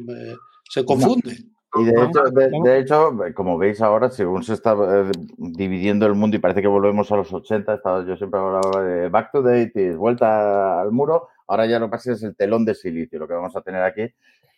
[0.69, 1.36] se confunde.
[1.74, 6.15] Y de hecho, de, de hecho, como veis ahora, según se está eh, dividiendo el
[6.15, 9.40] mundo y parece que volvemos a los 80, estaba, yo siempre hablaba de back to
[9.40, 13.27] date, vuelta al muro, ahora ya lo que pasa es el telón de silicio, lo
[13.27, 14.03] que vamos a tener aquí.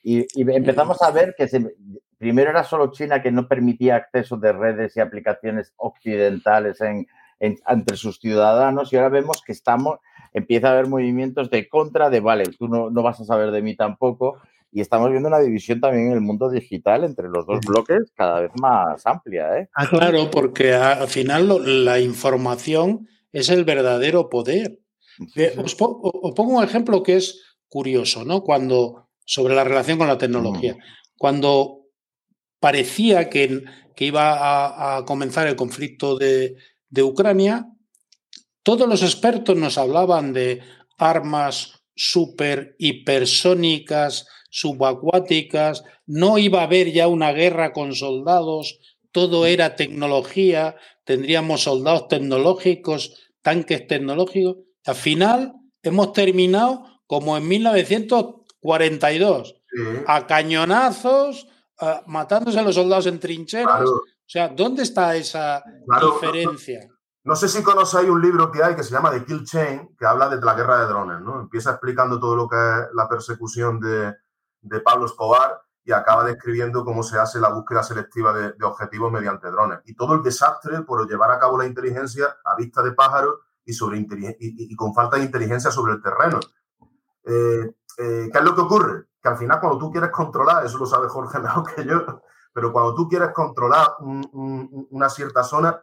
[0.03, 1.77] Y, y empezamos a ver que se-
[2.19, 7.07] primero era solo China que no permitía acceso de redes y aplicaciones occidentales en,
[7.40, 9.98] en- entre sus ciudadanos y ahora vemos que estamos,
[10.32, 13.62] empieza a haber movimientos de contra de, vale, tú no, no vas a saber de
[13.62, 14.39] mí tampoco.
[14.73, 18.40] Y estamos viendo una división también en el mundo digital entre los dos bloques cada
[18.40, 19.56] vez más amplia.
[19.59, 19.69] ¿eh?
[19.73, 24.81] Ah, claro, porque al final lo- la información es el verdadero poder.
[25.36, 28.43] Eh, Os, po- os pongo un ejemplo que es curioso, ¿no?
[28.43, 30.77] Cuando, sobre la relación con la tecnología.
[31.16, 31.82] Cuando
[32.59, 33.62] parecía que,
[33.94, 36.56] que iba a, a comenzar el conflicto de,
[36.95, 37.66] de Ucrania,
[38.62, 40.62] todos los expertos nos hablaban de
[40.97, 48.79] armas super hipersónicas, subacuáticas, no iba a haber ya una guerra con soldados,
[49.11, 54.57] todo era tecnología, tendríamos soldados tecnológicos, tanques tecnológicos.
[54.87, 59.57] Al final hemos terminado como en 1942,
[60.07, 61.49] a cañonazos,
[61.79, 63.66] a- matándose a los soldados en trincheras.
[63.77, 64.01] Claro.
[64.26, 66.12] O sea, ¿dónde está esa Claro.
[66.12, 66.88] diferencia?
[67.24, 70.06] No sé si conocéis un libro que hay que se llama The Kill Chain, que
[70.06, 71.40] habla de la guerra de drones, ¿no?
[71.40, 74.14] Empieza explicando todo lo que es la persecución de,
[74.60, 79.10] de Pablo Escobar y acaba describiendo cómo se hace la búsqueda selectiva de, de objetivos
[79.12, 79.80] mediante drones.
[79.84, 83.72] Y todo el desastre por llevar a cabo la inteligencia a vista de pájaro y,
[83.72, 86.40] sobre inteligen- y, y- y con falta de inteligencia sobre el terreno.
[87.24, 89.05] Eh, eh, ¿Qué es lo que ocurre?
[89.22, 92.22] Que al final cuando tú quieres controlar, eso lo sabe Jorge mejor que yo,
[92.55, 95.78] pero cuando tú quieres controlar un- un- una cierta zona,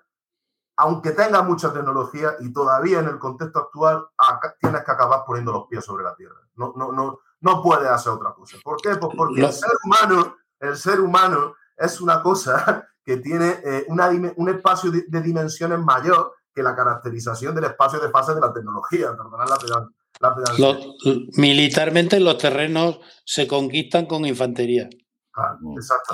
[0.77, 5.51] aunque tenga mucha tecnología y todavía en el contexto actual acá- tienes que acabar poniendo
[5.51, 6.37] los pies sobre la tierra.
[6.55, 8.57] No, no, no, no puedes hacer otra cosa.
[8.63, 8.95] ¿Por qué?
[8.95, 14.09] Pues porque el ser humano, el ser humano es una cosa que tiene eh, una
[14.37, 18.53] un espacio de, de dimensiones mayor que la caracterización del espacio de fase de la
[18.53, 19.11] tecnología.
[19.15, 20.35] Perdonad la, pedan- la.
[20.57, 24.89] Los- militarmente los terrenos se conquistan con infantería.
[25.33, 25.59] Claro,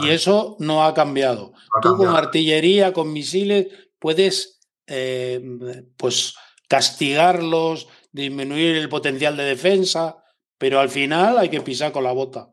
[0.04, 1.54] Y eso no ha cambiado.
[1.76, 3.68] ha Tú con artillería, con misiles,
[4.00, 5.42] puedes eh,
[5.98, 6.36] pues
[6.68, 10.18] castigarlos, disminuir el potencial de defensa,
[10.58, 12.52] pero al final hay que pisar con la bota.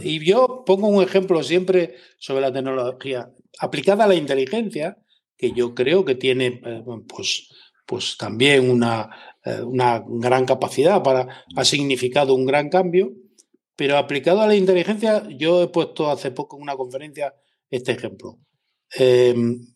[0.00, 3.30] Y yo pongo un ejemplo siempre sobre la tecnología
[3.60, 4.98] aplicada a la inteligencia,
[5.36, 7.48] que yo creo que tiene eh, pues,
[7.86, 9.08] pues también una,
[9.44, 13.12] eh, una gran capacidad para, ha significado un gran cambio,
[13.78, 17.32] pero aplicado a la inteligencia, yo he puesto hace poco en una conferencia
[17.70, 18.40] este ejemplo.
[18.98, 19.32] Eh,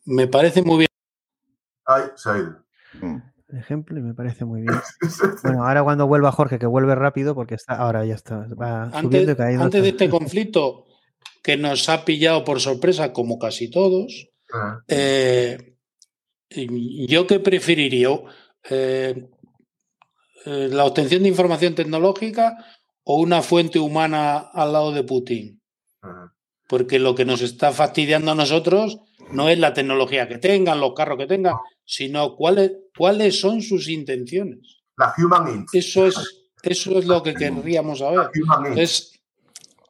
[0.07, 0.89] me parece muy bien.
[1.85, 2.65] Ay, se ha ido.
[3.49, 4.74] El ejemplo y me parece muy bien.
[5.45, 9.19] Bueno, ahora cuando vuelva Jorge, que vuelve rápido, porque está ahora ya está, va subiendo
[9.19, 9.65] Antes, y cayendo.
[9.65, 10.87] antes de este conflicto
[11.41, 14.31] que nos ha pillado por sorpresa, como casi todos,
[14.89, 15.77] eh,
[16.51, 18.19] yo que preferiría
[18.69, 19.29] eh,
[20.45, 22.57] eh, la obtención de información tecnológica
[23.05, 25.61] o una fuente humana al lado de Putin.
[26.69, 28.99] Porque lo que nos está fastidiando a nosotros
[29.33, 31.55] no es la tecnología que tengan, los carros que tengan,
[31.85, 34.83] sino cuáles, cuáles son sus intenciones.
[34.97, 35.66] La Human.
[35.73, 36.16] Eso es,
[36.62, 38.31] eso es lo que querríamos saber.
[38.35, 39.20] Entonces,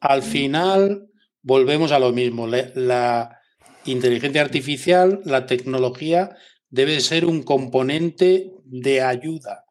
[0.01, 1.09] al final,
[1.43, 2.47] volvemos a lo mismo.
[2.47, 3.41] La, la
[3.85, 6.37] inteligencia artificial, la tecnología,
[6.71, 9.67] debe ser un componente de ayuda,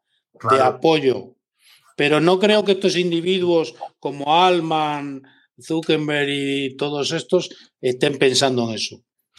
[0.50, 1.36] de apoyo.
[1.96, 5.22] Pero no creo que estos individuos como Alman,
[5.60, 7.50] Zuckerberg y todos estos
[7.80, 8.96] estén pensando en eso.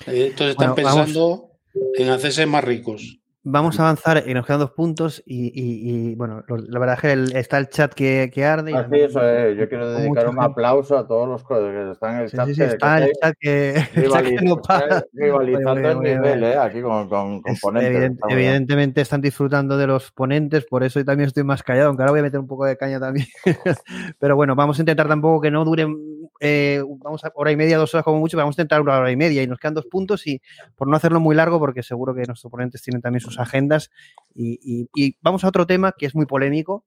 [0.08, 1.50] Eh, Estos están Bueno, pensando
[1.96, 3.20] en hacerse más ricos.
[3.46, 7.02] Vamos a avanzar y nos quedan dos puntos y, y- y, bueno, la verdad es
[7.02, 8.72] que el- está el chat que, que arde.
[8.72, 9.58] y Así además- eso es.
[9.58, 12.46] Yo quiero dedicar un aplauso a todos los que están en el Sí, chat.
[12.48, 14.86] sí, sí, que- está que el chat que, no para.
[14.86, 16.44] estáis rivalizando el nivel.
[16.46, 16.58] ¿eh?
[16.58, 17.92] Aquí con, con, con Es ponentes.
[17.94, 21.88] evident- está evidentemente están disfrutando de los ponentes, por eso yo también estoy más callado,
[21.90, 23.28] aunque ahora voy a meter un poco de caña también.
[24.20, 25.98] pero bueno, vamos a intentar tampoco que no duren,
[26.40, 28.98] eh, vamos a hora y media, dos horas como mucho, pero vamos a intentar una
[28.98, 30.42] hora y media y nos quedan dos puntos y
[30.76, 33.92] por no hacerlo muy largo, porque seguro que nuestros ponentes tienen también sus agendas
[34.36, 36.86] y, y- vamos a otro tema que es muy polémico,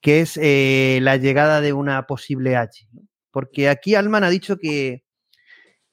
[0.00, 2.88] que es eh, la llegada de una posible H.
[3.30, 5.02] Porque aquí Alman ha dicho que,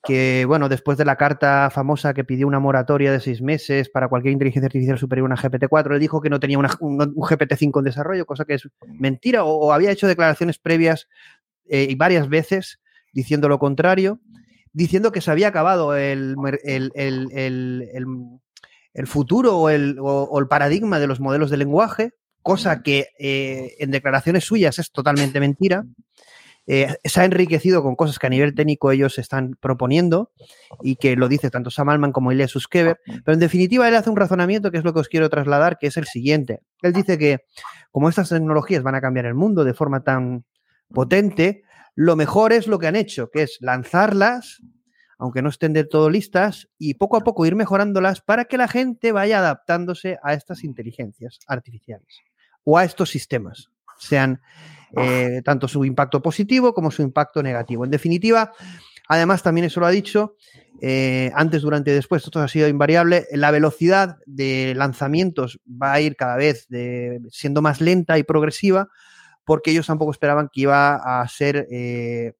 [0.03, 4.07] que, bueno, después de la carta famosa que pidió una moratoria de seis meses para
[4.07, 7.79] cualquier inteligencia artificial superior a una GPT-4, él dijo que no tenía un, un GPT-5
[7.79, 11.07] en desarrollo, cosa que es mentira, o había hecho declaraciones previas
[11.69, 12.79] eh, y varias veces
[13.13, 14.19] diciendo lo contrario,
[14.73, 20.47] diciendo que se había acabado el, el- el- el- futuro o el, o- o el
[20.47, 22.11] paradigma de los modelos de lenguaje,
[22.41, 25.85] cosa que eh, en declaraciones suyas es totalmente mentira.
[26.67, 30.31] Eh, se ha enriquecido con cosas que a nivel técnico ellos están proponiendo
[30.81, 34.09] y que lo dice tanto Sam Altman como Ilya Suskever, pero en definitiva él hace
[34.09, 36.61] un razonamiento que es lo que os quiero trasladar, que es el siguiente.
[36.81, 37.39] Él dice que
[37.91, 40.43] como estas tecnologías van a cambiar el mundo de forma tan
[40.93, 41.63] potente,
[41.95, 44.61] lo mejor es lo que han hecho, que es lanzarlas,
[45.17, 48.67] aunque no estén del todo listas, y poco a poco ir mejorándolas para que la
[48.67, 52.19] gente vaya adaptándose a estas inteligencias artificiales
[52.63, 54.41] o a estos sistemas, sean
[54.97, 57.85] eh, tanto su impacto positivo como su impacto negativo.
[57.85, 58.51] En definitiva,
[59.07, 60.35] además también eso lo ha dicho,
[60.81, 66.01] eh, antes, durante y después, esto ha sido invariable, la velocidad de lanzamientos va a
[66.01, 68.89] ir cada vez de- siendo más lenta y progresiva
[69.45, 72.33] porque ellos tampoco esperaban que iba a ser eh,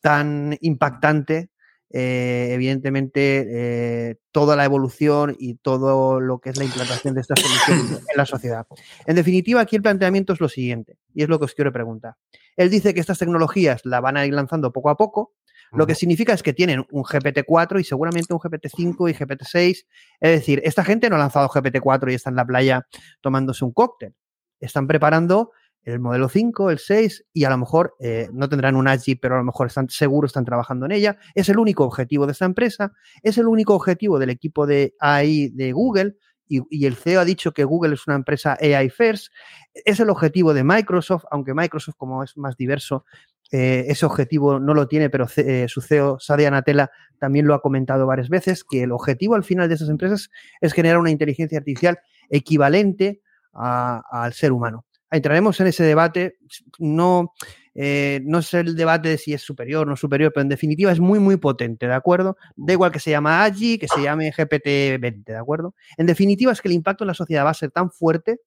[0.00, 1.50] tan impactante,
[1.90, 7.40] eh, evidentemente, eh, toda la evolución y todo lo que es la implantación de estas
[7.40, 8.66] soluciones en la sociedad.
[9.06, 12.14] En definitiva, aquí el planteamiento es lo siguiente, y es lo que os quiero preguntar.
[12.56, 15.34] Él dice que estas tecnologías la van a ir lanzando poco a poco,
[15.72, 19.86] lo que significa es que tienen un GPT-4 y seguramente un GPT-5 y GPT-6.
[20.20, 22.86] Es decir, esta gente no ha lanzado GPT-4 y está en la playa
[23.22, 24.14] tomándose un cóctel.
[24.60, 25.52] Están preparando
[25.84, 29.34] el modelo 5, el 6 y a lo mejor eh, no tendrán un AGI, pero
[29.34, 31.18] a lo mejor están seguros, están trabajando en ella.
[31.34, 32.92] Es el único objetivo de esta empresa,
[33.22, 36.16] es el único objetivo del equipo de AI de Google
[36.48, 39.32] y, el CEO ha dicho que Google es una empresa AI First.
[39.72, 43.06] Es el objetivo de Microsoft, aunque Microsoft como es más diverso,
[43.50, 47.62] eh, ese objetivo no lo tiene, pero eh, su CEO, Satya Nadella, también lo ha
[47.62, 50.30] comentado varias veces, que el objetivo al final de esas empresas
[50.60, 51.98] es generar una inteligencia artificial
[52.28, 53.22] equivalente
[53.52, 54.86] al ser humano.
[55.12, 56.38] Entraremos en ese debate,
[56.78, 57.34] no,
[57.74, 60.90] eh, no es el debate de si es superior o no superior, pero en definitiva
[60.90, 62.36] es muy, muy potente, ¿de acuerdo?
[62.56, 65.74] Da igual que se llama AGI, que se llame GPT-20, ¿de acuerdo?
[65.98, 68.40] En definitiva es que el impacto en la sociedad va a ser tan fuerte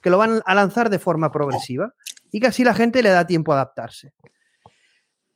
[0.00, 1.92] que lo van a lanzar de forma progresiva
[2.30, 4.12] y que así la gente le da tiempo a adaptarse.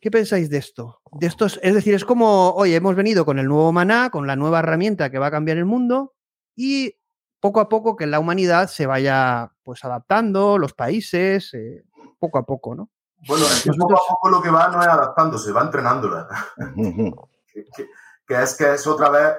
[0.01, 1.01] ¿Qué pensáis de esto?
[1.11, 4.37] De estos, es decir, es como, oye, hemos venido con el nuevo maná, con la
[4.37, 6.15] nueva herramienta que va a cambiar el mundo
[6.55, 6.95] y
[7.41, 11.85] poco a poco que la humanidad se vaya pues adaptando, los países, eh,
[12.21, 12.89] poco a poco, ¿no?
[13.27, 16.29] Bueno, es que poco a poco lo que va no es adaptándose, va entrenándola.
[17.53, 17.89] que, que-
[18.29, 19.35] que es que es otra vez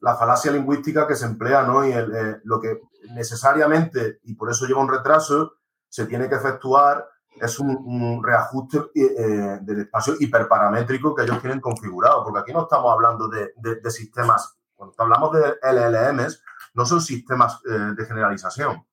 [0.00, 1.84] la falacia lingüística que se emplea, ¿no?
[1.84, 2.80] Y el, eh, lo que
[3.10, 5.54] necesariamente, y por eso lleva un retraso,
[5.88, 7.08] se tiene que efectuar
[7.40, 12.62] es un, un reajuste eh, del espacio hiperparamétrico que ellos tienen configurado, porque aquí no
[12.64, 16.42] estamos hablando de, de- de sistemas, cuando hablamos de LLMs,
[16.74, 18.84] no son sistemas eh, de generalización,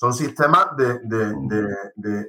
[0.00, 1.34] son sistemas de, de-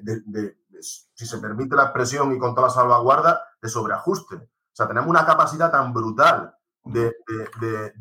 [0.01, 4.35] de- si se permite la expresión y con toda la salvaguarda, de sobreajuste.
[4.35, 6.53] O sea, tenemos una capacidad tan brutal
[6.83, 7.13] de,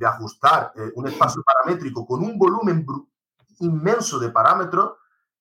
[0.04, 2.84] ajustar eh, un espacio paramétrico con un volumen
[3.60, 4.94] inmenso de parámetros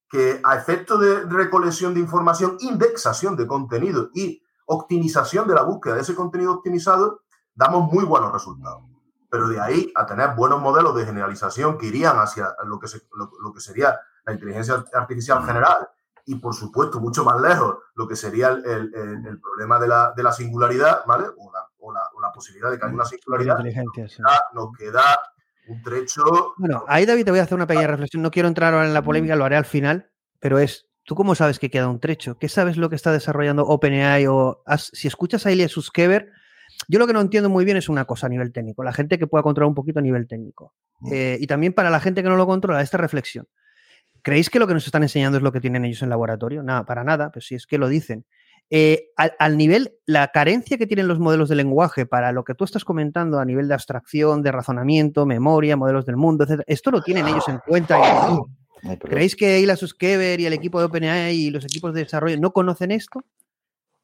[0.09, 5.95] que a efecto de recolección de información, indexación de contenido y optimización de la búsqueda
[5.95, 7.21] de ese contenido optimizado,
[7.55, 8.83] damos muy buenos resultados.
[9.31, 13.07] Pero de ahí a tener buenos modelos de generalización que irían hacia lo que, se-
[13.13, 15.87] lo que sería la inteligencia artificial general
[16.25, 20.21] y, por supuesto, mucho más lejos, lo que sería el, el- problema de la, de
[20.23, 21.25] la singularidad, ¿vale?
[21.37, 23.57] O la, o la- o la posibilidad de que haya una singularidad.
[24.27, 25.01] Ah, Nos queda
[25.67, 26.23] un trecho
[26.57, 28.21] Bueno, ahí David te voy a hacer una pequeña reflexión.
[28.21, 30.09] No quiero entrar ahora en la polémica, lo haré al final,
[30.39, 32.37] pero es, ¿tú cómo sabes que queda un trecho?
[32.37, 36.31] ¿Qué sabes lo que está desarrollando OpenAI o has- si escuchas a Ilya Suskever?
[36.87, 39.17] Yo lo que no entiendo muy bien es una cosa a nivel técnico, la gente
[39.19, 40.73] que pueda controlar un poquito a nivel técnico.
[41.11, 43.47] Eh, y también para la gente que no lo controla, esta reflexión.
[44.23, 46.63] ¿Creéis que lo que nos están enseñando es lo que tienen ellos en laboratorio?
[46.63, 48.25] Nada, para nada, pero si es que lo dicen.
[48.71, 52.53] Eh, al, al nivel, la carencia que tienen los modelos de lenguaje para lo que
[52.53, 56.61] tú estás comentando a nivel de abstracción, de razonamiento, memoria, modelos del mundo, etc.
[56.67, 57.97] Esto lo tienen ellos en cuenta.
[57.99, 62.37] y- ¿Creéis que Ila Suskever y el equipo de OpenAI y los equipos de desarrollo
[62.39, 63.21] no conocen esto?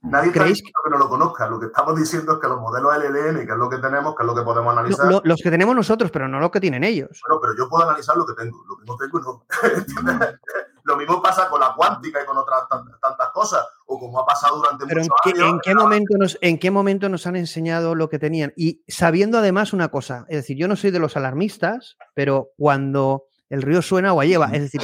[0.09, 1.47] Nadie está ¿Creéis diciendo que no lo conozca.
[1.47, 4.23] Lo que estamos diciendo es que los modelos LLM, que es lo que tenemos, que
[4.23, 5.07] es lo que podemos analizar.
[5.11, 7.19] lo- los que tenemos nosotros, pero no lo que tienen ellos.
[7.27, 8.63] Bueno, pero yo puedo analizar lo que tengo.
[8.67, 9.45] Lo que no tengo, no.
[9.63, 10.39] ¿Entiendes?
[10.83, 13.65] lo mismo pasa con la cuántica y con otras tan- tantas cosas.
[13.87, 15.53] O como ha pasado durante Pero ¿en muchos qué, años.
[15.53, 18.53] en qué momento nos, ¿en qué momento nos han enseñado lo que tenían?
[18.55, 23.23] Y sabiendo además una cosa, es decir, yo no soy de los alarmistas, pero cuando
[23.49, 24.81] el río suena agua lleva, es decir,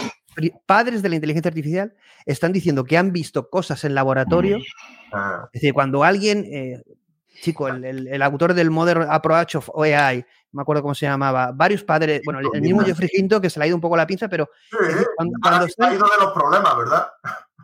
[0.65, 1.93] padres de la inteligencia artificial
[2.25, 4.57] están diciendo que han visto cosas en laboratorio,
[5.13, 6.81] Ah, es decir, cuando alguien, eh,
[7.41, 10.19] chico, el, el- el autor del Modern Approach of AI,
[10.53, 13.59] no me acuerdo cómo se llamaba, varios padres, bueno, el, mismo Geoffrey Hinton, que se
[13.59, 16.05] le ha ido un poco la pinza, pero sí, decir, cuando, cuando se ha ido
[16.05, 17.07] de los problemas, ¿verdad?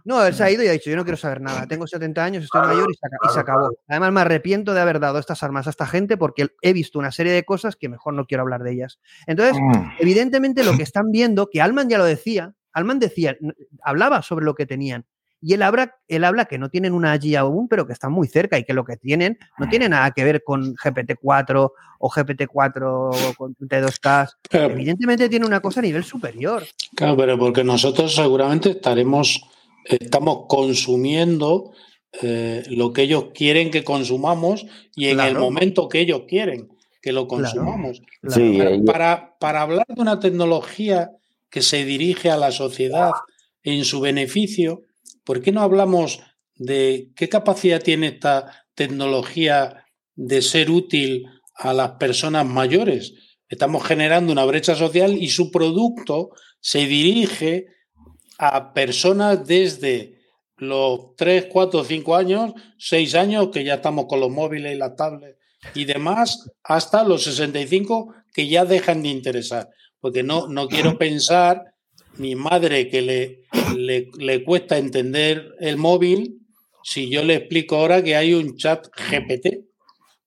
[0.03, 2.23] no, él se ha ido y ha dicho, yo no quiero saber nada, tengo 70
[2.23, 3.59] años, estoy Claro, mayor y se, aca- y se claro, acabó.
[3.69, 3.77] claro.
[3.89, 7.11] Además, me arrepiento de haber dado estas armas a esta gente porque he visto una
[7.11, 8.99] serie de cosas que mejor no quiero hablar de ellas.
[9.25, 9.89] Entonces, Mm.
[9.99, 13.35] evidentemente lo que están viendo, que Alman ya lo decía, Alman decía,
[13.83, 15.05] hablaba sobre lo que tenían.
[15.41, 18.27] Y él habla, él habla que no tienen una allí aún, pero que están muy
[18.27, 22.81] cerca y que lo que tienen no tiene nada que ver con GPT-4 o GPT-4
[22.85, 24.29] o con T2K.
[24.49, 26.63] Pero- Evidentemente tiene una cosa a nivel superior.
[26.95, 29.41] Claro, pero porque nosotros seguramente estaremos,
[29.85, 31.71] estamos consumiendo
[32.21, 36.69] eh, lo que ellos quieren que consumamos y en el momento que ellos quieren
[37.01, 38.01] que lo Claro, consumamos.
[38.27, 41.11] Sí, para, para hablar de una tecnología
[41.49, 43.11] que se dirige a la sociedad
[43.63, 44.83] en su beneficio,
[45.23, 46.19] ¿por qué no hablamos
[46.55, 51.25] de qué capacidad tiene esta tecnología de ser útil
[51.55, 53.13] a las personas mayores?
[53.49, 56.29] Estamos generando una brecha social y su producto
[56.59, 57.67] se dirige
[58.37, 60.17] a personas desde
[60.57, 64.95] los 3, 4, 5 años, 6 años, que ya estamos con los móviles y las
[64.95, 65.37] tablets
[65.73, 69.69] y demás, hasta los 65 que ya dejan de interesar.
[69.99, 71.63] Porque no, no quiero pensar,
[72.17, 73.43] mi madre que le,
[73.75, 76.41] le, le cuesta entender el móvil,
[76.83, 79.67] si yo le explico ahora que hay un chat GPT.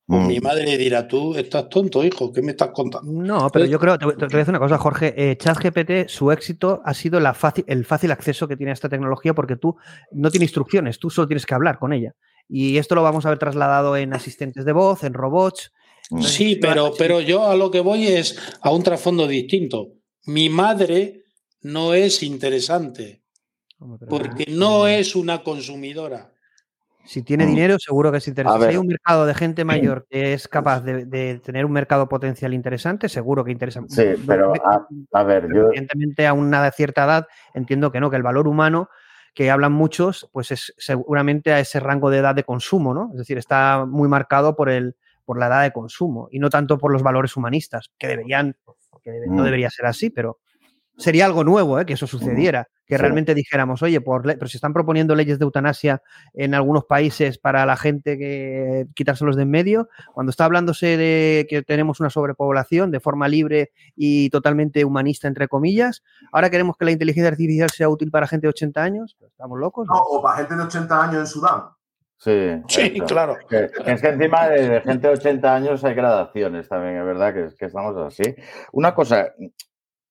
[0.06, 0.26] Pues Mm.
[0.26, 3.12] mi madre dirá, tú estás tonto, hijo, ¿qué me estás contando?
[3.12, 5.14] No, pero yo creo, te, voy te voy a decir una cosa, Jorge.
[5.16, 8.88] Eh, ChatGPT, su éxito ha sido la fácil, el fácil acceso que tiene a esta
[8.88, 9.76] tecnología porque tú
[10.10, 12.16] no tienes instrucciones, tú solo tienes que hablar con ella.
[12.48, 15.72] Y esto lo vamos a ver trasladado en asistentes de voz, en robots.
[16.10, 19.88] Entonces, Sí, pero, pero yo a lo que voy es a un trasfondo distinto.
[20.26, 21.22] Mi madre
[21.62, 23.22] no es interesante
[24.08, 26.32] porque no es una consumidora.
[27.04, 27.48] Si tiene Mm.
[27.48, 28.66] dinero, seguro que es interesante.
[28.66, 32.08] Si hay un mercado de gente mayor que es capaz de, de tener un mercado
[32.08, 33.80] potencial interesante, seguro que interesa.
[33.88, 38.10] Sí, pero a, a ver, pero yo, evidentemente a una cierta edad entiendo que no,
[38.10, 38.90] que el valor humano
[39.34, 43.10] que hablan muchos, pues es seguramente a ese rango de edad de consumo, ¿no?
[43.12, 44.96] Es decir, está muy marcado por el
[45.30, 48.56] por la edad de consumo y no tanto por los valores humanistas, que deberían,
[49.00, 49.44] que debe- no Mm.
[49.44, 50.38] debería ser así, pero
[50.98, 51.86] sería algo nuevo ¿eh?
[51.86, 52.66] que eso sucediera.
[52.84, 53.00] Que Sí.
[53.02, 56.02] realmente dijéramos, oye, por pero se están proponiendo leyes de eutanasia
[56.34, 59.88] en algunos países para la gente que quitárselos de en medio.
[60.12, 65.46] Cuando está hablándose de que tenemos una sobrepoblación de forma libre y totalmente humanista, entre
[65.46, 66.02] comillas,
[66.32, 69.16] ahora queremos que la inteligencia artificial sea útil para gente de 80 años.
[69.24, 69.86] ¿Estamos locos?
[69.86, 71.62] No, o para gente de 80 años en Sudán.
[72.22, 73.06] Sí, Sí, eso.
[73.06, 73.36] claro.
[73.48, 77.32] Que es que encima de, de gente de 80 años hay gradaciones también, es verdad
[77.32, 78.34] que, que estamos así.
[78.72, 79.32] Una cosa,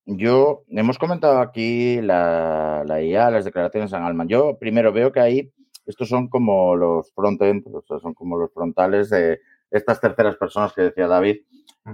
[0.05, 4.27] yo, hemos comentado aquí la, la IA, las declaraciones en Alman.
[4.27, 5.53] Yo primero veo que ahí,
[5.85, 10.73] estos son como los frontend, o sea, son como los frontales de estas terceras personas
[10.73, 11.41] que decía David,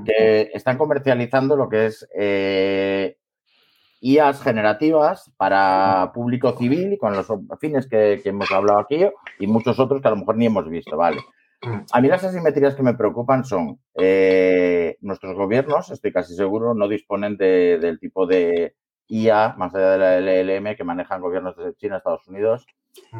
[0.05, 3.17] que están comercializando lo que es eh,
[4.13, 7.27] IAs generativas para público civil y con los
[7.59, 9.05] fines que, que hemos hablado aquí
[9.39, 11.21] y muchos otros que a lo mejor ni hemos visto, ¿vale?
[11.91, 16.87] A mí las asimetrías que me preocupan son eh, nuestros gobiernos, estoy casi seguro, no
[16.87, 18.75] disponen de- del tipo de
[19.07, 22.65] IA, más allá de la LLM, que manejan gobiernos de China, Estados Unidos,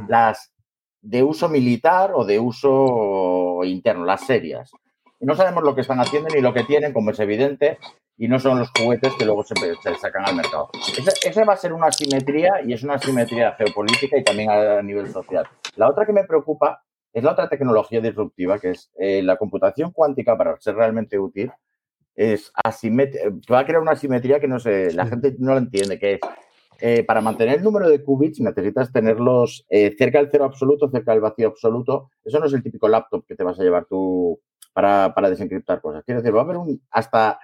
[0.08, 0.54] las
[1.02, 4.70] de uso militar o de uso interno, las serias.
[5.20, 7.78] No sabemos lo que están haciendo ni lo que tienen, como es evidente,
[8.18, 10.70] y no son los juguetes que luego se, se sacan al mercado.
[10.98, 14.82] Esa, esa va a ser una asimetría y es una asimetría geopolítica y también a,
[14.82, 15.48] nivel social.
[15.76, 16.84] La otra que me preocupa
[17.14, 21.52] es la otra tecnología disruptiva, que es eh, la computación cuántica para ser realmente útil.
[22.16, 26.14] Es va a crear una asimetría que no sé, la gente no la entiende, que
[26.14, 26.20] es
[26.80, 31.12] eh, para mantener el número de qubits necesitas tenerlos eh, cerca del cero absoluto, cerca
[31.12, 32.10] del vacío absoluto.
[32.24, 34.40] Eso no es el típico laptop que te vas a llevar tú
[34.76, 36.04] para, para desencriptar cosas.
[36.04, 37.40] Quiero decir, va a haber un, hasta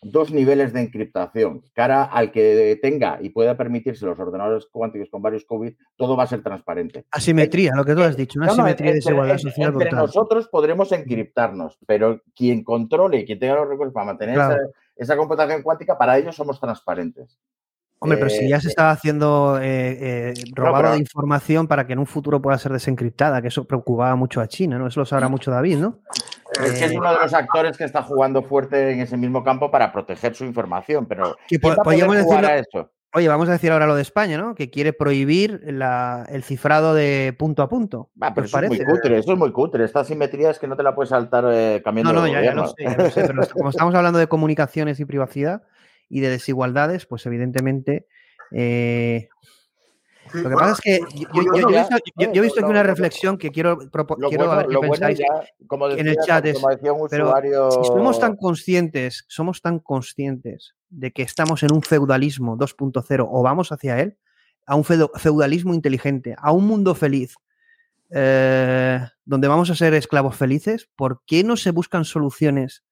[0.00, 1.62] dos niveles de encriptación.
[1.74, 6.22] Cara al que tenga y pueda permitirse los ordenadores cuánticos con varios qubits, todo va
[6.22, 7.04] a ser transparente.
[7.10, 10.06] Asimetría, lo que tú has dicho, una No, no, asimetría de desigualdad social entre brutal.
[10.06, 14.54] nosotros podremos encriptarnos, pero quien controle y quien tenga los recursos para mantener Claro.
[14.54, 17.38] esa, esa computación cuántica, para ellos somos transparentes.
[17.98, 21.86] Hombre, pero si Eh, ya se estaba haciendo eh, eh, robado pero- de información para
[21.86, 24.86] que en un futuro pueda ser desencriptada, que eso preocupaba mucho a China, ¿no?
[24.86, 26.00] Eso lo sabrá mucho David, ¿no?
[26.62, 29.42] Es que es Eh, uno de los actores que está jugando fuerte en ese mismo
[29.42, 32.90] campo para proteger su información, pero que ¿quién po- va a poder podríamos a eso?
[33.14, 34.54] Oye, vamos a decir ahora lo de España, ¿no?
[34.54, 38.10] Que quiere prohibir la- el cifrado de punto a punto.
[38.20, 39.84] Ah, ¿Qué pero os eso es muy cutre, eso es muy cutre.
[39.84, 42.42] Esta simetría es que no te la puedes saltar eh, cambiando No, no, de ya,
[42.42, 45.62] ya lo sé, ya lo sé, pero como estamos hablando de comunicaciones y privacidad
[46.08, 48.06] y de desigualdades, pues evidentemente.
[48.52, 49.28] eh,
[50.26, 52.44] lo que bueno, pasa es que yo, yo- yo- yo he visto, yo- yo he
[52.44, 55.18] visto aquí una reflexión que quiero, propo- Lo quiero a bueno, ver qué bueno pensáis
[55.18, 56.46] ya, como en el decía- chat.
[56.46, 61.22] es, como decía un pero usuario- si somos tan conscientes, somos tan conscientes de que
[61.22, 64.16] estamos en un feudalismo 2.0 o vamos hacia él,
[64.66, 67.36] a un feudalismo inteligente, a un mundo feliz,
[68.10, 72.82] eh, donde vamos a ser esclavos felices, ¿por qué no se buscan soluciones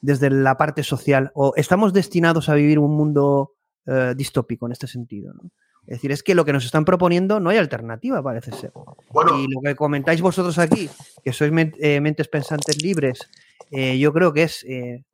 [0.00, 1.30] desde la parte social?
[1.34, 3.52] ¿O estamos destinados a vivir un mundo
[3.86, 5.32] eh, distópico en este sentido?
[5.34, 5.50] ¿no?
[5.86, 8.72] Es decir, es que lo que nos están proponiendo no hay alternativa, parece ser.
[9.38, 10.88] y lo que comentáis vosotros aquí,
[11.24, 13.28] que sois eh, mentes pensantes libres,
[13.72, 15.04] eh, yo creo que es eh,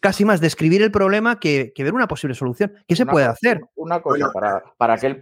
[0.00, 2.72] casi más describir el problema que, que ver una posible solución.
[2.88, 3.60] ¿Qué se Una puede cosa- hacer?
[3.76, 5.18] Una cosa, para, para aquel,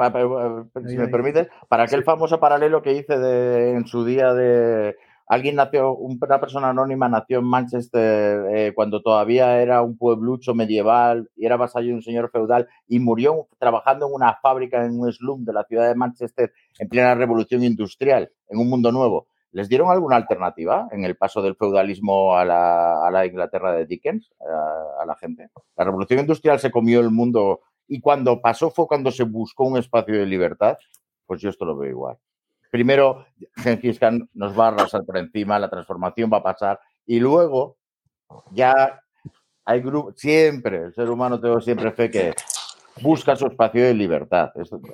[0.87, 4.97] si me permites, para aquel famoso paralelo que hice de, en su día de
[5.29, 11.31] alguien nació, una persona anónima nació en Manchester eh, cuando todavía era un pueblucho medieval
[11.37, 15.13] y era vasallo de un señor feudal y murió trabajando en una fábrica en un
[15.13, 19.29] slum de la ciudad de Manchester en plena revolución industrial, en un mundo nuevo.
[19.53, 23.87] ¿Les dieron alguna alternativa en el paso del feudalismo a la, a la Inglaterra de
[23.87, 25.49] Dickens, a, a la gente?
[25.77, 29.79] La revolución industrial se comió el mundo y cuando pasó fue cuando se buscó un
[29.79, 30.77] espacio de libertad.
[31.27, 32.19] Pues yo esto lo veo igual.
[32.71, 33.25] Primero,
[33.57, 37.77] Gengis Khan nos va a arrasar por encima, la transformación va a pasar y luego
[38.53, 39.01] ya
[39.65, 42.35] hay grupos, siempre, el ser humano tengo siempre fe que
[43.03, 44.51] busca su espacio de libertad.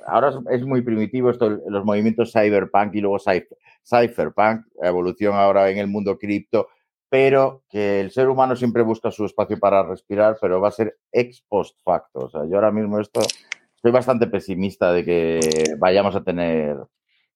[0.07, 5.77] Ahora es, muy primitivo esto, los movimientos cyberpunk y luego cypher- cypherpunk, evolución ahora en
[5.77, 6.67] el mundo cripto,
[7.09, 10.97] pero que el ser humano siempre busca su espacio para respirar, pero va a ser
[11.11, 12.19] ex post facto.
[12.19, 13.21] O sea, yo ahora mismo esto
[13.75, 15.39] estoy bastante pesimista de que
[15.77, 16.77] vayamos a tener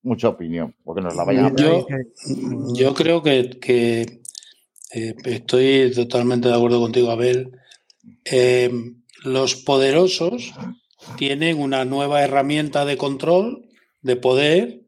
[0.01, 1.87] mucha opinión, porque nos la vayan a Yo,
[2.73, 4.21] yo creo que, que,
[4.91, 7.51] eh, estoy totalmente de acuerdo contigo, Abel.
[8.25, 8.71] Eh,
[9.23, 10.53] los poderosos
[11.17, 13.69] tienen una nueva herramienta de control,
[14.01, 14.81] de poder,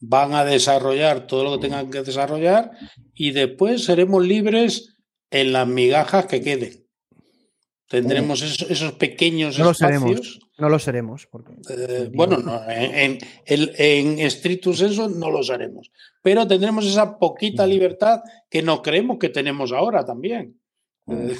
[0.00, 2.72] van a desarrollar todo lo que tengan que desarrollar
[3.14, 4.96] y después seremos libres
[5.30, 6.86] en las migajas que queden.
[7.88, 10.40] Tendremos esos, esos pequeños No lo espacios.
[10.56, 10.58] Seremos.
[10.58, 11.26] No lo seremos.
[11.30, 15.90] Porque, Eh, bueno, no, en, en, en estrictus eso no lo haremos.
[16.22, 20.58] Pero tendremos esa poquita libertad que no creemos que tenemos ahora también.
[21.08, 21.36] Eh,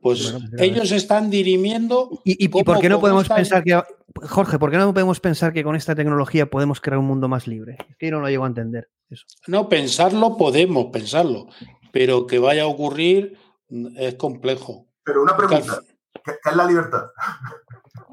[0.00, 2.22] Pues ellos están dirimiendo.
[2.24, 3.78] ¿Y, y por qué no podemos pensar que,
[4.22, 7.46] Jorge, por qué no podemos pensar que con esta tecnología podemos crear un mundo más
[7.46, 7.76] libre?
[7.90, 8.88] Es que yo no lo llego a entender.
[9.10, 9.26] Eso.
[9.46, 11.48] No, pensarlo podemos pensarlo,
[11.92, 13.36] pero que vaya a ocurrir
[13.98, 14.86] es complejo.
[15.04, 15.80] Pero una pregunta,
[16.24, 17.02] ¿qué, qué es la libertad?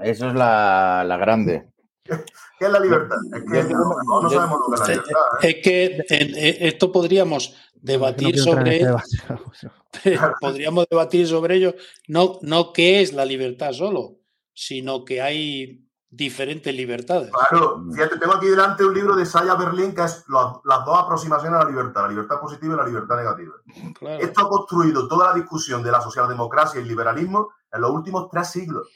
[0.02, 1.70] Eso es la, la grande.
[2.60, 3.18] ¿Qué es la libertad?
[3.36, 5.16] Es que no, no, no sabemos lo que es la libertad.
[5.42, 5.50] ¿eh?
[5.50, 11.76] Es que en, en, esto podríamos debatir No sobre este podríamos debatir sobre ello
[12.08, 14.18] no no qué es la libertad solo
[14.54, 19.94] sino que hay diferentes libertades Claro, fíjate, tengo aquí delante un libro de Saya Berlin
[19.94, 23.54] que es las dos aproximaciones a la libertad, la libertad positiva y la libertad negativa.
[24.00, 24.24] Claro.
[24.24, 28.30] Esto ha construido toda la discusión de la socialdemocracia y el liberalismo en los últimos
[28.32, 28.88] tres siglos.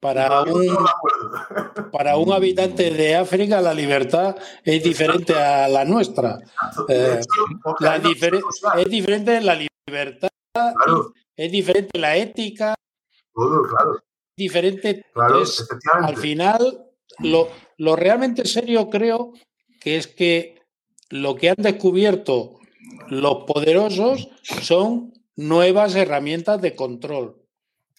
[0.00, 0.64] Para un
[1.92, 6.38] para un habitante de África la libertad es diferente a la nuestra
[6.88, 7.20] Eh,
[7.80, 9.54] la es diferente la
[9.86, 12.74] libertad Claro, es diferente la ética
[13.34, 13.98] todo, claro.
[14.36, 16.12] diferente Claro, es- efectivamente.
[16.12, 16.84] al final
[17.20, 19.32] lo, lo realmente serio creo
[19.80, 20.60] que es que
[21.10, 22.58] lo que han descubierto
[23.08, 27.36] los poderosos son nuevas herramientas de control.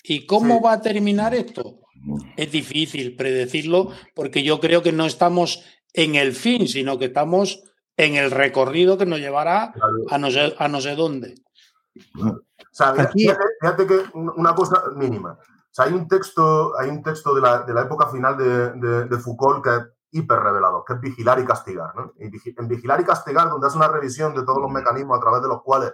[0.03, 0.61] ¿Y cómo Sí.
[0.63, 1.79] va a terminar esto?
[2.37, 5.63] Es difícil predecirlo porque yo creo que no estamos
[5.93, 7.61] en el fin, sino que estamos
[7.97, 9.95] en el recorrido que nos llevará Claro.
[10.09, 11.35] a no sé, a no sé dónde.
[12.21, 12.39] O
[12.71, 15.31] sea, Aquí- fíjate, fíjate que un- una cosa mínima.
[15.33, 18.71] O sea, hay un texto, hay un texto de la, de la época final de,
[18.73, 19.81] de- de Foucault que es
[20.11, 21.91] hiper revelador, que es vigilar y castigar.
[22.17, 25.47] en vigilar y castigar, donde hace una revisión de todos los mecanismos a través de
[25.49, 25.91] los cuales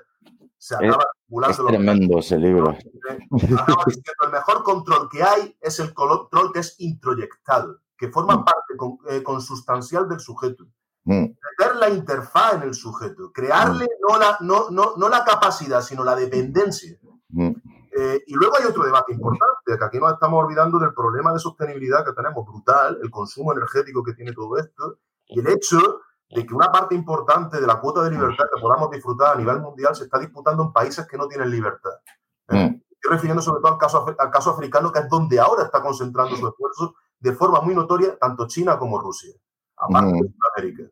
[0.57, 1.05] se Es, acaba
[1.49, 2.69] es los tremendo ese libro.
[2.71, 8.43] acaba diciendo, el mejor control que hay es el control que es introyectado, que forma
[8.43, 10.65] parte con- eh, consustancial del sujeto.
[11.05, 11.25] Mm,
[11.79, 16.15] la interfaz en el sujeto, crearle no la, no, no, no la capacidad, sino la
[16.15, 16.97] dependencia.
[17.29, 17.51] mm.
[17.97, 21.39] Eh, y luego hay otro debate importante, que aquí nos estamos olvidando del problema de
[21.39, 26.45] sostenibilidad que tenemos brutal, el consumo energético que tiene todo esto, y el hecho de
[26.45, 29.95] que una parte importante de la cuota de libertad que podamos disfrutar a nivel mundial
[29.95, 31.91] se está disputando en países que no tienen libertad.
[32.49, 32.81] Mm.
[32.91, 36.35] Estoy refiriendo sobre todo al caso, al caso africano, que es donde ahora está concentrando
[36.35, 39.33] su esfuerzo de forma muy notoria tanto China como Rusia,
[39.77, 40.33] aparte de Mm.
[40.33, 40.83] Sudamérica.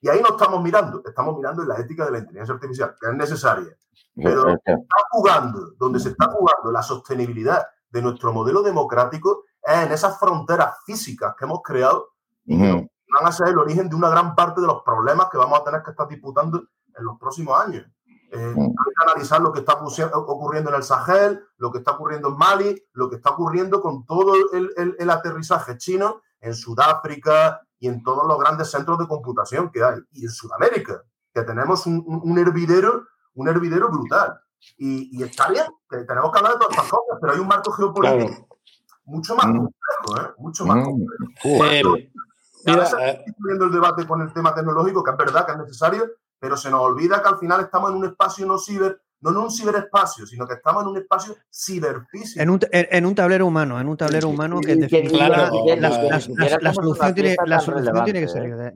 [0.00, 3.08] Y ahí no estamos mirando, estamos mirando en la ética de la inteligencia artificial, que
[3.08, 3.76] es necesaria.
[4.14, 9.44] Pero Es que- está jugando, donde se está jugando la sostenibilidad de nuestro modelo democrático
[9.62, 12.10] es en esas fronteras físicas que hemos creado
[12.44, 12.88] y que Ujú.
[13.18, 15.64] Van a ser el origen de una gran parte de los problemas que vamos a
[15.64, 17.84] tener que estar disputando en los próximos años.
[18.32, 21.92] Eh, hay que analizar lo que está ocurri- ocurriendo en el Sahel, lo que está
[21.92, 26.54] ocurriendo en Mali, lo que está ocurriendo con todo el, el- el aterrizaje chino en
[26.54, 29.98] Sudáfrica y en todos los grandes centros de computación que hay.
[30.12, 31.02] Y en Sudamérica,
[31.32, 34.40] que tenemos un, un- un hervidero, un hervidero brutal.
[34.76, 37.46] Y, y está bien, que tenemos que hablar de todas estas cosas, pero hay un
[37.48, 38.48] marco geopolítico Claro.
[39.04, 39.56] mucho más Mm.
[39.58, 40.34] complejo, ¿eh?
[40.38, 40.84] Mucho más Mm.
[40.84, 41.96] complejo.
[42.66, 45.58] Ahora mira, se eh, el debate con el tema tecnológico, que es verdad que es
[45.58, 49.30] necesario, pero se nos olvida que al final estamos en un espacio no ciber, no
[49.30, 52.42] en un ciberespacio, sino que estamos en un espacio ciberfísico.
[52.42, 57.30] En un, en, en un tablero humano, en un tablero humano que la, solución tiene,
[57.30, 58.44] pieza la tan solución tiene que ser.
[58.44, 58.72] ¿eh?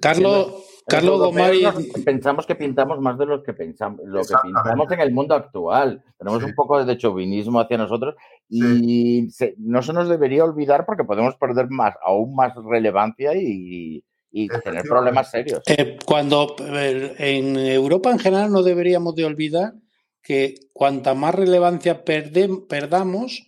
[0.00, 4.34] Carlos Los Carlos Gomari nos- pensamos que pintamos más de lo que pensamos, lo que
[4.42, 6.02] pintamos en el mundo actual.
[6.18, 6.46] Tenemos Sí.
[6.48, 8.14] un poco de chauvinismo hacia nosotros
[8.48, 14.02] y se- no se nos debería olvidar porque podemos perder más, aún más relevancia y,
[14.30, 15.60] y tener problemas serios.
[15.66, 19.72] Eh, cuando eh, en Europa en general no deberíamos de olvidar
[20.22, 23.46] que cuanta más relevancia perde- perdamos,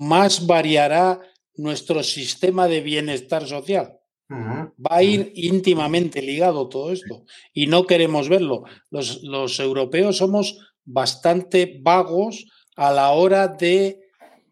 [0.00, 1.20] más variará
[1.56, 3.98] nuestro sistema de bienestar social.
[4.30, 8.64] Va a ir íntimamente ligado todo esto y no queremos verlo.
[8.90, 14.00] Los, los europeos somos bastante vagos a la hora de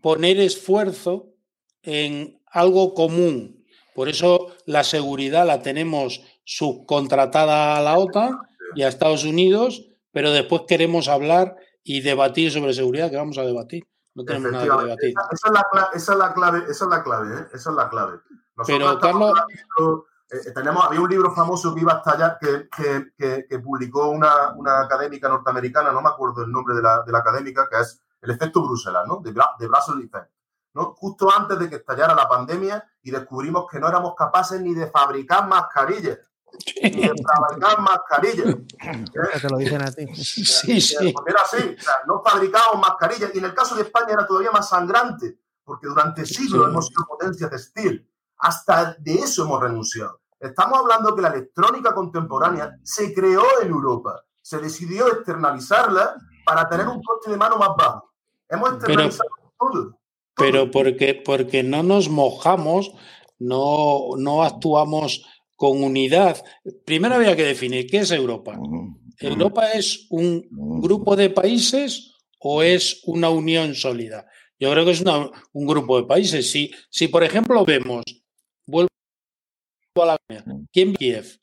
[0.03, 1.31] poner esfuerzo
[1.83, 3.62] en algo común.
[3.95, 8.39] Por eso la seguridad la tenemos subcontratada a la OTAN
[8.75, 13.43] y a Estados Unidos, pero después queremos hablar y debatir sobre seguridad, que vamos a
[13.43, 13.85] debatir.
[14.15, 15.15] No tenemos nada que debatir.
[15.33, 17.47] Esa, es la, cla- esa es la clave, esa es la clave, ¿eh?
[17.55, 18.19] Esa es la clave.
[18.57, 22.69] Nosotros Pero, Carlos- hablando, eh, tenemos, había un libro famoso que iba a estallar, que,
[22.77, 27.03] que, que, que publicó una, una académica norteamericana, no me acuerdo el nombre de la,
[27.03, 29.17] de la académica, que es El efecto Bruselas, ¿no?
[29.21, 30.31] De, de Brussels Effect.
[30.75, 30.95] ¿No?
[30.97, 34.87] Justo antes de que estallara la pandemia y descubrimos que no éramos capaces ni de
[34.89, 36.19] fabricar mascarillas.
[36.83, 38.57] Ni de fabricar mascarillas.
[39.13, 40.07] que te lo dicen a ti.
[40.15, 41.13] Sí, sí.
[41.13, 44.27] Porque era así, o sea, no fabricábamos mascarillas y en el caso de España era
[44.27, 46.71] todavía más sangrante, porque durante siglos Sí.
[46.71, 48.09] hemos sido potencia textil.
[48.39, 50.21] Hasta de eso hemos renunciado.
[50.41, 56.89] Estamos hablando que la electrónica contemporánea se creó en Europa, se decidió externalizarla para tener
[56.89, 58.13] un coste de mano más bajo.
[58.49, 59.99] Hemos Pero, externalizado todo.
[60.37, 62.93] Pero porque, porque no nos mojamos,
[63.39, 65.25] no, no actuamos
[65.57, 66.43] con unidad.
[66.85, 68.59] Primero había que definir qué es Europa.
[69.19, 70.47] ¿Europa es un
[70.81, 74.27] grupo de países o es una unión sólida?
[74.59, 76.51] Yo creo que es una- un grupo de países.
[76.51, 78.05] Si, si, por ejemplo, vemos,
[78.67, 78.89] vuelvo
[79.97, 80.17] a la
[80.73, 81.39] ¿quién Kiev?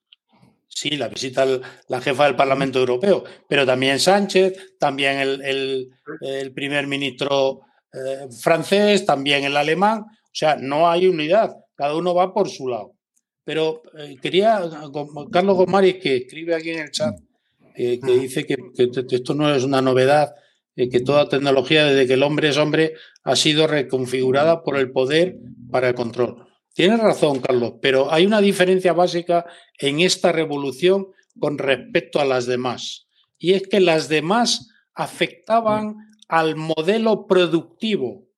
[0.68, 5.90] Sí, la visita el- la jefa del Parlamento Europeo, pero también Sánchez, también el, el-
[6.22, 7.62] el primer ministro
[7.94, 10.02] eh, francés, también el alemán.
[10.02, 12.94] O sea, no hay unidad, cada uno va por su lado.
[13.44, 14.62] Pero eh, quería,
[15.32, 17.16] Carlos Gomari, que escribe aquí en el chat,
[17.76, 20.36] eh, que dice que, que esto no es una novedad,
[20.80, 22.94] eh, que toda tecnología, desde que el hombre es hombre,
[23.24, 25.36] ha sido reconfigurada por el poder
[25.70, 26.48] para el control.
[26.74, 29.46] Tienes razón, Carlos, pero hay una diferencia básica
[29.78, 31.08] en esta revolución
[31.38, 33.08] con respecto a las demás.
[33.38, 35.98] Y es que las demás afectaban
[36.30, 38.30] al modelo productivo,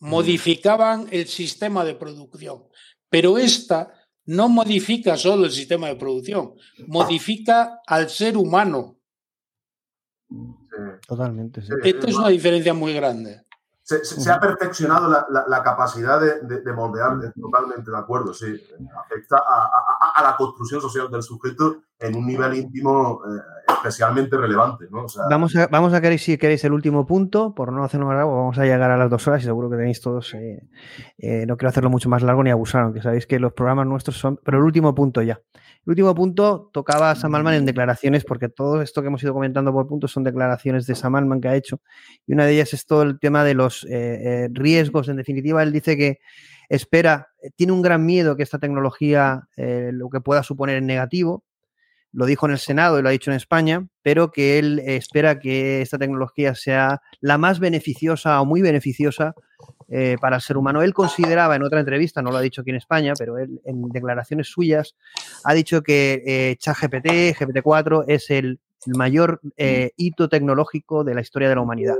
[0.00, 2.64] modificaban el sistema de producción.
[3.08, 3.94] Pero esta
[4.26, 6.54] no modifica solo el sistema de producción,
[6.86, 8.98] modifica al ser humano.
[11.06, 11.62] Totalmente.
[11.62, 11.68] sí.
[11.82, 13.42] Esto es una diferencia muy grande.
[13.90, 17.96] Se, se- se ha perfeccionado la, la- la capacidad de, de- de moldear, totalmente de
[17.98, 18.46] acuerdo, sí.
[19.04, 23.40] Afecta a, a- a- a la construcción social del sujeto en un nivel íntimo eh,
[23.68, 25.04] especialmente relevante, ¿no?
[25.04, 28.06] O sea, Vamos a, vamos a querer, si queréis, el último punto, por no hacernos
[28.08, 30.32] más largo, vamos a llegar a las dos horas y seguro que tenéis todos.
[30.34, 30.68] eh,
[31.18, 34.16] eh, no quiero hacerlo mucho más largo ni abusar, aunque sabéis que los programas nuestros
[34.18, 34.38] son.
[34.44, 35.40] Pero el último punto ya.
[35.86, 39.32] El último punto tocaba a Sam Altman en declaraciones, porque todo esto que hemos ido
[39.32, 41.80] comentando por puntos son declaraciones de Sam Altman que ha hecho.
[42.26, 43.88] Y una de ellas es todo el tema de los eh,
[44.44, 45.08] eh, riesgos.
[45.08, 46.18] En definitiva, él dice que
[46.68, 51.44] espera, tiene un gran miedo que esta tecnología eh, lo que pueda suponer en negativo,
[52.12, 55.38] lo dijo en el Senado y lo ha dicho en España, pero que él espera
[55.38, 59.34] que esta tecnología sea la más beneficiosa o muy beneficiosa
[59.90, 60.82] eh, para el ser humano.
[60.82, 63.82] Él consideraba en otra entrevista, no lo ha dicho aquí en España, pero él en
[63.88, 64.96] declaraciones suyas
[65.44, 71.20] ha dicho que eh, ChatGPT, GPT-4 es el, el mayor eh, hito tecnológico de la
[71.20, 71.96] historia de la humanidad.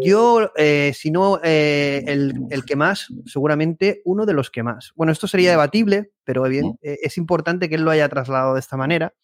[0.00, 4.92] Yo, eh, si no eh, el, el que más, seguramente uno de los que más.
[4.96, 8.60] Bueno, esto sería debatible, pero bien, eh, es importante que él lo haya trasladado de
[8.60, 9.14] esta manera.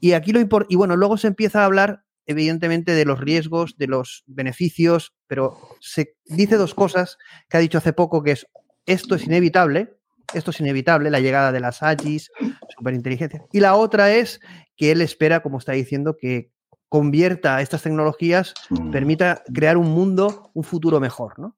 [0.00, 3.86] Y aquí lo y bueno, luego se empieza a hablar, evidentemente, de los riesgos, de
[3.86, 7.18] los beneficios, pero se dice dos cosas
[7.48, 8.46] que ha dicho hace poco, que es
[8.86, 9.96] esto es inevitable,
[10.34, 12.30] esto es inevitable, la llegada de las AGIs,
[12.76, 13.44] superinteligencia.
[13.52, 14.40] Y la otra es
[14.76, 16.50] que él espera, como está diciendo, que
[16.88, 18.54] convierta estas tecnologías,
[18.92, 21.38] permita crear un mundo, un futuro mejor.
[21.38, 21.56] ¿no?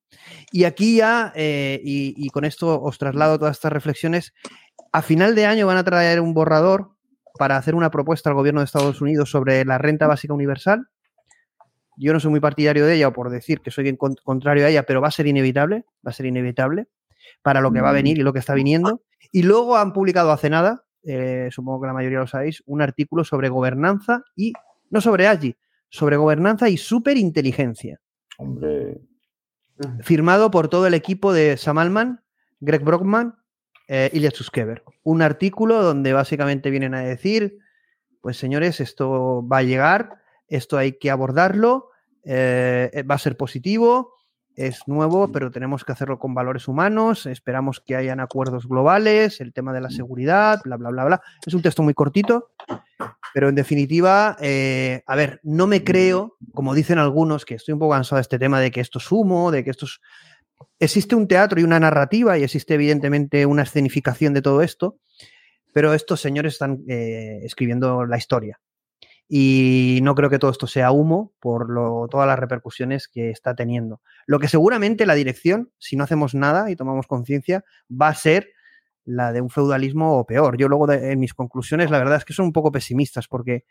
[0.51, 4.32] Y aquí ya, eh, y, y con esto os traslado todas estas reflexiones,
[4.93, 6.95] a final de año van a traer un borrador
[7.38, 10.88] para hacer una propuesta al gobierno de Estados Unidos sobre la renta básica universal.
[11.96, 14.82] Yo no soy muy partidario de ella, o por decir que soy contrario a ella,
[14.82, 16.88] pero va a ser inevitable, va a ser inevitable
[17.42, 19.02] para lo que va a venir y lo que está viniendo.
[19.32, 23.24] Y luego han publicado hace nada, eh, supongo que la mayoría lo sabéis, un artículo
[23.24, 24.52] sobre gobernanza y,
[24.90, 25.56] no sobre AGI,
[25.88, 28.00] sobre gobernanza y superinteligencia,
[28.38, 29.00] Hombre,
[30.00, 32.20] firmado por todo el equipo de Sam Altman,
[32.60, 33.34] Greg Brockman,
[33.88, 34.82] eh, Ilya Suskever.
[35.02, 37.58] Un artículo donde básicamente vienen a decir,
[38.20, 41.90] pues señores, esto va a llegar, esto hay que abordarlo,
[42.24, 44.16] eh, va a ser positivo,
[44.56, 49.52] es nuevo, pero tenemos que hacerlo con valores humanos, esperamos que hayan acuerdos globales, el
[49.52, 51.22] tema de la seguridad, bla, bla, bla, bla.
[51.46, 52.50] Es un texto muy cortito,
[53.34, 57.78] pero en definitiva, eh, a ver, no me creo, como dicen algunos, que estoy un
[57.78, 60.00] poco cansado de este tema de que esto es humo, de que esto es...
[60.78, 64.98] Existe un teatro y una narrativa y existe evidentemente una escenificación de todo esto,
[65.72, 68.60] pero estos señores están eh, escribiendo la historia.
[69.28, 73.54] Y no creo que todo esto sea humo por lo- todas las repercusiones que está
[73.56, 74.00] teniendo.
[74.26, 78.50] Lo que seguramente la dirección, si no hacemos nada y tomamos conciencia, va a ser
[79.04, 80.56] la de un feudalismo o peor.
[80.56, 83.64] Yo luego de- en mis conclusiones, la verdad es que son un poco pesimistas porque,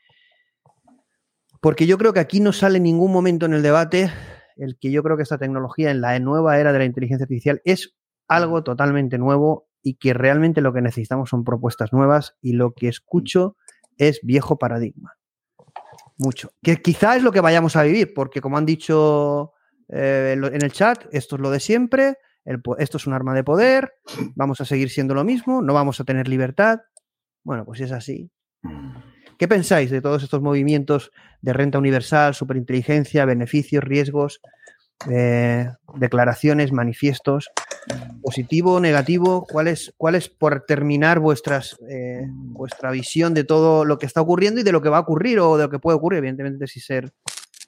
[1.62, 4.12] porque yo creo que aquí no sale ningún momento en el debate
[4.56, 7.62] el que yo creo que esta tecnología en la nueva era de la inteligencia artificial
[7.66, 7.96] es
[8.28, 12.88] algo totalmente nuevo y que realmente lo que necesitamos son propuestas nuevas y lo que
[12.88, 13.56] escucho
[13.98, 15.14] es viejo paradigma.
[16.18, 16.52] Mucho.
[16.64, 19.54] Que quizá es lo que vayamos a vivir, porque como han dicho
[19.90, 23.44] eh, en el chat, esto es lo de siempre, el esto es un arma de
[23.44, 23.94] poder,
[24.36, 26.80] vamos a seguir siendo lo mismo, no vamos a tener libertad.
[27.44, 28.32] Bueno, pues si es así.
[29.38, 34.42] ¿Qué pensáis de todos estos movimientos de renta universal, superinteligencia, beneficios, riesgos,
[35.10, 37.50] eh, declaraciones, manifiestos?
[38.22, 39.46] ¿Positivo, negativo?
[39.46, 44.22] ¿Cuál es, cuál es por terminar vuestras, eh, vuestra visión de todo lo que está
[44.22, 46.20] ocurriendo y de lo que va a ocurrir o de lo que puede ocurrir?
[46.20, 47.14] Evidentemente, sin ser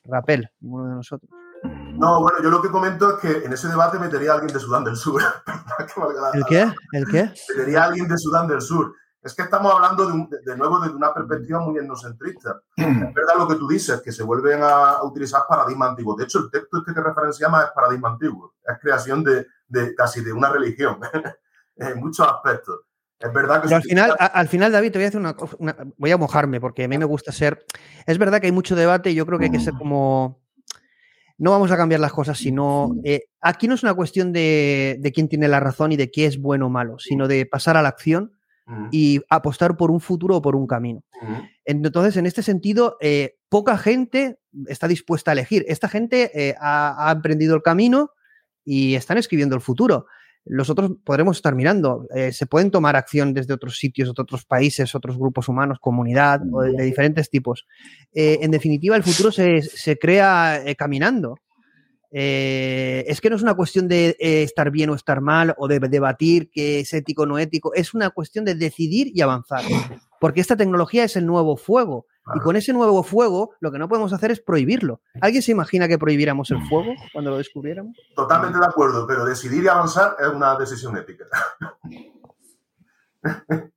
[0.05, 1.29] rapel, ninguno de nosotros.
[1.63, 4.59] No, bueno, yo lo que comento es que en ese debate metería a alguien de
[4.59, 5.21] Sudán del Sur.
[6.33, 6.71] ¿El qué?
[6.93, 7.31] ¿El qué?
[7.49, 8.93] Metería a alguien de Sudán del Sur.
[9.21, 12.61] Es que estamos hablando de, un- de- nuevo desde una perspectiva muy etnocentrista.
[12.77, 16.17] Es verdad lo que tú dices, que se vuelven a, a utilizar paradigmas antiguos.
[16.17, 18.53] De hecho, el texto este que referenciamos es paradigma antiguo.
[18.65, 20.99] Es creación de, de casi de una religión
[21.75, 22.79] en muchos aspectos.
[23.19, 25.35] Es verdad que Pero al final, a- al final, David, te voy a hacer una,
[25.97, 27.65] Voy a mojarme porque a mí me gusta ser.
[28.05, 30.39] Es verdad que hay mucho debate y yo creo que hay que ser como.
[31.39, 32.95] No vamos a cambiar las cosas, sino.
[33.03, 36.25] eh, aquí no es una cuestión de, de quién tiene la razón y de qué
[36.27, 38.36] es bueno o malo, sino de pasar a la acción
[38.91, 41.01] y apostar por un futuro o por un camino.
[41.65, 45.65] Entonces, en este sentido, eh, poca gente está dispuesta a elegir.
[45.67, 48.11] Esta gente eh, ha, ha emprendido el camino
[48.65, 50.07] y están escribiendo el futuro.
[50.45, 55.17] Nosotros podremos estar mirando, eh, se pueden tomar acción desde otros sitios, otros países, otros
[55.17, 57.65] grupos humanos, comunidad, o de, de diferentes tipos.
[58.13, 61.37] En definitiva, el futuro se, se crea caminando.
[62.11, 65.67] Eh, es que no es una cuestión de eh, estar bien o estar mal o
[65.67, 69.61] de debatir qué es ético o no ético, es una cuestión de decidir y avanzar.
[70.19, 72.05] Porque esta tecnología es el nuevo fuego.
[72.35, 74.99] Y con ese nuevo fuego, lo que no podemos hacer es prohibirlo.
[75.21, 77.95] ¿Alguien se imagina que prohibiéramos el fuego cuando lo descubriéramos?
[78.15, 81.25] Totalmente de acuerdo, pero decidir y avanzar es una decisión ética.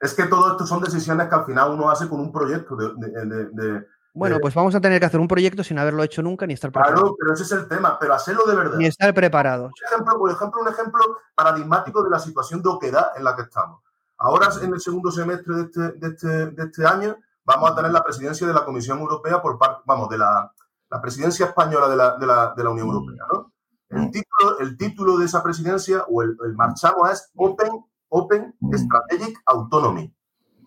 [0.00, 2.88] es que todo esto son decisiones que al final uno hace con un proyecto de,
[2.96, 6.02] de- de- de- Bueno, de- pues vamos a tener que hacer un proyecto sin haberlo
[6.02, 6.94] hecho nunca ni estar preparado.
[7.02, 8.78] Claro, pero ese es el tema, pero hacerlo de verdad.
[8.78, 9.72] Ni estar preparados.
[9.78, 11.00] Por ejemplo, por ejemplo, un ejemplo
[11.34, 13.82] paradigmático de la situación de oquedad en la que estamos.
[14.16, 17.90] Ahora, en el segundo semestre de este, de este- de este año, vamos a tener
[17.90, 20.52] la presidencia de la Comisión Europea por parte, vamos, de la,
[20.90, 23.52] la presidencia española de la, de la- de la Unión Europea, ¿no?
[23.90, 29.38] El título, el título de esa presidencia o el, el marchamo es Open, Open Strategic
[29.46, 30.12] Autonomy.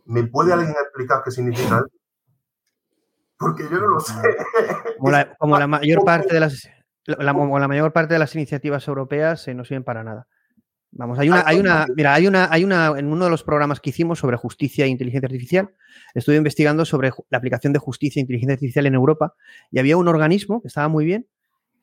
[0.06, 1.88] ¿Me puede alguien explicar qué significa eso?
[3.38, 4.14] Porque yo no lo sé.
[4.98, 6.68] Como la, como la mayor parte de las
[7.06, 10.28] la, como la mayor parte de las iniciativas europeas eh, no sirven para nada.
[10.92, 13.80] Vamos, hay una, hay una, mira, hay una, hay una, en uno de los programas
[13.80, 15.70] que hicimos sobre justicia e inteligencia artificial,
[16.14, 19.36] estuve investigando sobre la aplicación de justicia e inteligencia artificial en Europa
[19.70, 21.28] y había un organismo que estaba muy bien,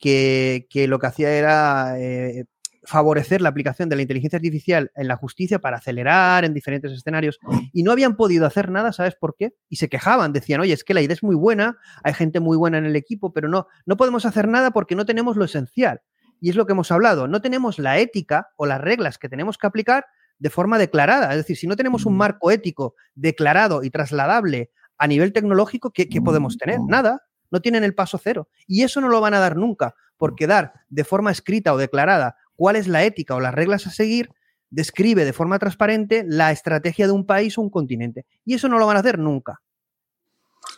[0.01, 2.47] que, que lo que hacía era eh,
[2.85, 7.39] favorecer la aplicación de la inteligencia artificial en la justicia para acelerar en diferentes escenarios
[7.73, 9.55] y no habían podido hacer nada, ¿sabes por qué?
[9.69, 12.57] Y se quejaban, decían, oye, es que la idea es muy buena, hay gente muy
[12.57, 16.03] buena en el equipo, pero no, no podemos hacer nada porque no tenemos lo esencial.
[16.41, 19.57] Y es lo que hemos hablado, no tenemos la ética o las reglas que tenemos
[19.57, 20.07] que aplicar
[20.39, 21.31] de forma declarada.
[21.31, 26.09] Es decir, si no tenemos un marco ético declarado y trasladable a nivel tecnológico, ¿qué,
[26.09, 26.81] qué podemos tener?
[26.87, 27.23] Nada.
[27.51, 28.49] No tienen el paso cero.
[28.67, 32.37] Y eso no lo van a dar nunca, porque dar de forma escrita o declarada
[32.57, 34.31] cuál es la ética o las reglas a seguir
[34.71, 38.27] describe de forma transparente la estrategia de un país o un continente.
[38.45, 39.61] Y eso no lo van a hacer nunca.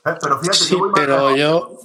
[0.04, 1.38] Eh, Pero fíjate, Sí, yo pero lejos.
[1.38, 1.80] yo,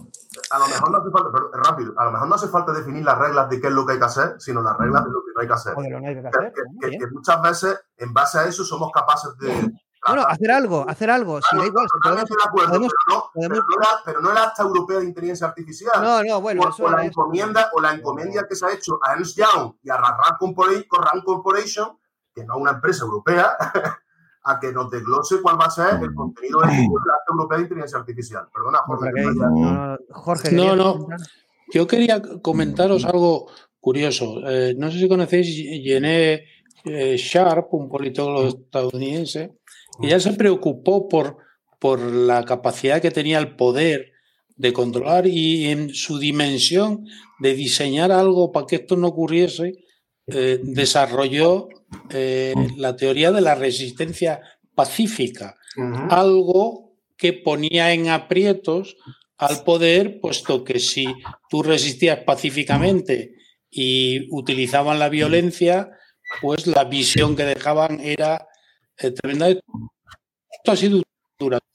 [0.51, 3.03] A lo mejor no hace falta, perdón, rápido, a lo mejor no hace falta definir
[3.05, 5.19] las reglas de qué es lo que hay que hacer, sino las reglas de lo
[5.21, 5.73] que no hay que hacer.
[5.75, 6.53] No hay que hacer,
[6.99, 9.71] que muchas veces, en base a eso, somos capaces de.
[10.07, 11.39] Bueno, hacer algo, hacer algo.
[11.41, 14.21] Si da igual, podemos, Totalmente de acuerdo, podemos- pero, no, podemos- pero, no la, pero
[14.21, 16.01] no el acta europea de inteligencia artificial.
[16.01, 18.71] No, no, bueno, o, eso o la es- encomienda, o la encomienda que se ha
[18.73, 20.71] hecho a Ernst Young y a Rand Corpora-
[21.11, 21.97] Rand Corporation,
[22.33, 23.51] que no es una empresa europea,
[24.43, 27.57] a que nos desglose cuál va a ser el contenido ético de la acta europea
[27.59, 28.47] de inteligencia artificial.
[28.51, 29.11] Perdona, Jorge.
[29.21, 31.07] No, no, Jorge, no, ¿querías no.
[31.73, 34.41] Yo quería comentaros algo curioso.
[34.49, 36.43] Eh, no sé si conocéis Jeanne
[36.85, 39.59] eh, Sharp, un politólogo estadounidense,
[40.03, 41.37] ya se preocupó por,
[41.79, 44.11] por la capacidad que tenía el poder
[44.55, 47.05] de controlar y en su dimensión
[47.39, 49.73] de diseñar algo para que esto no ocurriese,
[50.27, 51.67] eh, desarrolló
[52.11, 54.39] eh, la teoría de la resistencia
[54.75, 55.57] pacífica,
[56.09, 58.97] algo que ponía en aprietos
[59.37, 61.07] al poder, puesto que si
[61.49, 63.33] tú resistías pacíficamente
[63.69, 65.89] y utilizaban la violencia,
[66.41, 68.47] pues la visión que dejaban era
[69.01, 69.49] eh, tremenda.
[69.49, 71.01] Esto ha sido
[71.39, 71.65] durante.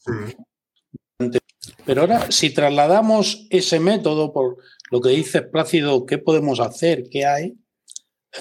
[1.84, 4.58] Pero ahora, si trasladamos ese método por
[4.90, 7.04] lo que dice Plácido, ¿qué podemos hacer?
[7.10, 7.56] ¿Qué hay?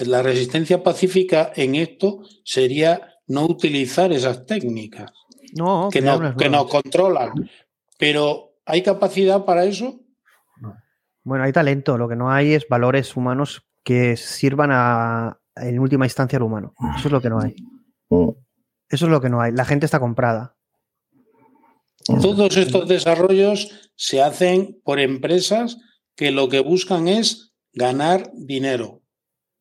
[0.04, 5.10] La resistencia pacífica en esto sería no utilizar esas técnicas
[5.54, 7.32] No, que, crear no- unas que nos controlan.
[7.98, 10.00] Pero ¿hay capacidad para eso?
[11.24, 16.04] Bueno, hay talento, lo que no hay es valores humanos que sirvan a, en última
[16.06, 16.74] instancia al humano.
[16.96, 17.56] Eso es lo que no hay.
[18.88, 19.52] Eso es lo que no hay.
[19.52, 20.56] La gente está comprada.
[22.04, 25.78] Todos estos desarrollos se hacen por empresas
[26.14, 29.02] que lo que buscan es ganar dinero,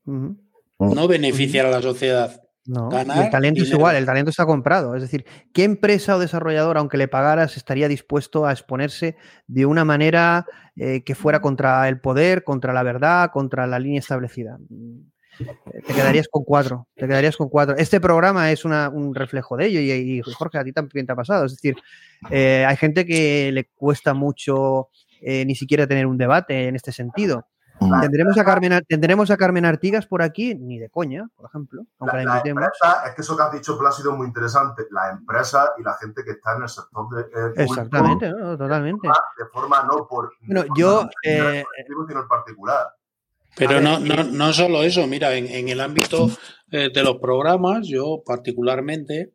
[0.05, 2.41] no beneficiar a la sociedad.
[2.67, 3.79] No, ganar el talento es dinero.
[3.79, 4.95] igual, el talento está comprado.
[4.95, 9.85] Es decir, ¿qué empresa o desarrollador, aunque le pagaras, estaría dispuesto a exponerse de una
[9.85, 10.45] manera
[10.75, 14.57] eh, que fuera contra el poder, contra la verdad, contra la línea establecida?
[15.37, 17.75] Te quedarías con cuatro, te quedarías con cuatro.
[17.77, 21.11] Este programa es una- un reflejo de ello y, y, Jorge, a ti también te
[21.11, 21.45] ha pasado.
[21.45, 21.75] Es decir,
[22.29, 24.89] eh, hay gente que le cuesta mucho
[25.21, 27.47] eh, ni siquiera tener un debate en este sentido.
[28.01, 30.55] ¿Tendremos a, Carmen, ¿Tendremos a Carmen Artigas por aquí?
[30.55, 31.83] Ni de coña, por ejemplo.
[31.99, 34.83] Aunque La, empresa, es que eso que has dicho, Plácido, es muy interesante.
[34.91, 38.57] La empresa y la gente que está en el sector de, eh, público, Exactamente, ¿no?
[38.57, 39.07] totalmente.
[39.07, 40.31] de forma no por.
[40.41, 42.87] Bueno, yo, no eh, colectivo, sino en particular.
[43.57, 46.29] Pero no, no, no solo eso, mira, en, en el ámbito
[46.71, 49.33] eh, de los programas, yo particularmente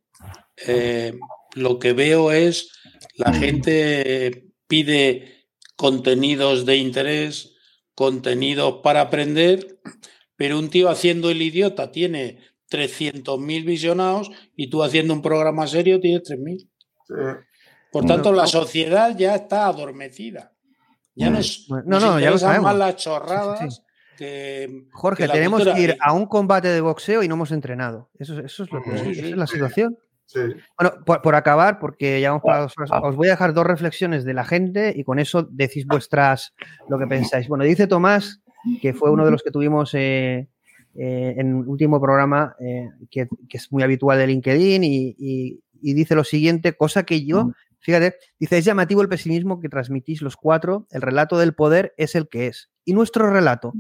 [0.67, 1.15] eh,
[1.55, 2.71] lo que veo es
[3.17, 7.55] la gente pide contenidos de interés,
[7.95, 9.81] contenidos para aprender,
[10.37, 12.41] pero un tío haciendo el idiota tiene
[12.71, 16.59] 300.000 visionados y tú haciendo un programa serio tienes 3.000.
[16.59, 17.15] Sí.
[17.91, 20.53] Por tanto, la sociedad ya está adormecida.
[21.15, 22.65] Ya nos, Bueno, nos no, no, ya lo sabemos.
[22.65, 23.83] más las Sí, chorradas sí, sí.
[24.25, 24.85] Que.
[24.93, 25.75] Jorge, que tenemos cultura.
[25.77, 28.11] que ir a un combate de boxeo y no hemos entrenado.
[28.19, 29.31] Eso, es- eso es lo que Sí, sí.
[29.31, 29.97] es la situación.
[30.27, 30.41] Sí.
[30.79, 33.67] Bueno, por, por acabar, porque ya vamos para dos horas, os voy a dejar dos
[33.67, 36.55] reflexiones de la gente y con eso decís vuestras
[36.89, 37.49] lo que pensáis.
[37.49, 38.41] Bueno, dice Tomás,
[38.81, 40.49] que fue uno de los que tuvimos eh,
[40.95, 45.61] eh, en el último programa, eh, que, que es muy habitual de LinkedIn, y, y-
[45.83, 50.21] y dice lo siguiente, cosa que yo, fíjate, dice, es llamativo el pesimismo que transmitís
[50.23, 52.71] los cuatro, el relato del poder es el que es.
[52.85, 53.73] Y nuestro relato,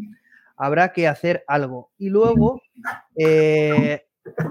[0.61, 1.91] habrá que hacer algo.
[1.99, 2.61] Y luego,
[3.16, 4.03] eh,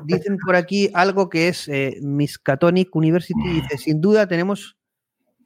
[0.06, 4.78] dicen por aquí algo que es eh, Miskatonic University, dice, sin duda tenemos...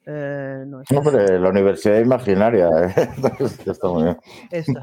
[0.06, 2.68] eh, no, esta- Hombre, la universidad imaginaria.
[2.70, 3.10] ¿eh?
[3.66, 4.18] Está muy bien.
[4.52, 4.82] esta.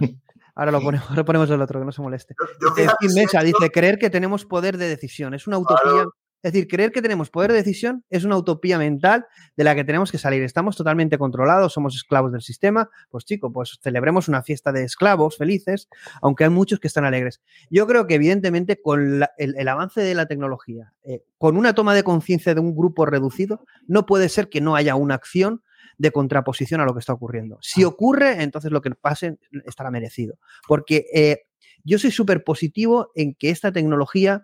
[0.54, 2.34] Ahora lo ponemos, ahora ponemos el otro, que no se moleste.
[2.60, 2.68] Yo
[3.00, 5.78] sí, Mesa yo- dice, creer que tenemos poder de decisión es una utopía.
[5.92, 6.14] Claro.
[6.42, 9.26] Es decir, creer que tenemos poder de decisión es una utopía mental
[9.56, 10.42] de la que tenemos que salir.
[10.42, 12.88] Estamos totalmente controlados, somos esclavos del sistema.
[13.10, 15.88] Pues chico, pues celebremos una fiesta de esclavos felices,
[16.22, 17.42] aunque hay muchos que están alegres.
[17.70, 21.74] Yo creo que evidentemente con la- el, el avance de la tecnología, eh, con una
[21.74, 25.62] toma de conciencia de un grupo reducido, no puede ser que no haya una acción
[25.98, 27.58] de contraposición a lo que está ocurriendo.
[27.60, 29.36] Si ocurre, entonces lo que pase
[29.66, 30.38] estará merecido.
[30.66, 31.42] Porque eh,
[31.84, 34.42] yo soy súper positivo en que esta tecnología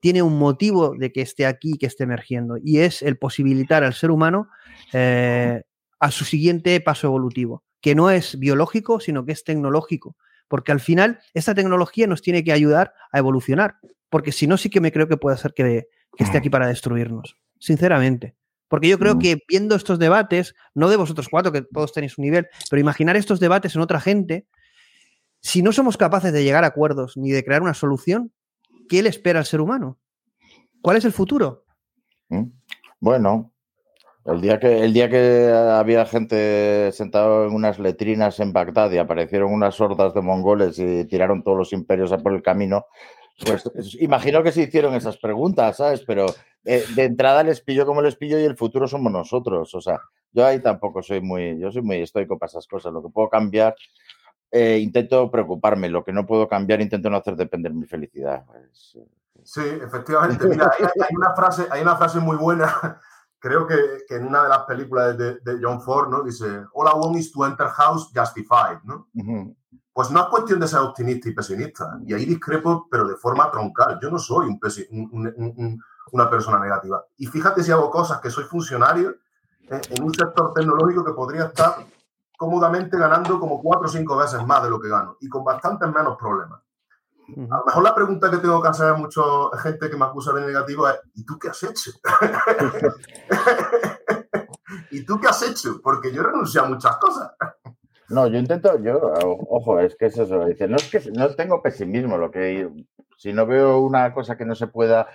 [0.00, 3.94] tiene un motivo de que esté aquí, que esté emergiendo, y es el posibilitar al
[3.94, 4.48] ser humano
[4.92, 5.62] eh,
[6.00, 10.16] a su siguiente paso evolutivo, que no es biológico, sino que es tecnológico.
[10.48, 13.76] Porque al final esta tecnología nos tiene que ayudar a evolucionar,
[14.08, 16.66] porque si no sí que me creo que puede ser que, que esté aquí para
[16.66, 18.34] destruirnos, sinceramente.
[18.68, 22.24] Porque yo creo que viendo estos debates, no de vosotros cuatro, que todos tenéis un
[22.24, 24.46] nivel, pero imaginar estos debates en otra gente,
[25.40, 28.32] si no somos capaces de llegar a acuerdos ni de crear una solución,
[28.88, 29.98] ¿qué le espera al ser humano?
[30.82, 31.64] ¿Cuál es el futuro?
[32.28, 32.44] ¿Mm?
[33.00, 33.52] Bueno,
[34.26, 38.98] el día que el día que había gente sentado en unas letrinas en Bagdad y
[38.98, 42.86] aparecieron unas hordas de mongoles y tiraron todos los imperios por el camino,
[43.44, 46.02] pues es- imagino que se hicieron esas preguntas, ¿sabes?
[46.06, 46.26] Pero
[46.64, 49.74] eh, de entrada les pillo como les pillo y el futuro somos nosotros.
[49.74, 50.00] O sea,
[50.32, 52.92] yo ahí tampoco soy muy, yo soy muy estoico para esas cosas.
[52.92, 53.74] Lo que puedo cambiar,
[54.50, 55.88] eh, intento preocuparme.
[55.88, 58.44] Lo que no puedo cambiar, intento no hacer depender mi felicidad.
[58.70, 59.06] Es, eh,
[59.44, 60.46] Sí, efectivamente.
[60.46, 62.66] Mira, hay, hay una frase, hay una frase muy buena,
[63.38, 63.76] creo que,
[64.06, 66.22] que en una de las películas de, de John Ford, ¿no?
[66.22, 66.44] Dice,
[66.74, 69.08] All I want is to enter house justified, ¿no?
[69.14, 69.56] ujú.
[69.92, 71.98] Pues no es cuestión de ser optimista y pesimista.
[72.06, 73.98] Y ahí discrepo, pero de forma troncal.
[74.00, 74.60] Yo no soy un
[74.90, 77.04] un- un- un- una persona negativa.
[77.16, 79.16] Y fíjate si hago cosas que soy funcionario
[79.70, 81.76] eh, en un sector tecnológico que podría estar
[82.38, 85.92] cómodamente ganando como cuatro o cinco veces más de lo que gano y con bastantes
[85.92, 86.62] menos problemas.
[87.36, 89.20] A lo mejor la pregunta que tengo que hacer a mucha
[89.60, 91.90] gente que me acusa de negativo es ¿y tú qué has hecho?
[94.92, 95.80] ¿Y tú qué has hecho?
[95.82, 97.32] Porque yo renuncié a muchas cosas.
[98.08, 99.00] No, yo intento, yo,
[99.50, 102.70] ojo, es que es eso, dice, no es que no tengo pesimismo, lo que
[103.18, 105.08] si no veo una cosa que no se pueda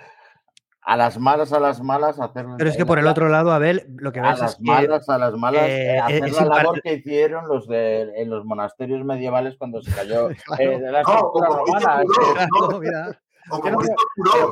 [0.86, 3.86] a las malas, a las malas, hacer Pero es que por el otro lado, Abel,
[3.96, 4.62] lo que a ves las es que...
[4.64, 8.28] malas, a las malas, eh, eh, hacer es la labor que hicieron los de en
[8.30, 10.28] los monasterios medievales cuando se cayó
[10.58, 13.12] eh, de la No, es Claro.
[13.50, 13.88] O como no-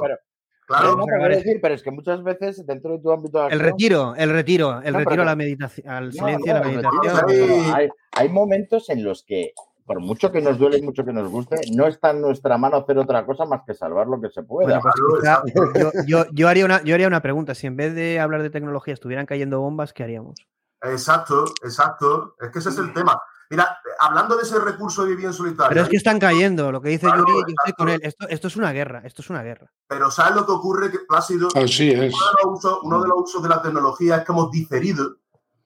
[0.02, 0.18] pero-
[0.66, 4.30] claro, no, decir, es que muchas veces dentro de tu ámbito de El retiro, el
[4.30, 7.02] retiro, el No, retiro a la meditación, al No, silencio y a no, la meditación.
[7.04, 7.74] no, no, no.
[7.74, 9.52] Hay, hay momentos en los que,
[9.84, 12.76] por mucho que nos duele y mucho que nos guste, no está en nuestra mano
[12.76, 14.78] hacer otra cosa más que salvar lo que se pueda.
[14.80, 15.24] Bueno, pues
[15.74, 17.54] yo, yo- yo haría una, yo haría una pregunta.
[17.54, 20.36] Si en vez de hablar de tecnología estuvieran cayendo bombas, ¿qué haríamos?
[20.82, 22.34] Exacto, exacto.
[22.40, 23.20] Es que ese es el tema.
[23.50, 25.68] Mira, hablando de ese recurso de vivir en solitario.
[25.68, 28.00] Pero es que están cayendo, lo que dice Claro, Yuri, yo estoy con él.
[28.02, 29.70] Esto, esto es una guerra, esto es una guerra.
[29.86, 30.90] Pero ¿sabes lo que ocurre?
[30.90, 31.98] Que ha sido Así es.
[32.14, 35.16] uno, de los usos, uno de los usos de la tecnología es que hemos diferido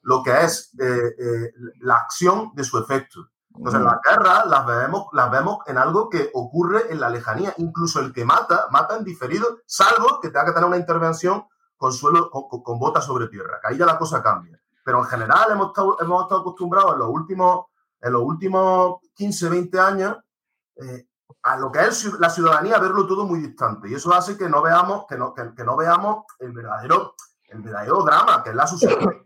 [0.03, 0.85] lo que es eh,
[1.19, 3.29] eh, la acción de su efecto.
[3.57, 7.55] Entonces, las guerras las vemos, las vemos en algo que ocurre en la lejanía.
[7.59, 11.45] Incluso el que mata, mata en diferido, salvo que tenga que tener una intervención
[11.77, 14.61] con suelo, con, con- botas sobre tierra, que ahí ya la cosa cambia.
[14.85, 17.67] Pero en general hemos estado, hemos estado acostumbrados en los últimos,
[18.01, 20.17] en los últimos 15, 20 años
[20.77, 21.07] eh,
[21.43, 23.89] a lo que es la ciudadanía verlo todo muy distante.
[23.89, 27.15] Y eso hace que no veamos, que no, que, que no veamos el verdadero,
[27.49, 29.23] el verdadero drama, que es la subsistencia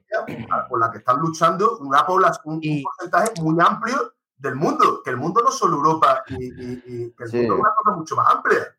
[0.69, 5.11] por la que están luchando una población, un, un porcentaje muy amplio del mundo, que
[5.11, 7.37] el mundo no es solo Europa y, y- y que el Sí.
[7.37, 8.77] mundo es una cosa mucho más amplia.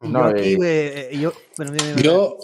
[0.00, 1.72] No, yo aquí, eh, yo, bueno.
[2.02, 2.38] Yo,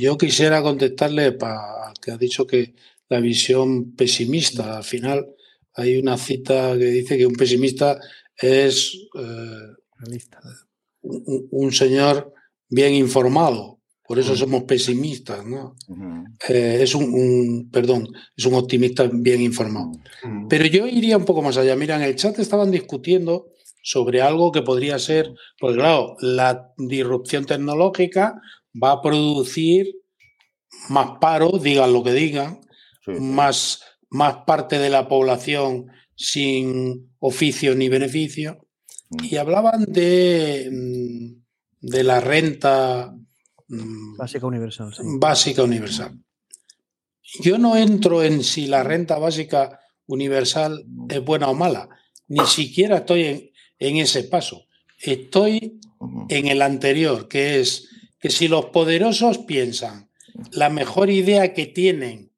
[0.00, 2.74] yo quisiera contestarle para que ha dicho que
[3.08, 5.26] la visión pesimista, al final
[5.74, 7.98] hay una cita que dice que un pesimista
[8.36, 9.74] es eh,
[11.02, 12.32] un, un señor
[12.68, 13.77] bien informado,
[14.08, 15.76] por eso somos pesimistas, ¿no?
[16.48, 19.92] Eh, es un, un- perdón, es un optimista bien informado.
[20.48, 21.76] Pero yo iría un poco más allá.
[21.76, 23.48] Mira, en el chat estaban discutiendo
[23.82, 28.40] sobre algo que podría ser, pues claro, la disrupción tecnológica
[28.82, 29.94] va a producir
[30.88, 32.60] más paro, digan lo que digan,
[33.20, 38.58] más, más parte de la población sin oficio ni beneficio.
[39.22, 43.27] Y hablaban de, mm, de la renta mm,
[43.68, 44.94] Básica universal.
[44.94, 45.02] sí.
[45.18, 46.18] básica universal.
[47.40, 51.88] Yo no entro en si la renta básica universal es buena o mala.
[52.28, 54.66] Ni siquiera estoy en, en ese paso.
[54.98, 55.78] Estoy
[56.28, 57.88] en el anterior, que es
[58.18, 60.08] que si los poderosos piensan
[60.52, 62.32] la mejor idea que tienen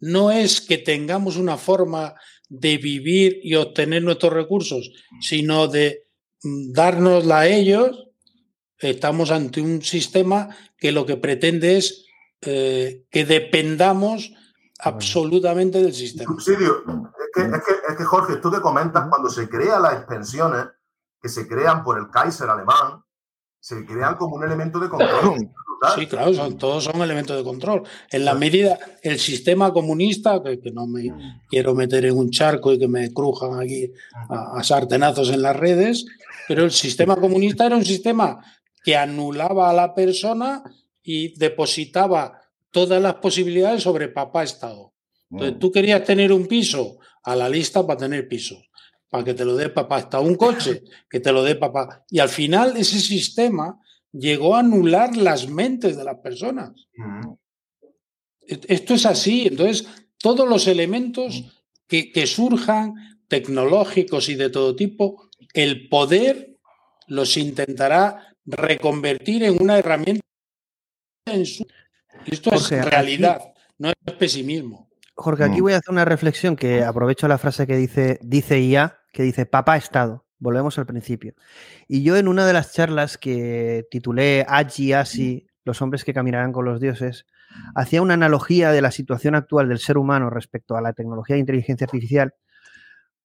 [0.00, 2.14] no es que tengamos una forma
[2.48, 6.06] de vivir y obtener nuestros recursos, sino de
[6.42, 8.03] mm, dárnosla a ellos,
[8.78, 12.06] estamos ante un sistema que lo que pretende es
[12.42, 14.32] eh, que dependamos
[14.80, 16.30] absolutamente del sistema.
[16.32, 16.78] Subsidio.
[16.78, 20.66] Es que, es, que, es que, Jorge, tú que comentas, cuando se crean las pensiones,
[21.20, 23.02] que se crean por el Kaiser alemán,
[23.60, 25.50] se crean como un elemento de control.
[25.94, 27.82] Sí, claro, son, todos son elementos de control.
[28.10, 32.72] En la medida, el sistema comunista, que, que no me quiero meter en un charco
[32.72, 33.92] y que me crujan aquí
[34.28, 36.04] a, a sartenazos en las redes,
[36.46, 38.38] pero el sistema comunista era un sistema
[38.84, 40.62] que anulaba a la persona
[41.02, 44.92] y depositaba todas las posibilidades sobre papá Estado.
[45.30, 48.68] Entonces, tú querías tener un piso a la lista para tener pisos,
[49.08, 52.04] para que te lo dé papá Estado, un coche que te lo dé papá.
[52.10, 53.80] Y al final ese sistema
[54.12, 56.72] llegó a anular las mentes de las personas.
[58.46, 59.46] Esto es así.
[59.46, 59.88] Entonces,
[60.18, 61.42] todos los elementos
[61.88, 62.94] que, que surjan,
[63.28, 66.58] tecnológicos y de todo tipo, el poder
[67.06, 70.22] los intentará reconvertir en una herramienta
[71.26, 71.66] en su...
[72.26, 73.40] Esto Jorge, es aquí- realidad,
[73.78, 74.90] no es pesimismo.
[75.16, 78.98] Jorge, aquí voy a hacer una reflexión que aprovecho la frase que dice, dice IA,
[79.12, 80.26] que dice papá Estado.
[80.38, 81.34] Volvemos al principio.
[81.86, 86.52] Y yo en una de las charlas que titulé Agi Asi, los hombres que caminarán
[86.52, 87.26] con los dioses,
[87.76, 91.40] hacía una analogía de la situación actual del ser humano respecto a la tecnología de
[91.40, 92.34] inteligencia artificial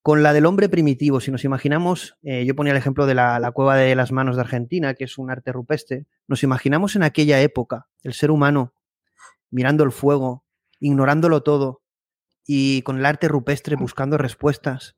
[0.02, 1.20] con la del hombre primitivo.
[1.20, 4.36] Si nos imaginamos, eh, yo ponía el ejemplo de la, la cueva de las manos
[4.36, 8.74] de Argentina, que es un arte rupestre, nos imaginamos en aquella época el ser humano
[9.52, 10.46] mirando el fuego,
[10.80, 11.82] ignorándolo todo
[12.46, 14.96] y con el arte rupestre buscando respuestas,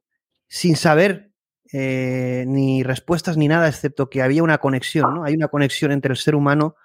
[0.47, 1.31] sin saber
[1.73, 5.23] eh, ni respuestas ni nada, excepto que había una conexión, ¿no?
[5.23, 6.75] Hay una conexión entre el ser humano,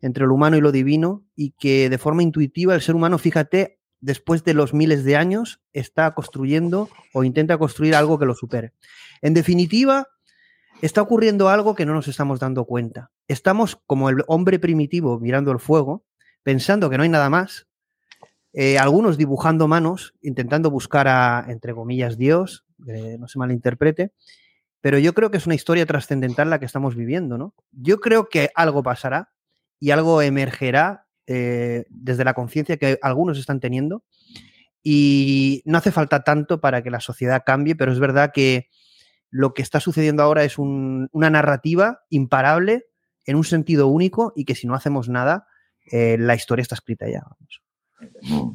[0.00, 3.79] entre lo humano y lo divino, y que de forma intuitiva el ser humano, fíjate,
[4.00, 8.72] después de los miles de años, está construyendo o intenta construir algo que lo supere.
[9.22, 10.08] En definitiva,
[10.82, 13.10] está ocurriendo algo que no nos estamos dando cuenta.
[13.28, 16.04] Estamos como el hombre primitivo mirando el fuego,
[16.42, 17.66] pensando que no hay nada más,
[18.52, 24.12] eh, algunos dibujando manos, intentando buscar a, entre comillas, Dios, no se malinterprete,
[24.80, 27.54] pero yo creo que es una historia trascendental la que estamos viviendo, ¿no?
[27.70, 29.30] Yo creo que algo pasará
[29.78, 34.02] y algo emergerá eh, desde la conciencia que algunos están teniendo
[34.82, 38.68] y no hace falta tanto para que la sociedad cambie, pero es verdad que
[39.30, 42.86] lo que está sucediendo ahora es un- una narrativa imparable
[43.26, 45.46] en un sentido único y que si no hacemos nada,
[45.92, 47.22] eh, la historia está escrita ya.
[47.22, 48.50] vamos.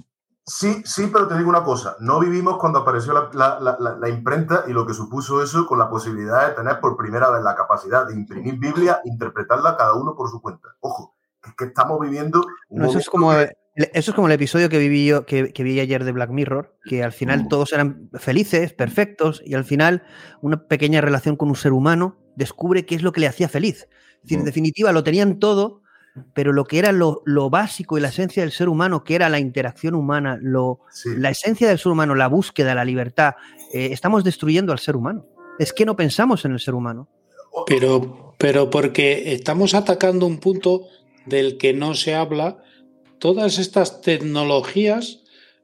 [0.47, 1.95] Sí, sí, pero te digo una cosa.
[2.02, 5.80] No vivimos cuando apareció la, la- la- la- imprenta y lo que supuso eso con
[5.80, 10.14] la posibilidad de tener por primera vez la capacidad de imprimir Biblia, interpretarla cada uno
[10.15, 10.69] por su cuenta.
[10.81, 11.14] Ojo,
[11.49, 13.51] es que estamos viviendo un No, eso es como, que-
[13.93, 16.77] Eso es como el episodio que viví yo, que, que, vi ayer de Black Mirror,
[16.85, 17.47] que al final Mm.
[17.49, 20.03] todos eran felices, perfectos, y al final
[20.41, 23.89] una pequeña relación con un ser humano descubre qué es lo que le hacía feliz.
[23.89, 24.45] Es decir, en Mm.
[24.45, 25.81] definitiva, lo tenían todo,
[26.34, 29.27] pero lo que era lo, lo básico y la esencia del ser humano, que era
[29.27, 30.80] la interacción humana, lo,
[31.17, 33.34] la esencia del ser humano, la búsqueda, la libertad,
[33.73, 35.26] eh, estamos destruyendo al ser humano.
[35.59, 37.09] Es que no pensamos en el ser humano.
[37.67, 40.84] Pero, pero porque estamos atacando un punto
[41.26, 42.57] del que no se habla.
[43.19, 45.22] Todas estas tecnologías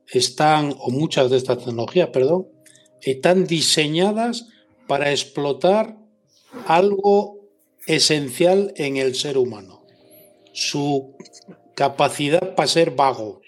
[0.08, 2.48] están, o muchas de estas tecnologías, perdón,
[3.02, 4.48] están diseñadas
[4.88, 5.98] para explotar
[6.68, 7.40] algo
[7.88, 9.84] esencial en el ser humano.
[10.54, 11.16] Su
[11.76, 13.42] capacidad para ser vago.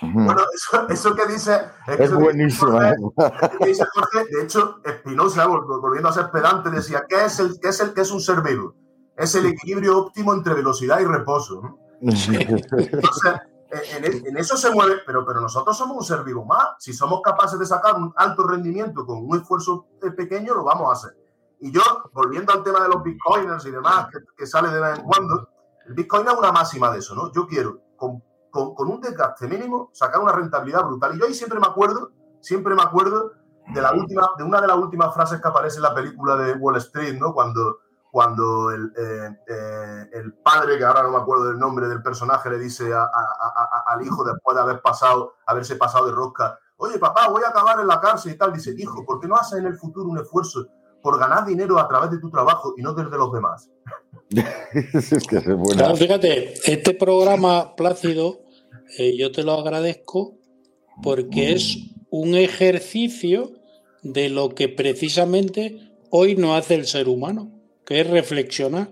[0.00, 1.52] Bueno, eso, eso que dice
[1.98, 2.78] Es que buenísimo.
[2.80, 2.94] dice ¿eh?
[3.00, 7.38] Jorge, que dice Jorge, de hecho, Spinoza, vol- volviendo a ser pedante, decía, ¿qué es
[7.40, 8.74] el qué es el que es un ser vivo?
[9.16, 11.60] Es el equilibrio óptimo entre velocidad y reposo.
[11.62, 11.78] ¿no?
[12.00, 13.32] Entonces,
[13.70, 16.74] en, eso se mueve, pero, pero nosotros somos un ser vivo más.
[16.78, 20.88] Si somos capaces de sacar un alto rendimiento con un esfuerzo eh, pequeño, lo vamos
[20.88, 21.16] a hacer.
[21.60, 21.80] Y yo,
[22.12, 25.48] volviendo al tema de los bitcoiners y demás, que, que sale de vez en cuando,
[25.86, 27.32] el bitcoin es una máxima de eso, ¿no?
[27.32, 31.16] Yo quiero, con, con- con un desgaste mínimo, sacar una rentabilidad brutal.
[31.16, 32.10] Y yo ahí siempre me acuerdo,
[32.40, 33.32] siempre me acuerdo
[33.74, 36.52] de, la última, de una de las últimas frases que aparece en la película de
[36.54, 37.32] Wall Street, ¿no?
[37.32, 37.78] Cuando,
[38.16, 42.48] cuando el, eh, eh, el padre, que ahora no me acuerdo del nombre del personaje,
[42.48, 46.12] le dice a- a- a- a- al hijo después de haber pasado, haberse pasado de
[46.12, 48.54] rosca, oye papá, voy a acabar en la cárcel y tal.
[48.54, 50.66] Dice, hijo, ¿por qué no haces en el futuro un esfuerzo
[51.02, 53.68] por ganar dinero a través de tu trabajo y no desde los demás?
[54.30, 55.82] es que es buena.
[55.82, 58.40] Claro, fíjate, este programa Plácido,
[58.96, 60.38] eh, yo te lo agradezco
[61.02, 61.76] porque es
[62.08, 63.50] un ejercicio
[64.02, 67.50] de lo que precisamente hoy no hace el ser humano,
[67.86, 68.90] que es reflexionar.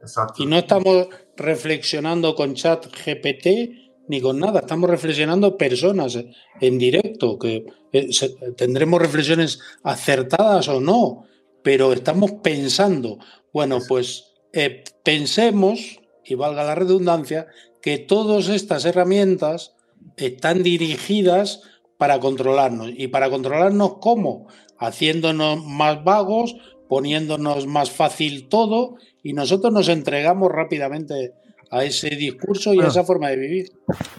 [0.00, 0.42] Exacto.
[0.42, 6.18] Y no estamos reflexionando con chat GPT ni con nada, estamos reflexionando personas
[6.60, 8.08] en directo, que eh,
[8.56, 11.24] tendremos reflexiones acertadas o no,
[11.62, 13.18] pero estamos pensando,
[13.52, 17.46] bueno, pues eh, pensemos, y valga la redundancia,
[17.80, 19.74] que todas estas herramientas
[20.16, 21.62] están dirigidas
[21.96, 22.90] para controlarnos.
[22.96, 24.48] ¿Y para controlarnos cómo?
[24.78, 26.56] Haciéndonos más vagos,
[26.96, 31.32] poniéndonos más fácil todo y nosotros nos entregamos rápidamente
[31.70, 33.66] a ese discurso y a esa forma de vivir.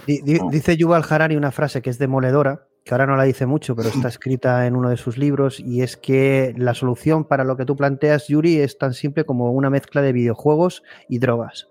[0.07, 3.45] Di- di- Dice Yuval Harari una frase que es demoledora, que ahora no la dice
[3.45, 7.43] mucho, pero está escrita en uno de sus libros, y es que la solución para
[7.43, 11.67] lo que tú planteas, Yuri, es tan simple como una mezcla de videojuegos y drogas.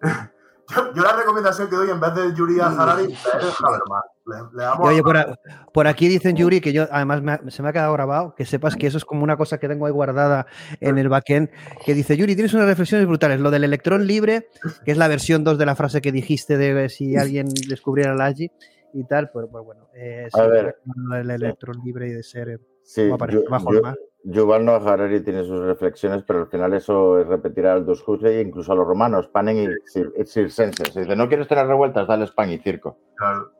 [0.74, 3.24] Yo, yo la recomendación que doy en vez de Yuri Harari es
[3.62, 4.04] Habermas.
[4.26, 5.38] Le, le Y damos oye, a- por, a-
[5.72, 8.44] por aquí dicen Yuri que yo, además me ha- se me ha quedado grabado, que
[8.46, 10.46] sepas que eso es como una cosa que tengo ahí guardada
[10.80, 11.48] en el backend,
[11.84, 13.40] que dice Yuri, tienes unas reflexiones brutales.
[13.40, 14.48] Lo del electrón libre,
[14.84, 18.26] que es la versión 2 de la frase que dijiste de si alguien descubriera la
[18.26, 18.50] AGI
[18.92, 22.60] y tal, pues, pues bueno, eh, sí, A ver, del electrón libre y de ser
[22.82, 23.96] Sí, Yu- bajo el mar.
[24.24, 28.36] Yuval Noah Harari tiene sus reflexiones, pero al final eso es repetir al dos Huxley
[28.36, 30.94] e incluso a los romanos, panem y cir- y circenses.
[30.94, 32.98] Dice, no quieres tener revueltas, dale pan y circo.
[33.16, 33.52] Claro.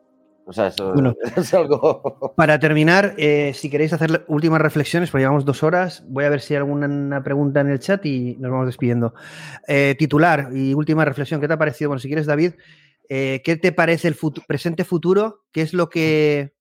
[0.44, 1.14] O sea, eso Bueno.
[1.36, 2.32] es algo...
[2.36, 6.40] Para terminar, eh, si queréis hacer últimas reflexiones, porque llevamos dos horas, voy a ver
[6.40, 9.14] si hay alguna pregunta en el chat y nos vamos despidiendo.
[9.68, 11.88] Eh, titular y última reflexión, ¿qué te ha parecido?
[11.90, 12.52] Bueno, si quieres, David,
[13.08, 14.16] eh, ¿qué te parece el
[14.46, 15.44] presente futuro?
[15.52, 16.52] ¿Qué es lo que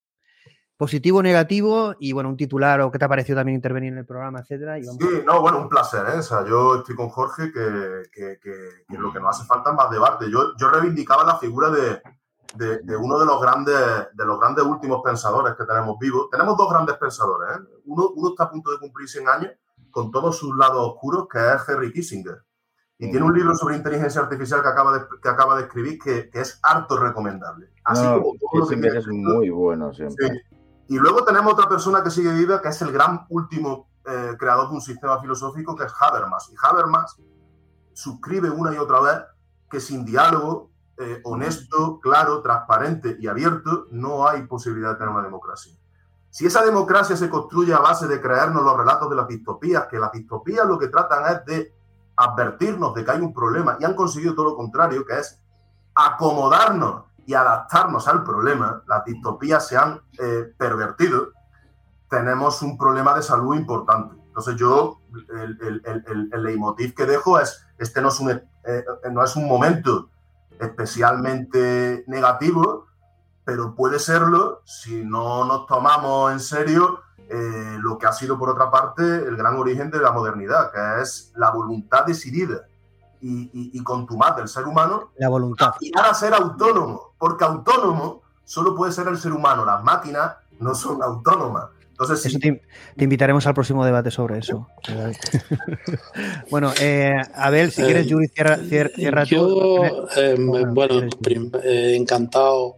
[0.80, 1.94] positivo o negativo?
[2.00, 4.80] Y bueno, un titular o qué te ha parecido también intervenir en el programa, etcétera.
[4.80, 4.98] Y vamos.
[5.02, 6.06] Sí, no, bueno, un placer.
[6.16, 6.20] ¿eh?
[6.20, 9.72] O sea, yo estoy con Jorge que, que- que- que lo que nos hace falta
[9.72, 10.32] es más debate.
[10.32, 12.02] Yo, yo reivindicaba la figura de,
[12.56, 13.76] de- de uno de los grandes
[14.14, 16.30] de los grandes últimos pensadores que tenemos vivos.
[16.32, 17.58] Tenemos dos grandes pensadores.
[17.58, 17.82] ¿eh?
[17.86, 19.52] Uno, uno está a punto de cumplir 100 años
[19.92, 22.42] con todos sus lados oscuros, que es Henry Kissinger.
[23.02, 26.30] Y tiene un libro sobre inteligencia artificial que acaba de, que acaba de escribir que,
[26.30, 27.70] que es harto recomendable.
[27.86, 30.28] Así No, como todo lo que es muy bueno siempre.
[30.28, 30.34] Sí.
[30.90, 34.70] Y luego tenemos otra persona que sigue viva, que es el gran último eh, creador
[34.70, 36.50] de un sistema filosófico, que es Habermas.
[36.50, 37.16] Y Habermas
[37.94, 39.20] suscribe una y otra vez
[39.70, 45.22] que sin diálogo eh, honesto, claro, transparente y abierto, no hay posibilidad de tener una
[45.22, 45.78] democracia.
[46.32, 50.00] Si esa democracia se construye a base de creernos los relatos de las distopías, que
[50.00, 51.76] las distopías lo que tratan es de
[52.16, 55.40] advertirnos de que hay un problema y han conseguido todo lo contrario, que es
[55.94, 61.34] acomodarnos y adaptarnos al problema, las distopías se han eh, pervertido,
[62.10, 64.16] tenemos un problema de salud importante.
[64.26, 65.00] Entonces yo,
[65.30, 70.10] el, leitmotiv que dejo es, este no es un, eh, no es un momento
[70.60, 72.88] especialmente negativo,
[73.46, 78.50] pero puede serlo si no nos tomamos en serio eh, lo que ha sido, por
[78.50, 82.69] otra parte, el gran origen de la modernidad, que es la voluntad decidida
[83.22, 85.70] y, y, y contumaz del ser humano La voluntad.
[85.70, 90.74] aspirar a ser autónomo, porque autónomo solo puede ser el ser humano, las máquinas no
[90.76, 91.66] son autónomas.
[91.92, 92.62] Entonces, Eso te,
[92.96, 94.68] te invitaremos al próximo debate sobre eso.
[96.50, 99.36] bueno, eh, Abel, si quieres, Eh, Yuri, cierra, cier- cierra tú.
[99.36, 102.78] Yo, eh, bueno, prim- eh, encantado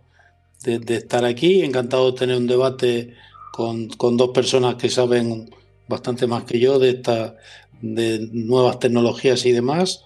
[0.64, 3.16] de, de estar aquí, encantado de tener un debate
[3.52, 5.50] con, con dos personas que saben
[5.88, 7.36] bastante más que yo de esta,
[7.82, 10.04] de nuevas tecnologías y demás.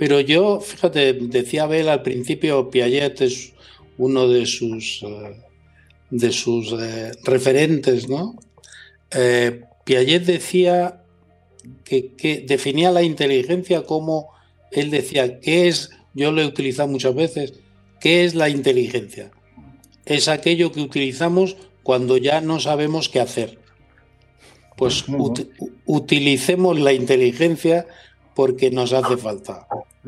[0.00, 3.52] Pero yo, fíjate, decía Abel al principio, Piaget es
[3.98, 5.36] uno de sus, eh,
[6.08, 8.34] de sus eh, referentes, ¿no?
[9.10, 11.02] Eh, Piaget decía
[11.84, 14.30] que, que definía la inteligencia como
[14.72, 15.90] él decía, ¿qué es?
[16.14, 17.52] Yo lo he utilizado muchas veces.
[18.00, 19.30] ¿Qué es la inteligencia?
[20.06, 23.58] Es aquello que utilizamos cuando ya no sabemos qué hacer.
[24.78, 25.46] Pues ut-
[25.84, 27.86] utilicemos la inteligencia
[28.40, 29.66] porque nos hace falta.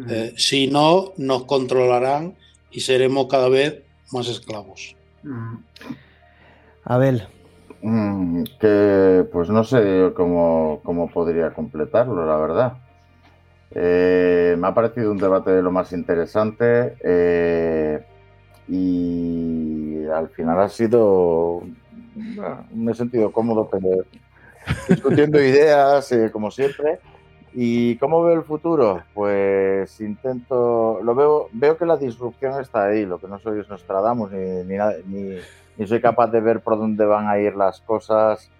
[0.08, 2.34] Eh, si no, nos controlarán
[2.70, 4.96] y seremos cada vez más esclavos.
[6.82, 7.28] Abel.
[7.82, 12.72] Mm, que pues no sé cómo, cómo podría completarlo, la verdad.
[13.72, 18.02] Eh, me ha parecido un debate de lo más interesante eh,
[18.66, 21.64] y al final ha sido,
[22.14, 24.06] bueno, me he sentido cómodo pero
[24.88, 26.98] discutiendo ideas, eh, como siempre.
[27.54, 29.02] ¿Y cómo veo el futuro?
[29.12, 33.68] Pues intento, lo veo, veo que la disrupción está ahí, lo que no soy es
[33.68, 34.76] Nostradamus ni, ni,
[35.06, 35.36] ni,
[35.76, 38.50] ni soy capaz de ver por dónde van a ir las cosas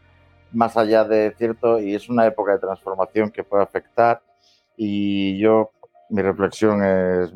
[0.52, 4.20] más allá de cierto, y es una época de transformación que puede afectar.
[4.76, 5.70] Y yo,
[6.10, 7.32] mi reflexión es,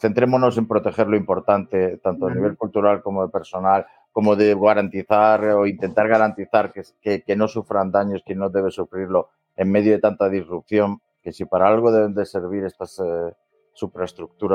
[0.00, 5.44] centrémonos en proteger lo importante, tanto a nivel cultural como de personal, como de garantizar
[5.44, 9.92] o intentar garantizar que, que, que no sufran daños quien no debe sufrirlo en medio
[9.92, 13.34] de tanta disrupción, que si para algo deben de servir estas eh,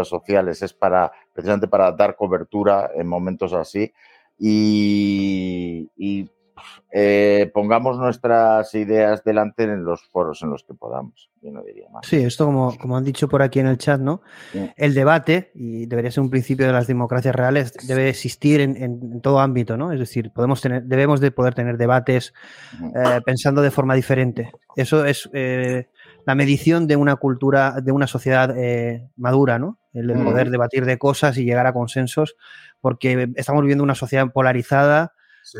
[0.07, 3.93] sociales es para precisamente para dar cobertura en momentos así.
[4.39, 5.89] Y,
[6.91, 11.89] eh, pongamos nuestras ideas delante en los foros en los que podamos, yo no diría
[11.89, 12.07] más.
[12.07, 14.21] Sí, esto como, como han dicho por aquí en el chat, ¿no?
[14.51, 14.71] Sí.
[14.75, 19.39] El debate, y debería ser un principio de las democracias reales, debe existir en, todo
[19.39, 19.91] ámbito, ¿no?
[19.91, 22.33] Es decir, podemos tener, debemos de poder tener debates
[22.95, 24.51] eh, pensando de forma diferente.
[24.75, 25.87] Eso es eh,
[26.25, 28.55] la medición de una cultura, de una sociedad
[29.15, 29.79] madura, ¿no?
[29.93, 30.25] El de Mm.
[30.25, 32.35] poder debatir de cosas y llegar a consensos,
[32.81, 35.13] porque estamos viviendo una sociedad polarizada.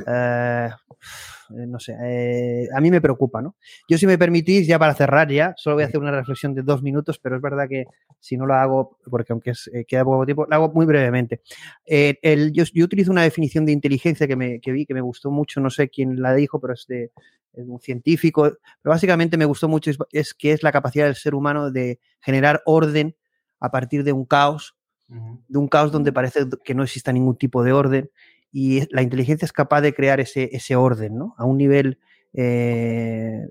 [0.07, 0.69] Eh,
[1.49, 3.55] no sé, eh, a mí me preocupa, ¿no?
[3.87, 6.61] Yo, si me permitís, ya para cerrar ya, solo voy a hacer una reflexión de
[6.63, 7.85] dos minutos, pero es verdad que
[8.19, 11.41] si no lo hago, porque aunque es- eh, queda poco tiempo, lo hago muy brevemente.
[11.85, 15.01] Eh, el- yo, yo utilizo una definición de inteligencia que, me, que vi, que me
[15.01, 17.11] gustó mucho, no sé quién la dijo, pero es de,
[17.53, 18.43] es de un científico,
[18.81, 21.99] pero básicamente me gustó mucho, es, es que es la capacidad del ser humano de
[22.21, 23.15] generar orden
[23.59, 24.75] a partir de un caos,
[25.47, 28.09] de un caos donde parece que no exista ningún tipo de orden
[28.53, 31.33] y la inteligencia es capaz de crear ese, ese orden, ¿no?
[31.39, 31.97] A un nivel,
[32.33, 33.47] eh,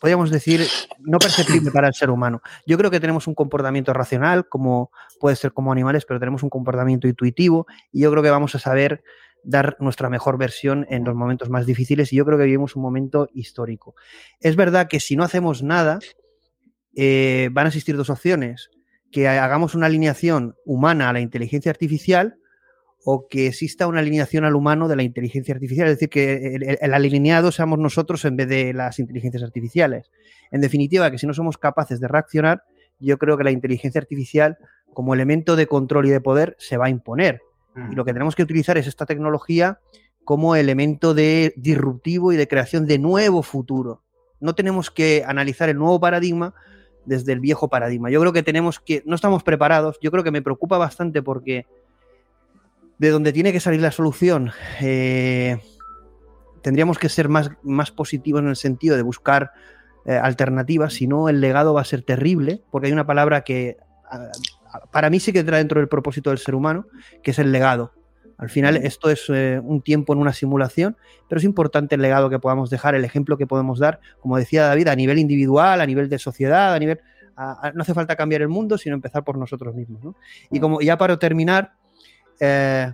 [0.00, 0.62] podríamos decir,
[1.00, 2.40] no perceptible para el ser humano.
[2.66, 4.90] Yo creo que tenemos un comportamiento racional, como
[5.20, 8.58] puede ser como animales, pero tenemos un comportamiento intuitivo y yo creo que vamos a
[8.58, 9.04] saber
[9.44, 12.82] dar nuestra mejor versión en los momentos más difíciles y yo creo que vivimos un
[12.82, 13.94] momento histórico.
[14.40, 15.98] Es verdad que si no hacemos nada,
[16.96, 18.70] eh, van a existir dos opciones,
[19.12, 22.38] que hagamos una alineación humana a la inteligencia artificial
[23.04, 26.78] o que exista una alineación al humano de la inteligencia artificial, es decir, que el,
[26.80, 30.10] el- alineado seamos nosotros en vez de las inteligencias artificiales.
[30.50, 32.62] En definitiva, que si no somos capaces de reaccionar,
[32.98, 34.56] yo creo que la inteligencia artificial
[34.94, 37.40] como elemento de control y de poder se va a imponer.
[37.90, 39.80] Y lo que tenemos que utilizar es esta tecnología
[40.22, 44.02] como elemento de disruptivo y de creación de nuevo futuro.
[44.40, 46.54] No tenemos que analizar el nuevo paradigma
[47.04, 48.10] desde el viejo paradigma.
[48.10, 51.66] Yo creo que tenemos que, no estamos preparados, yo creo que me preocupa bastante porque
[53.04, 54.50] de donde tiene que salir la solución,
[54.80, 55.58] eh,
[56.62, 59.52] tendríamos que ser más, más positivos en el sentido de buscar
[60.06, 63.76] eh, alternativas, si no el legado va a ser terrible, porque hay una palabra que
[64.90, 66.86] para mí sí que entra dentro del propósito del ser humano,
[67.22, 67.92] que es el legado.
[68.38, 70.96] Al final esto es eh, un tiempo en una simulación,
[71.28, 74.66] pero es importante el legado que podamos dejar, el ejemplo que podemos dar, como decía
[74.66, 77.00] David, a nivel individual, a nivel de sociedad, a nivel...
[77.36, 80.02] a- no hace falta cambiar el mundo, sino empezar por nosotros mismos.
[80.02, 80.16] ¿no?
[80.50, 81.74] Y como ya para terminar,
[82.40, 82.92] eh,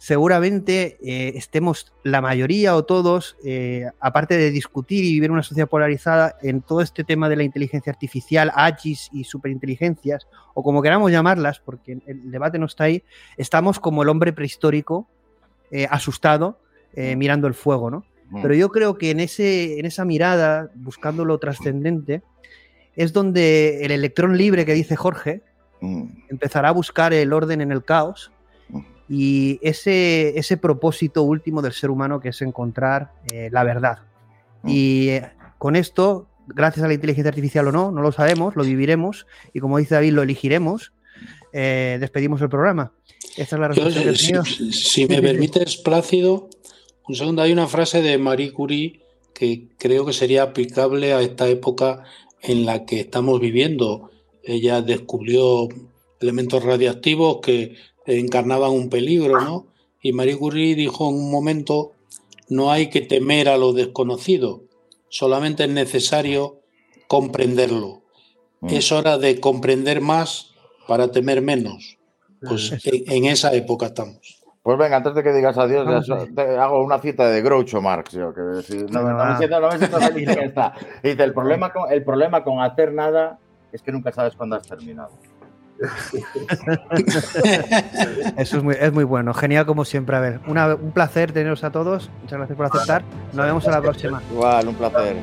[0.00, 5.68] seguramente eh, estemos la mayoría o todos, eh, aparte de discutir y vivir una sociedad
[5.68, 11.12] polarizada, en todo este tema de la inteligencia artificial, AGIs y superinteligencias, o como queramos
[11.12, 13.02] llamarlas, porque el debate no está ahí,
[13.36, 15.06] estamos como el hombre prehistórico,
[15.70, 16.58] eh, asustado,
[16.94, 18.04] eh, mirando el fuego, ¿no?
[18.30, 18.40] Mm.
[18.40, 22.22] Pero yo creo que en, ese, en esa mirada, buscando lo trascendente,
[22.96, 25.42] es donde el electrón libre que dice Jorge
[25.80, 26.04] Mm.
[26.28, 28.30] empezará a buscar el orden en el caos
[29.10, 33.98] y ese, ese propósito último del ser humano que es encontrar eh, la verdad.
[34.64, 38.62] Y eh, con esto, gracias a la inteligencia artificial o no, no lo sabemos, lo
[38.62, 40.92] viviremos y como dice David, lo elegiremos,
[41.52, 42.92] eh, despedimos el programa.
[43.36, 44.44] Esta es la Yo, respuesta que si, tenido.
[44.44, 46.48] si- si me permites, Plácido,
[47.08, 49.00] un segundo, hay una frase de Marie Curie
[49.34, 52.04] que creo que sería aplicable a esta época
[52.42, 54.10] en la que estamos viviendo.
[54.44, 55.68] Ella descubrió
[56.20, 57.76] elementos radiactivos que
[58.18, 59.66] encarnaban un peligro, ¿no?
[60.02, 61.92] Y Marie Curie dijo en un momento,
[62.48, 64.62] no hay que temer a lo desconocido,
[65.08, 66.60] solamente es necesario
[67.06, 68.02] comprenderlo.
[68.68, 70.52] Es hora de comprender más
[70.86, 71.98] para temer menos.
[72.46, 74.40] Pues en, en esa época estamos.
[74.62, 78.12] Pues venga, antes de que digas adiós, te hago una cita de Groucho Marx.
[78.12, 80.28] Yo, que si- no, me- no me siento, no me siento feliz.
[81.02, 83.38] Y Dice, el problema, con, el problema con hacer nada
[83.72, 85.10] es que nunca sabes cuándo has terminado.
[88.36, 90.16] Eso es muy, es muy bueno, genial como siempre.
[90.16, 92.10] A ver, una- un placer teneros a todos.
[92.22, 93.02] Muchas gracias por aceptar.
[93.32, 94.22] Nos vemos a la próxima.
[94.30, 95.16] Igual, un placer.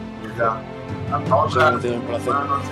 [1.10, 2.00] Vamos a un placer.
[2.00, 2.72] Buenas noches.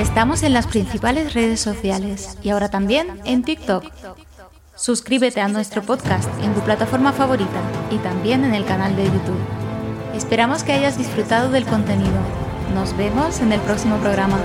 [0.00, 3.84] Estamos en las principales redes sociales y ahora también en TikTok.
[4.76, 9.40] Suscríbete a nuestro podcast en tu plataforma favorita y también en el canal de YouTube.
[10.14, 12.12] Esperamos que hayas disfrutado del contenido.
[12.74, 14.38] Nos vemos en el próximo programa.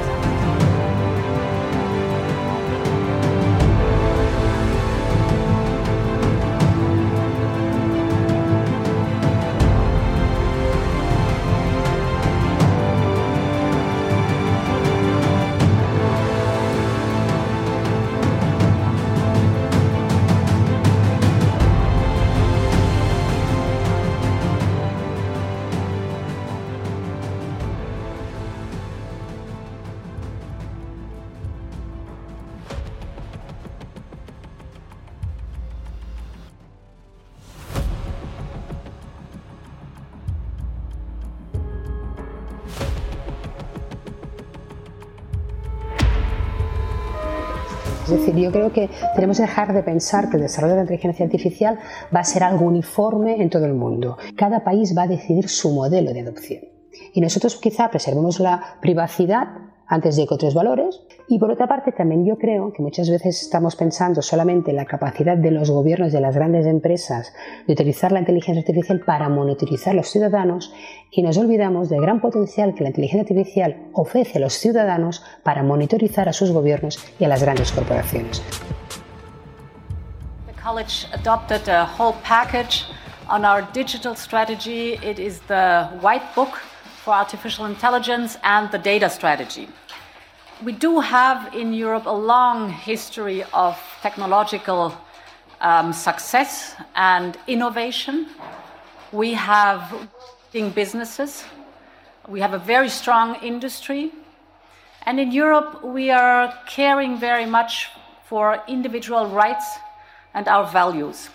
[48.41, 51.79] Yo creo que tenemos que dejar de pensar que el desarrollo de la inteligencia artificial
[52.13, 54.17] va a ser algo uniforme en todo el mundo.
[54.35, 56.63] Cada país va a decidir su modelo de adopción.
[57.13, 61.01] Y nosotros quizá preservemos la privacidad antes de que otros valores.
[61.27, 64.85] Y por otra parte, también yo creo que muchas veces estamos pensando solamente en la
[64.85, 67.33] capacidad de los gobiernos, de las grandes empresas,
[67.67, 70.73] de utilizar la inteligencia artificial para monitorizar a los ciudadanos
[71.11, 75.61] y nos olvidamos del gran potencial que la inteligencia artificial ofrece a los ciudadanos para
[75.61, 78.41] monitorizar a sus gobiernos y a las grandes corporaciones.
[80.47, 82.85] The college adopted a whole package
[83.27, 84.93] on our digital strategy.
[85.03, 86.57] It is the white book
[87.03, 89.67] for artificial intelligence and the data strategy.
[90.63, 94.95] We do have in Europe a long history of technological
[95.59, 98.27] um, success and innovation.
[99.11, 99.81] We have
[100.53, 101.43] businesses.
[102.27, 104.11] We have a very strong industry.
[105.03, 107.89] And in Europe, we are caring very much
[108.25, 109.65] for individual rights
[110.33, 111.29] and our values.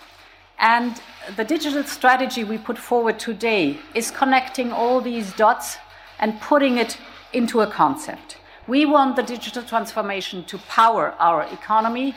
[0.59, 0.99] And
[1.35, 5.77] the digital strategy we put forward today is connecting all these dots
[6.19, 6.97] and putting it
[7.33, 8.37] into a concept.
[8.67, 12.15] We want the digital transformation to power our economy,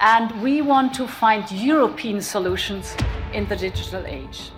[0.00, 2.96] and we want to find European solutions
[3.32, 4.52] in the digital age.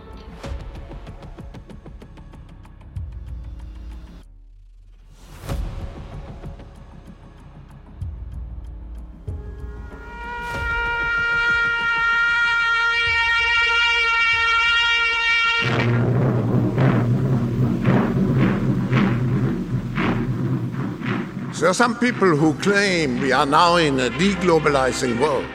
[21.64, 25.48] There are some people who claim we are now in a deglobalizing world.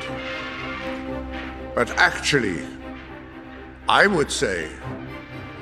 [1.76, 2.64] But actually,
[3.88, 4.72] I would say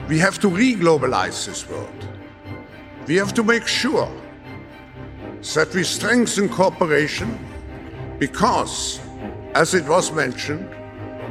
[0.08, 2.08] we have to reglobalize this world.
[3.08, 4.10] We have to make sure
[5.54, 7.38] that we strengthen cooperation
[8.18, 9.02] because,
[9.54, 10.74] as it was mentioned,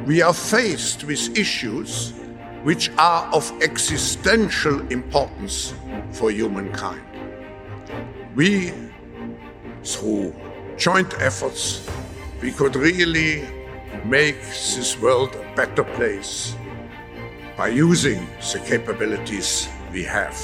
[0.05, 2.13] we are faced with issues
[2.61, 5.73] which are of existential importance
[6.11, 7.01] for humankind.
[8.35, 8.86] We,
[9.87, 10.35] through
[10.77, 11.87] joint efforts,
[12.41, 13.47] we could really
[14.05, 16.55] make this world a better place
[17.57, 20.35] by using the capabilities we have.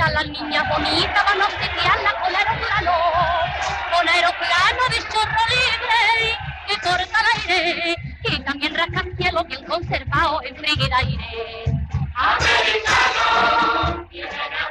[0.00, 2.92] A las niñas bonitas van a obsequiarla con aeroplano,
[3.92, 10.56] con aeroplano de chorro libre que corta el aire y también rascacielos bien conservado en
[10.56, 11.64] frígida aire.
[12.14, 14.70] Americano, el el la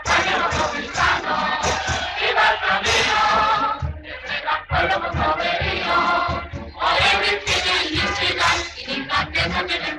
[8.78, 9.99] y y están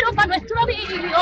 [0.27, 1.17] nuestro río.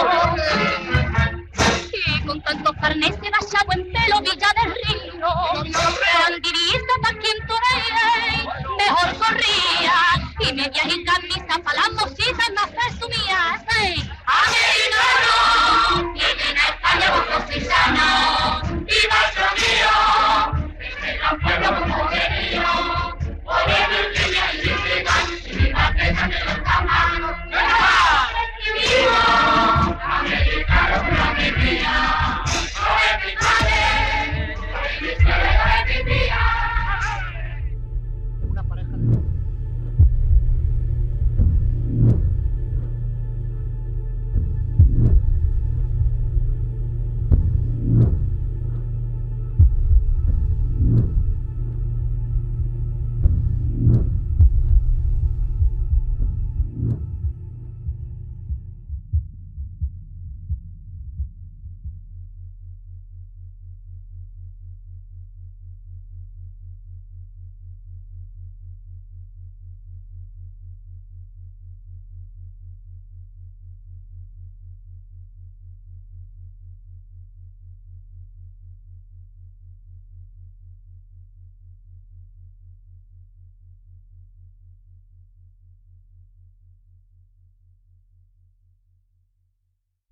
[1.91, 5.63] Que con tantos carnes de Bachagua en pelo Villa del Río, con
[6.41, 7.37] divisa para quien
[8.77, 9.97] mejor corría,
[10.39, 13.63] y medias y camisas para las mositas más presumidas.
[13.75, 13.95] En
[16.57, 17.07] España
[19.65, 19.93] mío!
[21.19, 21.37] La el
[23.89, 25.33] y ¡Y
[27.49, 28.38] también.
[28.69, 30.81] Amerika, Amerika,
[31.31, 32.28] Amerika,